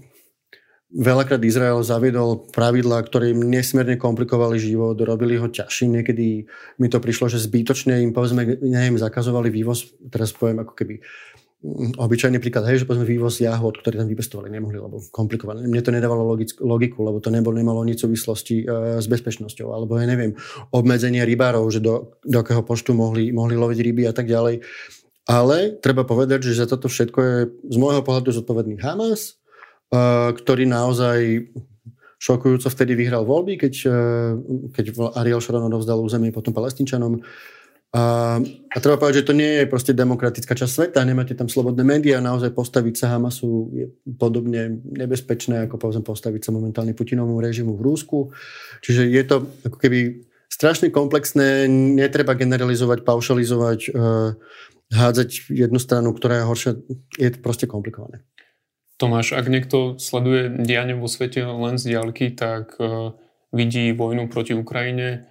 veľakrát 0.94 1.42
Izrael 1.42 1.82
zaviedol 1.82 2.46
pravidlá, 2.54 3.02
ktoré 3.10 3.34
im 3.34 3.42
nesmierne 3.42 3.98
komplikovali 3.98 4.62
život, 4.62 4.94
robili 5.02 5.42
ho 5.42 5.50
ťažší. 5.50 5.90
Niekedy 5.90 6.46
mi 6.78 6.88
to 6.88 7.02
prišlo, 7.02 7.28
že 7.28 7.42
zbytočne 7.42 7.98
im 8.06 8.14
povedzme, 8.14 8.62
neviem, 8.62 8.96
zakazovali 8.96 9.50
vývoz, 9.50 9.90
teraz 10.14 10.30
poviem 10.30 10.62
ako 10.62 10.78
keby 10.78 11.02
obyčajný 11.96 12.44
príklad, 12.44 12.68
hej, 12.68 12.84
že 12.84 12.88
povedzme 12.88 13.08
vývoz 13.08 13.40
jahod, 13.40 13.80
ktoré 13.80 13.96
tam 13.96 14.12
vypestovali, 14.12 14.52
nemohli, 14.52 14.84
lebo 14.84 15.00
komplikované. 15.16 15.64
Mne 15.64 15.80
to 15.80 15.96
nedávalo 15.96 16.36
logiku, 16.60 17.00
lebo 17.08 17.24
to 17.24 17.32
nebol, 17.32 17.56
nemalo 17.56 17.88
nič 17.88 18.04
súvislosti 18.04 18.68
e, 18.68 19.00
s 19.00 19.08
bezpečnosťou, 19.08 19.72
alebo 19.72 19.96
ja 19.96 20.04
neviem, 20.04 20.36
obmedzenie 20.76 21.24
rybárov, 21.24 21.64
že 21.72 21.80
do, 21.80 22.20
do 22.28 22.44
akého 22.44 22.68
počtu 22.68 22.92
mohli, 22.92 23.32
mohli 23.32 23.56
loviť 23.56 23.80
ryby 23.80 24.04
a 24.12 24.14
tak 24.14 24.28
ďalej. 24.28 24.60
Ale 25.24 25.80
treba 25.80 26.04
povedať, 26.04 26.52
že 26.52 26.60
za 26.60 26.68
toto 26.68 26.92
všetko 26.92 27.20
je 27.24 27.36
z 27.72 27.78
môjho 27.80 28.04
pohľadu 28.04 28.36
zodpovedný 28.36 28.84
Hamas, 28.84 29.40
e, 29.88 30.04
ktorý 30.36 30.68
naozaj 30.68 31.48
šokujúco 32.20 32.68
vtedy 32.68 32.96
vyhral 33.00 33.24
voľby, 33.24 33.56
keď, 33.56 33.74
e, 33.88 34.00
keď 34.76 35.16
Ariel 35.16 35.40
Sharon 35.40 35.68
odovzdal 35.72 36.04
územie 36.04 36.36
potom 36.36 36.52
palestinčanom 36.52 37.24
a, 37.94 38.42
a 38.42 38.78
treba 38.82 38.98
povedať, 38.98 39.22
že 39.22 39.28
to 39.30 39.38
nie 39.38 39.62
je 39.62 39.70
proste 39.70 39.94
demokratická 39.94 40.58
časť 40.58 40.74
sveta, 40.74 41.06
nemáte 41.06 41.38
tam 41.38 41.46
slobodné 41.46 41.86
médiá, 41.86 42.18
naozaj 42.18 42.50
postaviť 42.50 42.98
sa 42.98 43.14
Hamasu 43.14 43.70
je 43.70 43.86
podobne 44.18 44.82
nebezpečné, 44.82 45.70
ako 45.70 45.78
povedzme 45.78 46.02
postaviť 46.02 46.42
sa 46.42 46.52
momentálne 46.58 46.98
Putinovmu 46.98 47.38
režimu 47.38 47.78
v 47.78 47.86
Rúsku. 47.86 48.34
Čiže 48.82 49.14
je 49.14 49.24
to 49.30 49.46
ako 49.70 49.78
keby 49.78 50.26
strašne 50.50 50.90
komplexné, 50.90 51.70
netreba 51.70 52.34
generalizovať, 52.34 53.06
paušalizovať, 53.06 53.80
uh, 53.94 54.42
hádzať 54.90 55.54
jednu 55.54 55.78
stranu, 55.78 56.18
ktorá 56.18 56.42
je 56.42 56.50
horšia, 56.50 56.72
je 57.22 57.30
to 57.30 57.38
proste 57.46 57.70
komplikované. 57.70 58.26
Tomáš, 58.98 59.38
ak 59.38 59.46
niekto 59.50 60.02
sleduje 60.02 60.50
dianie 60.66 60.98
vo 60.98 61.06
svete 61.06 61.46
len 61.46 61.78
z 61.78 61.94
diaľky, 61.94 62.34
tak 62.34 62.74
uh, 62.82 63.14
vidí 63.54 63.94
vojnu 63.94 64.34
proti 64.34 64.58
Ukrajine, 64.58 65.30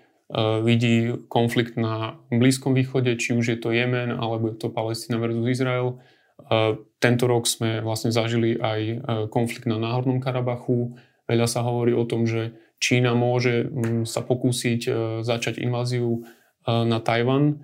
vidí 0.64 1.12
konflikt 1.28 1.76
na 1.76 2.16
Blízkom 2.32 2.72
východe, 2.72 3.20
či 3.20 3.36
už 3.36 3.44
je 3.52 3.58
to 3.60 3.68
Jemen, 3.68 4.16
alebo 4.16 4.48
je 4.48 4.56
to 4.56 4.72
Palestina 4.72 5.20
versus 5.20 5.44
Izrael. 5.44 6.00
Eh, 6.40 6.74
tento 6.98 7.24
rok 7.28 7.44
sme 7.46 7.84
vlastne 7.84 8.10
zažili 8.10 8.56
aj 8.58 8.80
eh, 8.80 8.98
konflikt 9.28 9.68
na 9.68 9.78
Náhornom 9.78 10.18
Karabachu. 10.18 10.96
Veľa 11.28 11.46
sa 11.46 11.62
hovorí 11.62 11.94
o 11.94 12.08
tom, 12.08 12.26
že 12.26 12.56
Čína 12.82 13.14
môže 13.14 13.70
mm, 13.70 14.10
sa 14.10 14.26
pokúsiť 14.26 14.90
začať 15.22 15.62
inváziu 15.62 16.26
na 16.66 16.98
Tajvan. 16.98 17.62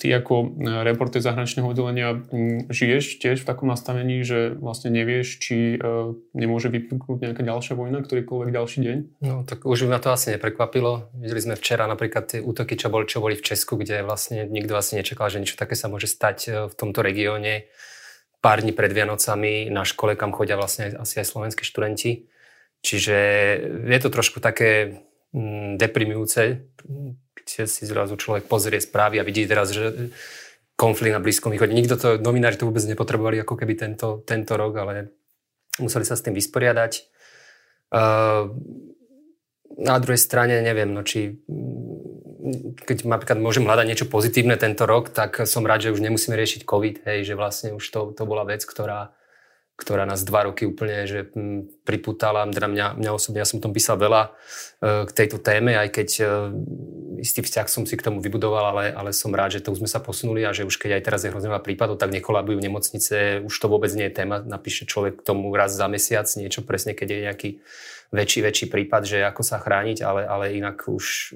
Ty 0.00 0.06
ako 0.16 0.34
e, 0.40 0.46
reporter 0.80 1.20
zahraničného 1.20 1.66
oddelenia 1.68 2.24
žiješ 2.72 3.20
tiež 3.20 3.44
v 3.44 3.48
takom 3.48 3.68
nastavení, 3.68 4.24
že 4.24 4.56
vlastne 4.56 4.88
nevieš, 4.88 5.42
či 5.44 5.76
e, 5.76 6.16
nemôže 6.32 6.72
vypuknúť 6.72 7.28
nejaká 7.28 7.42
ďalšia 7.44 7.74
vojna, 7.76 8.00
ktorýkoľvek 8.00 8.48
ďalší 8.48 8.78
deň? 8.80 8.98
No 9.20 9.44
tak 9.44 9.68
už 9.68 9.90
ma 9.90 10.00
to 10.00 10.08
asi 10.08 10.32
neprekvapilo. 10.32 11.12
Videli 11.12 11.44
sme 11.44 11.54
včera 11.58 11.84
napríklad 11.84 12.32
tie 12.32 12.40
útoky, 12.40 12.80
čo 12.80 12.88
boli, 12.88 13.04
čo 13.04 13.20
boli 13.20 13.36
v 13.36 13.44
Česku, 13.44 13.76
kde 13.76 14.00
vlastne 14.00 14.48
nikto 14.48 14.72
asi 14.72 14.96
nečakal, 14.96 15.28
že 15.28 15.44
niečo 15.44 15.60
také 15.60 15.76
sa 15.76 15.92
môže 15.92 16.08
stať 16.08 16.38
e, 16.48 16.50
v 16.70 16.74
tomto 16.80 17.04
regióne. 17.04 17.68
Pár 18.40 18.64
dní 18.64 18.72
pred 18.72 18.94
Vianocami 18.96 19.68
na 19.68 19.84
škole, 19.84 20.16
kam 20.16 20.32
chodia 20.32 20.56
vlastne 20.56 20.96
asi 20.96 21.20
aj 21.20 21.28
slovenskí 21.28 21.60
študenti. 21.60 22.24
Čiže 22.80 23.16
je 23.84 23.98
to 24.00 24.08
trošku 24.08 24.40
také 24.40 25.04
deprimujúce, 25.76 26.66
si 27.66 27.82
zrazu 27.86 28.14
človek 28.14 28.46
pozrie 28.46 28.78
správy 28.78 29.18
a 29.18 29.26
vidí 29.26 29.46
teraz, 29.48 29.74
že 29.74 30.12
konflikt 30.78 31.12
na 31.12 31.20
Blízkom 31.20 31.52
východe. 31.52 31.76
Nikto 31.76 31.94
to, 32.00 32.08
novinári 32.16 32.56
to 32.56 32.64
vôbec 32.64 32.80
nepotrebovali 32.88 33.42
ako 33.44 33.54
keby 33.58 33.76
tento, 33.76 34.24
tento 34.24 34.56
rok, 34.56 34.72
ale 34.80 35.12
museli 35.76 36.08
sa 36.08 36.16
s 36.16 36.24
tým 36.24 36.32
vysporiadať. 36.32 36.92
Uh, 37.90 38.48
na 39.76 39.96
druhej 40.00 40.20
strane 40.20 40.62
neviem, 40.64 40.88
no 40.88 41.04
či 41.04 41.40
keď 42.88 43.04
napríklad 43.04 43.38
môžem 43.38 43.68
hľadať 43.68 43.86
niečo 43.86 44.06
pozitívne 44.08 44.56
tento 44.56 44.88
rok, 44.88 45.12
tak 45.12 45.44
som 45.44 45.64
rád, 45.68 45.88
že 45.88 45.92
už 45.92 46.00
nemusíme 46.00 46.32
riešiť 46.32 46.64
COVID, 46.64 47.04
hej, 47.04 47.18
že 47.28 47.34
vlastne 47.36 47.76
už 47.76 47.84
to, 47.84 48.00
to 48.16 48.22
bola 48.24 48.48
vec, 48.48 48.64
ktorá, 48.64 49.12
ktorá 49.76 50.08
nás 50.08 50.24
dva 50.24 50.48
roky 50.48 50.64
úplne 50.64 51.04
že 51.04 51.28
hm, 51.30 51.84
priputala. 51.84 52.48
Teda 52.48 52.68
mňa, 52.68 52.96
mňa 52.96 53.10
osobne, 53.12 53.44
ja 53.44 53.48
som 53.48 53.60
tom 53.60 53.76
písal 53.76 54.00
veľa 54.00 54.32
k 54.80 55.10
tejto 55.12 55.36
téme, 55.36 55.76
aj 55.76 55.92
keď 55.92 56.08
uh, 56.24 56.48
istý 57.20 57.44
vzťah 57.44 57.68
som 57.68 57.84
si 57.84 58.00
k 58.00 58.04
tomu 58.08 58.24
vybudoval, 58.24 58.72
ale, 58.72 58.84
ale 58.96 59.10
som 59.12 59.28
rád, 59.28 59.60
že 59.60 59.62
to 59.62 59.76
už 59.76 59.84
sme 59.84 59.90
sa 59.92 60.00
posunuli 60.00 60.40
a 60.48 60.56
že 60.56 60.64
už 60.64 60.80
keď 60.80 60.96
aj 60.96 61.02
teraz 61.04 61.20
je 61.22 61.30
hrozne 61.30 61.52
veľa 61.52 61.60
prípadov, 61.60 62.00
tak 62.00 62.16
nekolabujú 62.16 62.56
nemocnice, 62.56 63.44
už 63.44 63.52
to 63.52 63.68
vôbec 63.68 63.92
nie 63.92 64.08
je 64.08 64.16
téma. 64.16 64.40
Napíše 64.40 64.88
človek 64.88 65.20
k 65.20 65.26
tomu 65.28 65.52
raz 65.52 65.76
za 65.76 65.84
mesiac 65.84 66.24
niečo 66.40 66.64
presne, 66.64 66.96
keď 66.96 67.08
je 67.12 67.18
nejaký 67.28 67.50
väčší, 68.10 68.42
väčší 68.42 68.66
prípad, 68.66 69.02
že 69.06 69.18
ako 69.22 69.42
sa 69.46 69.62
chrániť, 69.62 70.02
ale, 70.02 70.26
ale 70.26 70.58
inak 70.58 70.82
už 70.90 71.34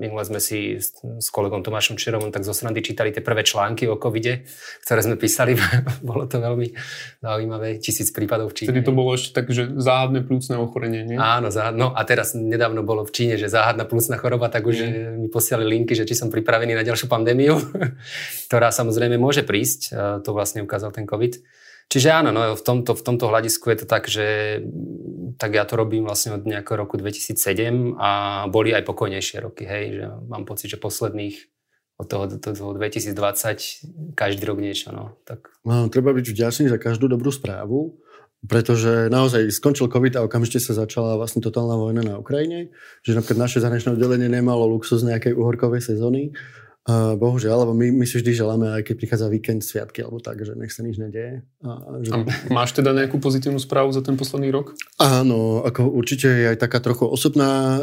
minule 0.00 0.24
sme 0.24 0.40
si 0.40 0.80
s, 0.80 0.96
s 1.04 1.28
kolegom 1.28 1.60
Tomášom 1.60 2.00
Čerovom 2.00 2.32
tak 2.32 2.40
zo 2.40 2.56
srandy 2.56 2.80
čítali 2.80 3.12
tie 3.12 3.20
prvé 3.20 3.44
články 3.44 3.84
o 3.84 4.00
covide, 4.00 4.48
ktoré 4.88 5.04
sme 5.04 5.20
písali. 5.20 5.60
bolo 6.08 6.24
to 6.24 6.40
veľmi 6.40 6.72
zaujímavé, 7.20 7.76
tisíc 7.76 8.08
prípadov 8.16 8.56
v 8.56 8.64
Číne. 8.64 8.72
Vtedy 8.72 8.82
to 8.88 8.96
bolo 8.96 9.12
ešte 9.12 9.36
tak, 9.36 9.52
že 9.52 9.68
záhadné 9.76 10.24
plúcne 10.24 10.56
ochorenie, 10.56 11.04
nie? 11.04 11.20
Áno, 11.20 11.52
záhadno. 11.52 11.76
No 11.76 11.88
a 11.92 12.00
teraz 12.08 12.32
nedávno 12.32 12.75
bolo 12.82 13.06
v 13.06 13.14
Číne, 13.14 13.34
že 13.38 13.52
záhadná 13.52 13.86
plúcna 13.86 14.18
choroba, 14.18 14.50
tak 14.50 14.66
už 14.66 14.76
mm. 14.82 14.92
mi 15.22 15.28
posiali 15.30 15.64
linky, 15.64 15.94
že 15.94 16.04
či 16.04 16.18
som 16.18 16.28
pripravený 16.28 16.74
na 16.74 16.84
ďalšiu 16.84 17.06
pandémiu, 17.06 17.56
ktorá 18.50 18.74
samozrejme 18.74 19.16
môže 19.16 19.46
prísť. 19.46 19.94
To 20.24 20.30
vlastne 20.34 20.64
ukázal 20.66 20.92
ten 20.92 21.06
COVID. 21.06 21.40
Čiže 21.86 22.08
áno, 22.10 22.34
no, 22.34 22.58
v, 22.58 22.62
tomto, 22.66 22.98
v 22.98 23.02
tomto 23.06 23.30
hľadisku 23.30 23.70
je 23.70 23.78
to 23.78 23.86
tak, 23.86 24.10
že 24.10 24.58
tak 25.38 25.54
ja 25.54 25.62
to 25.62 25.78
robím 25.78 26.02
vlastne 26.02 26.34
od 26.34 26.42
nejakého 26.42 26.74
roku 26.82 26.98
2007 26.98 27.94
a 27.94 28.10
boli 28.50 28.74
aj 28.74 28.82
pokojnejšie 28.82 29.38
roky, 29.38 29.62
hej, 29.62 30.02
že 30.02 30.04
mám 30.26 30.42
pocit, 30.42 30.66
že 30.66 30.82
posledných 30.82 31.38
od 31.96 32.06
toho 32.10 32.24
do 32.28 32.36
toho 32.36 32.76
2020 32.76 34.18
každý 34.18 34.42
rok 34.44 34.58
niečo, 34.60 34.92
no. 34.92 35.16
Tak... 35.24 35.48
No, 35.64 35.88
treba 35.88 36.12
byť 36.12 36.26
vďačný 36.28 36.66
za 36.68 36.76
každú 36.76 37.08
dobrú 37.08 37.32
správu, 37.32 37.96
pretože 38.46 39.12
naozaj 39.12 39.50
skončil 39.52 39.90
COVID 39.90 40.16
a 40.16 40.24
okamžite 40.24 40.62
sa 40.62 40.72
začala 40.72 41.18
vlastne 41.18 41.42
totálna 41.42 41.76
vojna 41.76 42.02
na 42.02 42.14
Ukrajine, 42.16 42.72
že 43.02 43.12
napríklad 43.12 43.46
naše 43.46 43.58
zahraničné 43.60 43.98
oddelenie 43.98 44.30
nemalo 44.30 44.66
luxus 44.70 45.02
nejakej 45.02 45.34
uhorkovej 45.34 45.82
sezóny, 45.82 46.32
Uh, 46.86 47.18
bohužiaľ, 47.18 47.66
lebo 47.66 47.74
my, 47.74 47.90
my 47.98 48.06
si 48.06 48.22
vždy 48.22 48.46
želáme, 48.46 48.70
aj 48.70 48.86
keď 48.86 48.94
prichádza 48.94 49.26
víkend, 49.26 49.66
sviatky 49.66 50.06
alebo 50.06 50.22
tak, 50.22 50.46
že 50.46 50.54
nech 50.54 50.70
sa 50.70 50.86
nič 50.86 51.02
nedieje. 51.02 51.42
A, 51.66 51.98
že... 51.98 52.14
a 52.14 52.22
máš 52.54 52.78
teda 52.78 52.94
nejakú 52.94 53.18
pozitívnu 53.18 53.58
správu 53.58 53.90
za 53.90 54.06
ten 54.06 54.14
posledný 54.14 54.54
rok? 54.54 54.70
Áno, 55.02 55.66
ako 55.66 55.82
určite 55.90 56.30
je 56.30 56.46
aj 56.54 56.62
taká 56.62 56.78
trochu 56.78 57.10
osobná, 57.10 57.50
uh, 57.50 57.82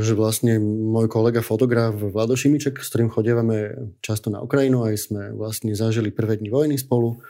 že 0.00 0.16
vlastne 0.16 0.56
môj 0.64 1.12
kolega 1.12 1.44
fotograf 1.44 1.92
Vlado 1.92 2.40
Šimiček, 2.40 2.80
s 2.80 2.88
ktorým 2.88 3.12
chodievame 3.12 3.92
často 4.00 4.32
na 4.32 4.40
Ukrajinu, 4.40 4.80
aj 4.88 4.96
sme 4.96 5.22
vlastne 5.36 5.76
zažili 5.76 6.08
prvé 6.08 6.40
dni 6.40 6.48
vojny 6.48 6.80
spolu 6.80 7.20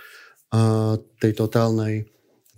a 0.55 0.95
tej 1.19 1.35
totálnej 1.35 2.07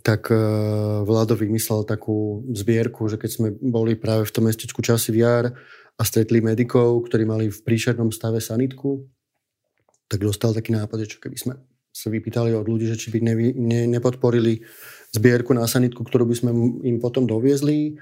tak 0.01 0.33
uh, 0.33 1.05
Vlado 1.05 1.37
vymyslel 1.37 1.85
takú 1.85 2.45
zbierku, 2.51 3.05
že 3.07 3.21
keď 3.21 3.29
sme 3.29 3.47
boli 3.53 3.93
práve 3.93 4.25
v 4.25 4.33
tom 4.33 4.49
mestečku 4.49 4.81
Časy 4.81 5.13
VR, 5.13 5.53
a 6.01 6.03
stretli 6.03 6.41
medikov, 6.41 7.05
ktorí 7.05 7.29
mali 7.29 7.53
v 7.53 7.59
príšernom 7.61 8.09
stave 8.09 8.41
sanitku, 8.41 9.05
tak 10.09 10.25
dostal 10.25 10.49
taký 10.49 10.73
nápad, 10.73 11.05
že 11.05 11.17
čo 11.17 11.21
keby 11.21 11.37
sme 11.37 11.53
sa 11.91 12.07
vypýtali 12.09 12.57
od 12.57 12.65
ľudí, 12.65 12.89
že 12.89 12.97
či 12.97 13.13
by 13.13 13.19
nevy, 13.21 13.53
ne, 13.53 13.85
nepodporili 13.85 14.63
zbierku 15.13 15.53
na 15.53 15.69
sanitku, 15.69 16.01
ktorú 16.01 16.25
by 16.25 16.35
sme 16.35 16.51
im 16.87 16.97
potom 16.97 17.29
doviezli. 17.29 17.99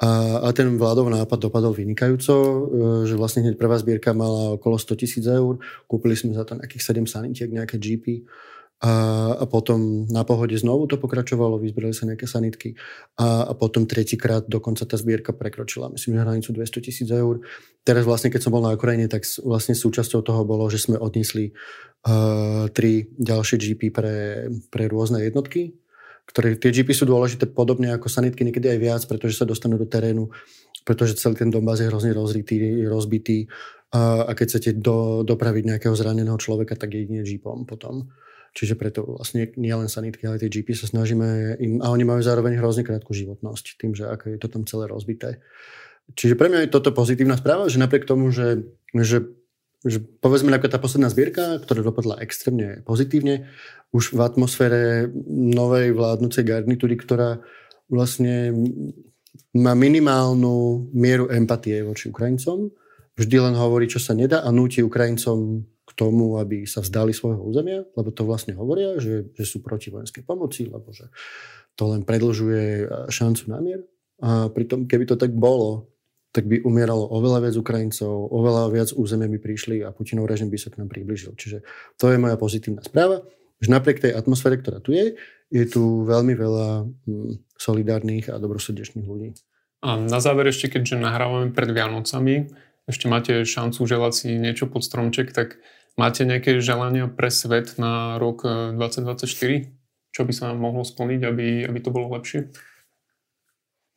A, 0.00 0.42
a 0.44 0.48
ten 0.56 0.66
vládov 0.80 1.12
nápad 1.12 1.38
dopadol 1.38 1.76
vynikajúco, 1.76 2.34
e, 2.34 2.58
že 3.04 3.14
vlastne 3.14 3.44
hneď 3.44 3.60
prvá 3.60 3.76
zbierka 3.76 4.16
mala 4.16 4.56
okolo 4.56 4.80
100 4.80 4.96
tisíc 4.96 5.24
eur. 5.28 5.60
Kúpili 5.84 6.16
sme 6.16 6.32
za 6.32 6.42
to 6.42 6.56
nejakých 6.56 7.04
7 7.04 7.04
sanitiek, 7.04 7.52
nejaké 7.52 7.76
GP 7.76 8.24
a, 8.80 9.44
potom 9.44 10.08
na 10.08 10.24
pohode 10.24 10.56
znovu 10.56 10.88
to 10.88 10.96
pokračovalo, 10.96 11.60
vyzbrali 11.60 11.92
sa 11.92 12.08
nejaké 12.08 12.24
sanitky 12.24 12.80
a, 13.20 13.44
a 13.44 13.52
potom 13.52 13.84
tretíkrát 13.84 14.48
dokonca 14.48 14.88
tá 14.88 14.96
zbierka 14.96 15.36
prekročila, 15.36 15.92
myslím, 15.92 16.16
že 16.16 16.24
hranicu 16.24 16.50
200 16.56 16.86
tisíc 16.88 17.08
eur. 17.12 17.44
Teraz 17.84 18.08
vlastne, 18.08 18.32
keď 18.32 18.40
som 18.48 18.52
bol 18.56 18.64
na 18.64 18.72
Ukrajine, 18.72 19.04
tak 19.04 19.28
vlastne 19.44 19.76
súčasťou 19.76 20.24
toho 20.24 20.48
bolo, 20.48 20.64
že 20.72 20.80
sme 20.80 20.96
odniesli 20.96 21.52
uh, 22.08 22.72
tri 22.72 23.12
ďalšie 23.20 23.60
GP 23.60 23.92
pre, 23.92 24.48
pre 24.72 24.88
rôzne 24.88 25.20
jednotky, 25.28 25.76
ktoré 26.24 26.56
tie 26.56 26.72
GP 26.72 26.96
sú 26.96 27.04
dôležité 27.04 27.52
podobne 27.52 27.92
ako 27.92 28.08
sanitky, 28.08 28.48
niekedy 28.48 28.72
aj 28.72 28.78
viac, 28.80 29.02
pretože 29.04 29.36
sa 29.36 29.44
dostanú 29.44 29.76
do 29.76 29.84
terénu, 29.84 30.32
pretože 30.88 31.20
celý 31.20 31.36
ten 31.36 31.52
dombaz 31.52 31.84
je 31.84 31.92
hrozne 31.92 32.16
rozritý, 32.16 32.86
rozbitý 32.88 33.44
a, 33.92 34.24
a 34.24 34.32
keď 34.32 34.46
chcete 34.56 34.70
do, 34.80 35.26
dopraviť 35.26 35.68
nejakého 35.68 35.92
zraneného 35.92 36.38
človeka, 36.40 36.80
tak 36.80 36.96
jedine 36.96 37.26
GPom 37.26 37.68
potom. 37.68 38.08
Čiže 38.50 38.74
preto 38.74 39.06
vlastne 39.06 39.46
nie 39.54 39.70
len 39.70 39.86
sanitky, 39.86 40.26
ale 40.26 40.42
tie 40.42 40.50
GP 40.50 40.74
sa 40.74 40.90
snažíme 40.90 41.54
im, 41.62 41.78
a 41.78 41.94
oni 41.94 42.02
majú 42.02 42.18
zároveň 42.18 42.58
hrozne 42.58 42.82
krátku 42.82 43.14
životnosť 43.14 43.78
tým, 43.78 43.94
že 43.94 44.10
ako 44.10 44.34
je 44.34 44.38
to 44.42 44.48
tam 44.50 44.62
celé 44.66 44.90
rozbité. 44.90 45.38
Čiže 46.18 46.34
pre 46.34 46.50
mňa 46.50 46.66
je 46.66 46.74
toto 46.74 46.90
pozitívna 46.90 47.38
správa, 47.38 47.70
že 47.70 47.78
napriek 47.78 48.02
tomu, 48.02 48.34
že, 48.34 48.66
že, 48.90 49.30
že 49.86 50.02
povedzme 50.18 50.50
napríklad 50.50 50.74
tá 50.74 50.82
posledná 50.82 51.06
zbierka, 51.06 51.62
ktorá 51.62 51.86
dopadla 51.86 52.18
extrémne 52.18 52.82
pozitívne, 52.82 53.46
už 53.94 54.18
v 54.18 54.20
atmosfére 54.22 55.06
novej 55.30 55.94
vládnucej 55.94 56.42
garnitúry, 56.42 56.98
ktorá 56.98 57.38
vlastne 57.86 58.50
má 59.54 59.74
minimálnu 59.74 60.90
mieru 60.94 61.30
empatie 61.30 61.82
voči 61.82 62.10
Ukrajincom, 62.10 62.70
vždy 63.18 63.36
len 63.38 63.54
hovorí, 63.58 63.90
čo 63.90 63.98
sa 63.98 64.14
nedá 64.14 64.42
a 64.42 64.50
núti 64.54 64.82
Ukrajincom 64.82 65.66
tomu, 66.00 66.40
aby 66.40 66.64
sa 66.64 66.80
vzdali 66.80 67.12
svojho 67.12 67.44
územia, 67.44 67.84
lebo 67.92 68.08
to 68.08 68.24
vlastne 68.24 68.56
hovoria, 68.56 68.96
že, 68.96 69.28
že 69.36 69.44
sú 69.44 69.60
proti 69.60 69.92
vojenskej 69.92 70.24
pomoci, 70.24 70.64
lebo 70.64 70.88
že 70.88 71.12
to 71.76 71.92
len 71.92 72.08
predlžuje 72.08 72.88
šancu 73.12 73.44
na 73.52 73.60
mier. 73.60 73.84
A 74.24 74.48
pritom, 74.48 74.88
keby 74.88 75.04
to 75.04 75.20
tak 75.20 75.36
bolo, 75.36 75.92
tak 76.32 76.48
by 76.48 76.64
umieralo 76.64 77.04
oveľa 77.10 77.44
viac 77.44 77.56
Ukrajincov, 77.60 78.32
oveľa 78.32 78.62
viac 78.72 78.88
územia 78.96 79.28
by 79.28 79.38
prišli 79.42 79.76
a 79.84 79.92
Putinov 79.92 80.30
režim 80.30 80.48
by 80.48 80.56
sa 80.56 80.72
k 80.72 80.80
nám 80.80 80.88
približil. 80.88 81.36
Čiže 81.36 81.66
to 82.00 82.08
je 82.08 82.16
moja 82.16 82.40
pozitívna 82.40 82.80
správa, 82.80 83.26
že 83.60 83.68
napriek 83.68 84.00
tej 84.00 84.16
atmosfére, 84.16 84.56
ktorá 84.56 84.80
tu 84.80 84.96
je, 84.96 85.20
je 85.52 85.64
tu 85.68 86.06
veľmi 86.06 86.32
veľa 86.32 86.86
hm, 86.86 87.44
solidárnych 87.58 88.32
a 88.32 88.40
dobrosrdečných 88.40 89.04
ľudí. 89.04 89.36
A 89.84 89.96
na 89.96 90.20
záver 90.20 90.48
ešte, 90.52 90.70
keďže 90.70 91.00
nahrávame 91.00 91.50
pred 91.56 91.72
Vianocami, 91.72 92.52
ešte 92.86 93.06
máte 93.10 93.42
šancu 93.42 93.86
želať 93.88 94.12
si 94.12 94.28
niečo 94.36 94.70
pod 94.70 94.86
stromček, 94.86 95.32
tak 95.34 95.58
Máte 95.98 96.22
nejaké 96.22 96.62
želania 96.62 97.10
pre 97.10 97.30
svet 97.30 97.78
na 97.78 98.18
rok 98.18 98.46
2024? 98.46 99.26
Eh, 99.26 99.66
Čo 100.10 100.22
by 100.26 100.32
sa 100.34 100.50
nám 100.50 100.62
mohlo 100.62 100.82
splniť, 100.82 101.20
aby, 101.22 101.66
aby 101.66 101.78
to 101.82 101.90
bolo 101.94 102.10
lepšie? 102.14 102.50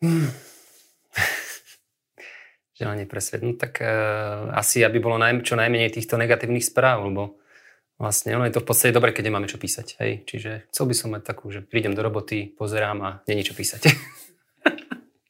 Hmm. 0.03 0.29
Želanie 2.79 3.05
pre 3.05 3.21
svet? 3.21 3.41
No 3.45 3.53
tak 3.53 3.79
uh, 3.79 4.51
asi, 4.53 4.81
aby 4.81 4.99
bolo 4.99 5.15
naj, 5.21 5.45
čo 5.45 5.55
najmenej 5.55 5.93
týchto 5.93 6.17
negatívnych 6.17 6.65
správ, 6.65 7.07
lebo 7.07 7.37
vlastne 8.01 8.35
ono 8.35 8.49
je 8.49 8.57
to 8.57 8.63
v 8.65 8.67
podstate 8.67 8.91
dobre, 8.91 9.13
keď 9.13 9.29
nemáme 9.29 9.47
čo 9.47 9.61
písať. 9.61 10.01
Hej? 10.01 10.11
Čiže 10.27 10.51
chcel 10.73 10.85
by 10.89 10.95
som 10.97 11.09
mať 11.13 11.23
takú, 11.23 11.53
že 11.53 11.63
prídem 11.63 11.95
do 11.95 12.03
roboty, 12.03 12.51
pozerám 12.51 12.99
a 13.05 13.09
není 13.29 13.45
čo 13.45 13.55
písať. 13.55 13.87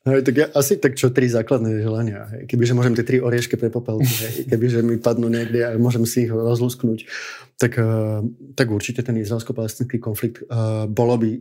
Hej, 0.03 0.27
tak 0.27 0.35
ja, 0.35 0.47
asi 0.51 0.75
tak 0.75 0.99
čo 0.99 1.15
tri 1.15 1.31
základné 1.31 1.79
želania. 1.79 2.27
Hej. 2.35 2.51
Kebyže 2.51 2.75
môžem 2.75 2.91
tie 2.91 3.07
tri 3.07 3.17
oriešky 3.23 3.55
pre 3.55 3.71
popelky, 3.71 4.11
hej. 4.11 4.33
kebyže 4.51 4.83
mi 4.83 4.99
padnú 4.99 5.31
niekde 5.31 5.63
a 5.63 5.79
môžem 5.79 6.03
si 6.03 6.27
ich 6.27 6.31
rozlusknúť, 6.31 7.07
tak, 7.55 7.79
uh, 7.79 8.19
tak 8.51 8.67
určite 8.67 8.99
ten 8.99 9.15
izraelsko-palestinský 9.23 10.03
konflikt 10.03 10.43
uh, 10.51 10.91
bolo 10.91 11.15
by 11.15 11.39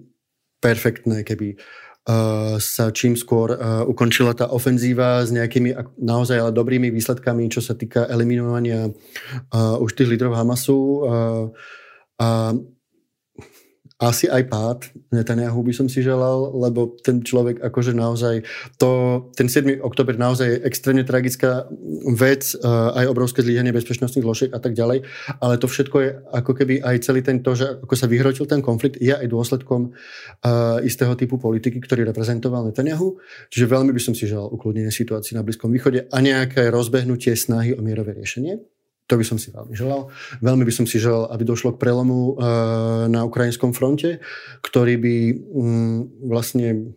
perfektné, 0.63 1.27
keby 1.27 1.59
uh, 1.59 2.63
sa 2.63 2.95
čím 2.95 3.19
skôr 3.19 3.59
uh, 3.59 3.83
ukončila 3.83 4.31
tá 4.31 4.47
ofenzíva 4.47 5.27
s 5.27 5.35
nejakými 5.35 5.99
naozaj 5.99 6.39
ale 6.39 6.55
dobrými 6.55 6.95
výsledkami, 6.95 7.51
čo 7.51 7.59
sa 7.59 7.75
týka 7.75 8.07
eliminovania 8.07 8.87
uh, 8.87 9.83
už 9.83 9.91
tých 9.99 10.07
lídrov 10.07 10.39
Hamasu. 10.39 10.79
Uh, 10.79 11.45
a 12.23 12.55
asi 14.03 14.27
aj 14.27 14.43
pád 14.51 14.79
Netanyahu 15.15 15.63
by 15.63 15.71
som 15.71 15.87
si 15.87 16.03
želal, 16.03 16.51
lebo 16.59 16.99
ten 17.07 17.23
človek 17.23 17.63
akože 17.63 17.95
naozaj, 17.95 18.43
to, 18.83 19.23
ten 19.39 19.47
7. 19.47 19.79
oktober 19.79 20.19
naozaj 20.19 20.49
je 20.49 20.59
extrémne 20.67 21.07
tragická 21.07 21.71
vec, 22.19 22.59
uh, 22.59 22.91
aj 22.99 23.07
obrovské 23.07 23.47
zlíhanie 23.47 23.71
bezpečnostných 23.71 24.27
zložiek 24.27 24.51
a 24.51 24.59
tak 24.59 24.75
ďalej, 24.75 25.07
ale 25.39 25.55
to 25.63 25.71
všetko 25.71 25.97
je 26.03 26.11
ako 26.35 26.53
keby 26.59 26.75
aj 26.83 26.97
celý 27.07 27.23
ten 27.23 27.39
to, 27.47 27.55
že 27.55 27.79
ako 27.87 27.95
sa 27.95 28.11
vyhrotil 28.11 28.51
ten 28.51 28.59
konflikt, 28.59 28.99
je 28.99 29.15
aj 29.15 29.31
dôsledkom 29.31 29.95
uh, 29.95 30.83
istého 30.83 31.15
typu 31.15 31.39
politiky, 31.39 31.79
ktorý 31.79 32.03
reprezentoval 32.11 32.67
Netanyahu. 32.67 33.23
Čiže 33.55 33.71
veľmi 33.71 33.95
by 33.95 34.03
som 34.03 34.19
si 34.19 34.27
želal 34.27 34.51
ukludnenie 34.51 34.91
situácii 34.91 35.39
na 35.39 35.47
Blízkom 35.47 35.71
východe 35.71 36.11
a 36.11 36.19
nejaké 36.19 36.73
rozbehnutie 36.75 37.39
snahy 37.39 37.77
o 37.77 37.85
mierové 37.85 38.19
riešenie. 38.19 38.72
To 39.11 39.19
by 39.19 39.25
som 39.27 39.37
si 39.37 39.51
veľmi 39.51 39.75
želal. 39.75 40.09
Veľmi 40.39 40.65
by 40.65 40.73
som 40.73 40.87
si 40.87 41.03
želal, 41.03 41.27
aby 41.35 41.43
došlo 41.43 41.75
k 41.75 41.83
prelomu 41.83 42.39
uh, 42.39 43.11
na 43.11 43.27
ukrajinskom 43.27 43.75
fronte, 43.75 44.23
ktorý 44.63 44.95
by 44.97 45.17
um, 45.53 45.99
vlastne 46.23 46.95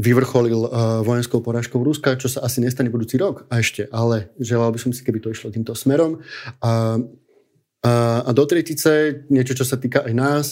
vyvrcholil 0.00 0.64
uh, 0.64 1.04
vojenskou 1.04 1.44
porážkou 1.44 1.76
Ruska, 1.84 2.16
čo 2.16 2.32
sa 2.32 2.40
asi 2.40 2.64
nestane 2.64 2.88
budúci 2.88 3.20
rok 3.20 3.44
a 3.52 3.60
ešte, 3.60 3.84
ale 3.92 4.32
želal 4.40 4.72
by 4.72 4.80
som 4.80 4.96
si, 4.96 5.04
keby 5.04 5.20
to 5.20 5.28
išlo 5.28 5.52
týmto 5.52 5.76
smerom. 5.76 6.24
A, 6.64 6.96
a, 7.84 7.92
a 8.24 8.30
do 8.32 8.44
tretice, 8.48 9.24
niečo, 9.28 9.52
čo 9.52 9.68
sa 9.68 9.76
týka 9.76 10.00
aj 10.08 10.14
nás, 10.16 10.46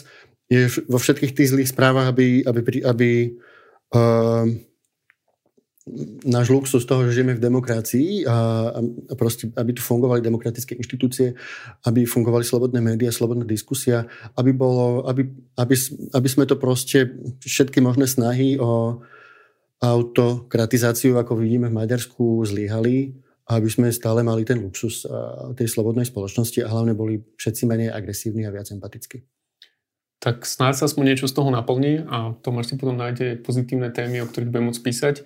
je 0.52 0.68
vo 0.84 1.00
všetkých 1.00 1.32
tých 1.32 1.50
zlých 1.52 1.72
správach, 1.72 2.12
aby, 2.12 2.44
aby, 2.44 2.60
aby 2.84 3.10
uh, 3.96 4.44
náš 6.24 6.53
luxus 6.53 6.84
toho, 6.84 7.07
že 7.09 7.20
žijeme 7.20 7.34
v 7.36 7.45
demokracii 7.45 8.24
a, 8.28 8.36
a 8.72 9.14
proste, 9.14 9.51
aby 9.57 9.74
tu 9.74 9.82
fungovali 9.82 10.20
demokratické 10.20 10.76
inštitúcie, 10.76 11.34
aby 11.84 12.05
fungovali 12.05 12.45
slobodné 12.45 12.80
médiá, 12.80 13.12
slobodná 13.12 13.45
diskusia, 13.45 14.07
aby, 14.36 14.53
bolo, 14.53 15.05
aby, 15.09 15.26
aby, 15.59 15.74
aby 16.14 16.28
sme 16.28 16.45
to 16.45 16.61
proste 16.61 17.12
všetky 17.43 17.80
možné 17.80 18.07
snahy 18.07 18.61
o 18.61 19.03
autokratizáciu, 19.78 21.14
ako 21.18 21.39
vidíme 21.39 21.70
v 21.70 21.78
Maďarsku, 21.78 22.43
zlyhali 22.47 23.14
a 23.49 23.57
aby 23.57 23.68
sme 23.70 23.89
stále 23.95 24.20
mali 24.20 24.45
ten 24.45 24.61
luxus 24.61 25.07
tej 25.57 25.68
slobodnej 25.70 26.05
spoločnosti 26.05 26.61
a 26.61 26.68
hlavne 26.68 26.93
boli 26.93 27.22
všetci 27.39 27.62
menej 27.64 27.89
agresívni 27.95 28.45
a 28.45 28.53
viac 28.53 28.68
empatickí. 28.68 29.24
Tak 30.18 30.43
snáď 30.43 30.82
sa 30.82 30.84
aspoň 30.91 31.14
niečo 31.14 31.30
z 31.30 31.34
toho 31.39 31.47
naplní 31.55 32.03
a 32.11 32.34
Tomáš 32.43 32.74
si 32.74 32.74
potom 32.74 32.99
nájde 32.99 33.39
pozitívne 33.39 33.95
témy, 33.95 34.26
o 34.26 34.26
ktorých 34.26 34.51
budeme 34.51 34.74
môcť 34.74 34.82
písať. 34.82 35.16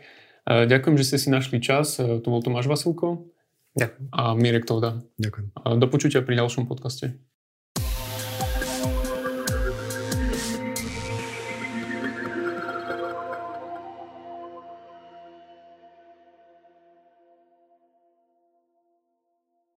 E, 0.47 0.67
ďakujem, 0.67 0.97
že 0.99 1.07
ste 1.09 1.19
si 1.19 1.29
našli 1.31 1.59
čas. 1.63 1.99
E, 1.99 2.21
tu 2.23 2.27
bol 2.29 2.43
Tomáš 2.43 2.69
Vasilko. 2.69 3.31
Ďakujem. 3.73 4.05
A 4.13 4.37
Mirek 4.37 4.69
Tovda. 4.69 5.01
Ďakujem. 5.17 5.47
Do 5.81 5.87
počutia 5.89 6.21
pri 6.21 6.37
ďalšom 6.37 6.69
podcaste. 6.69 7.17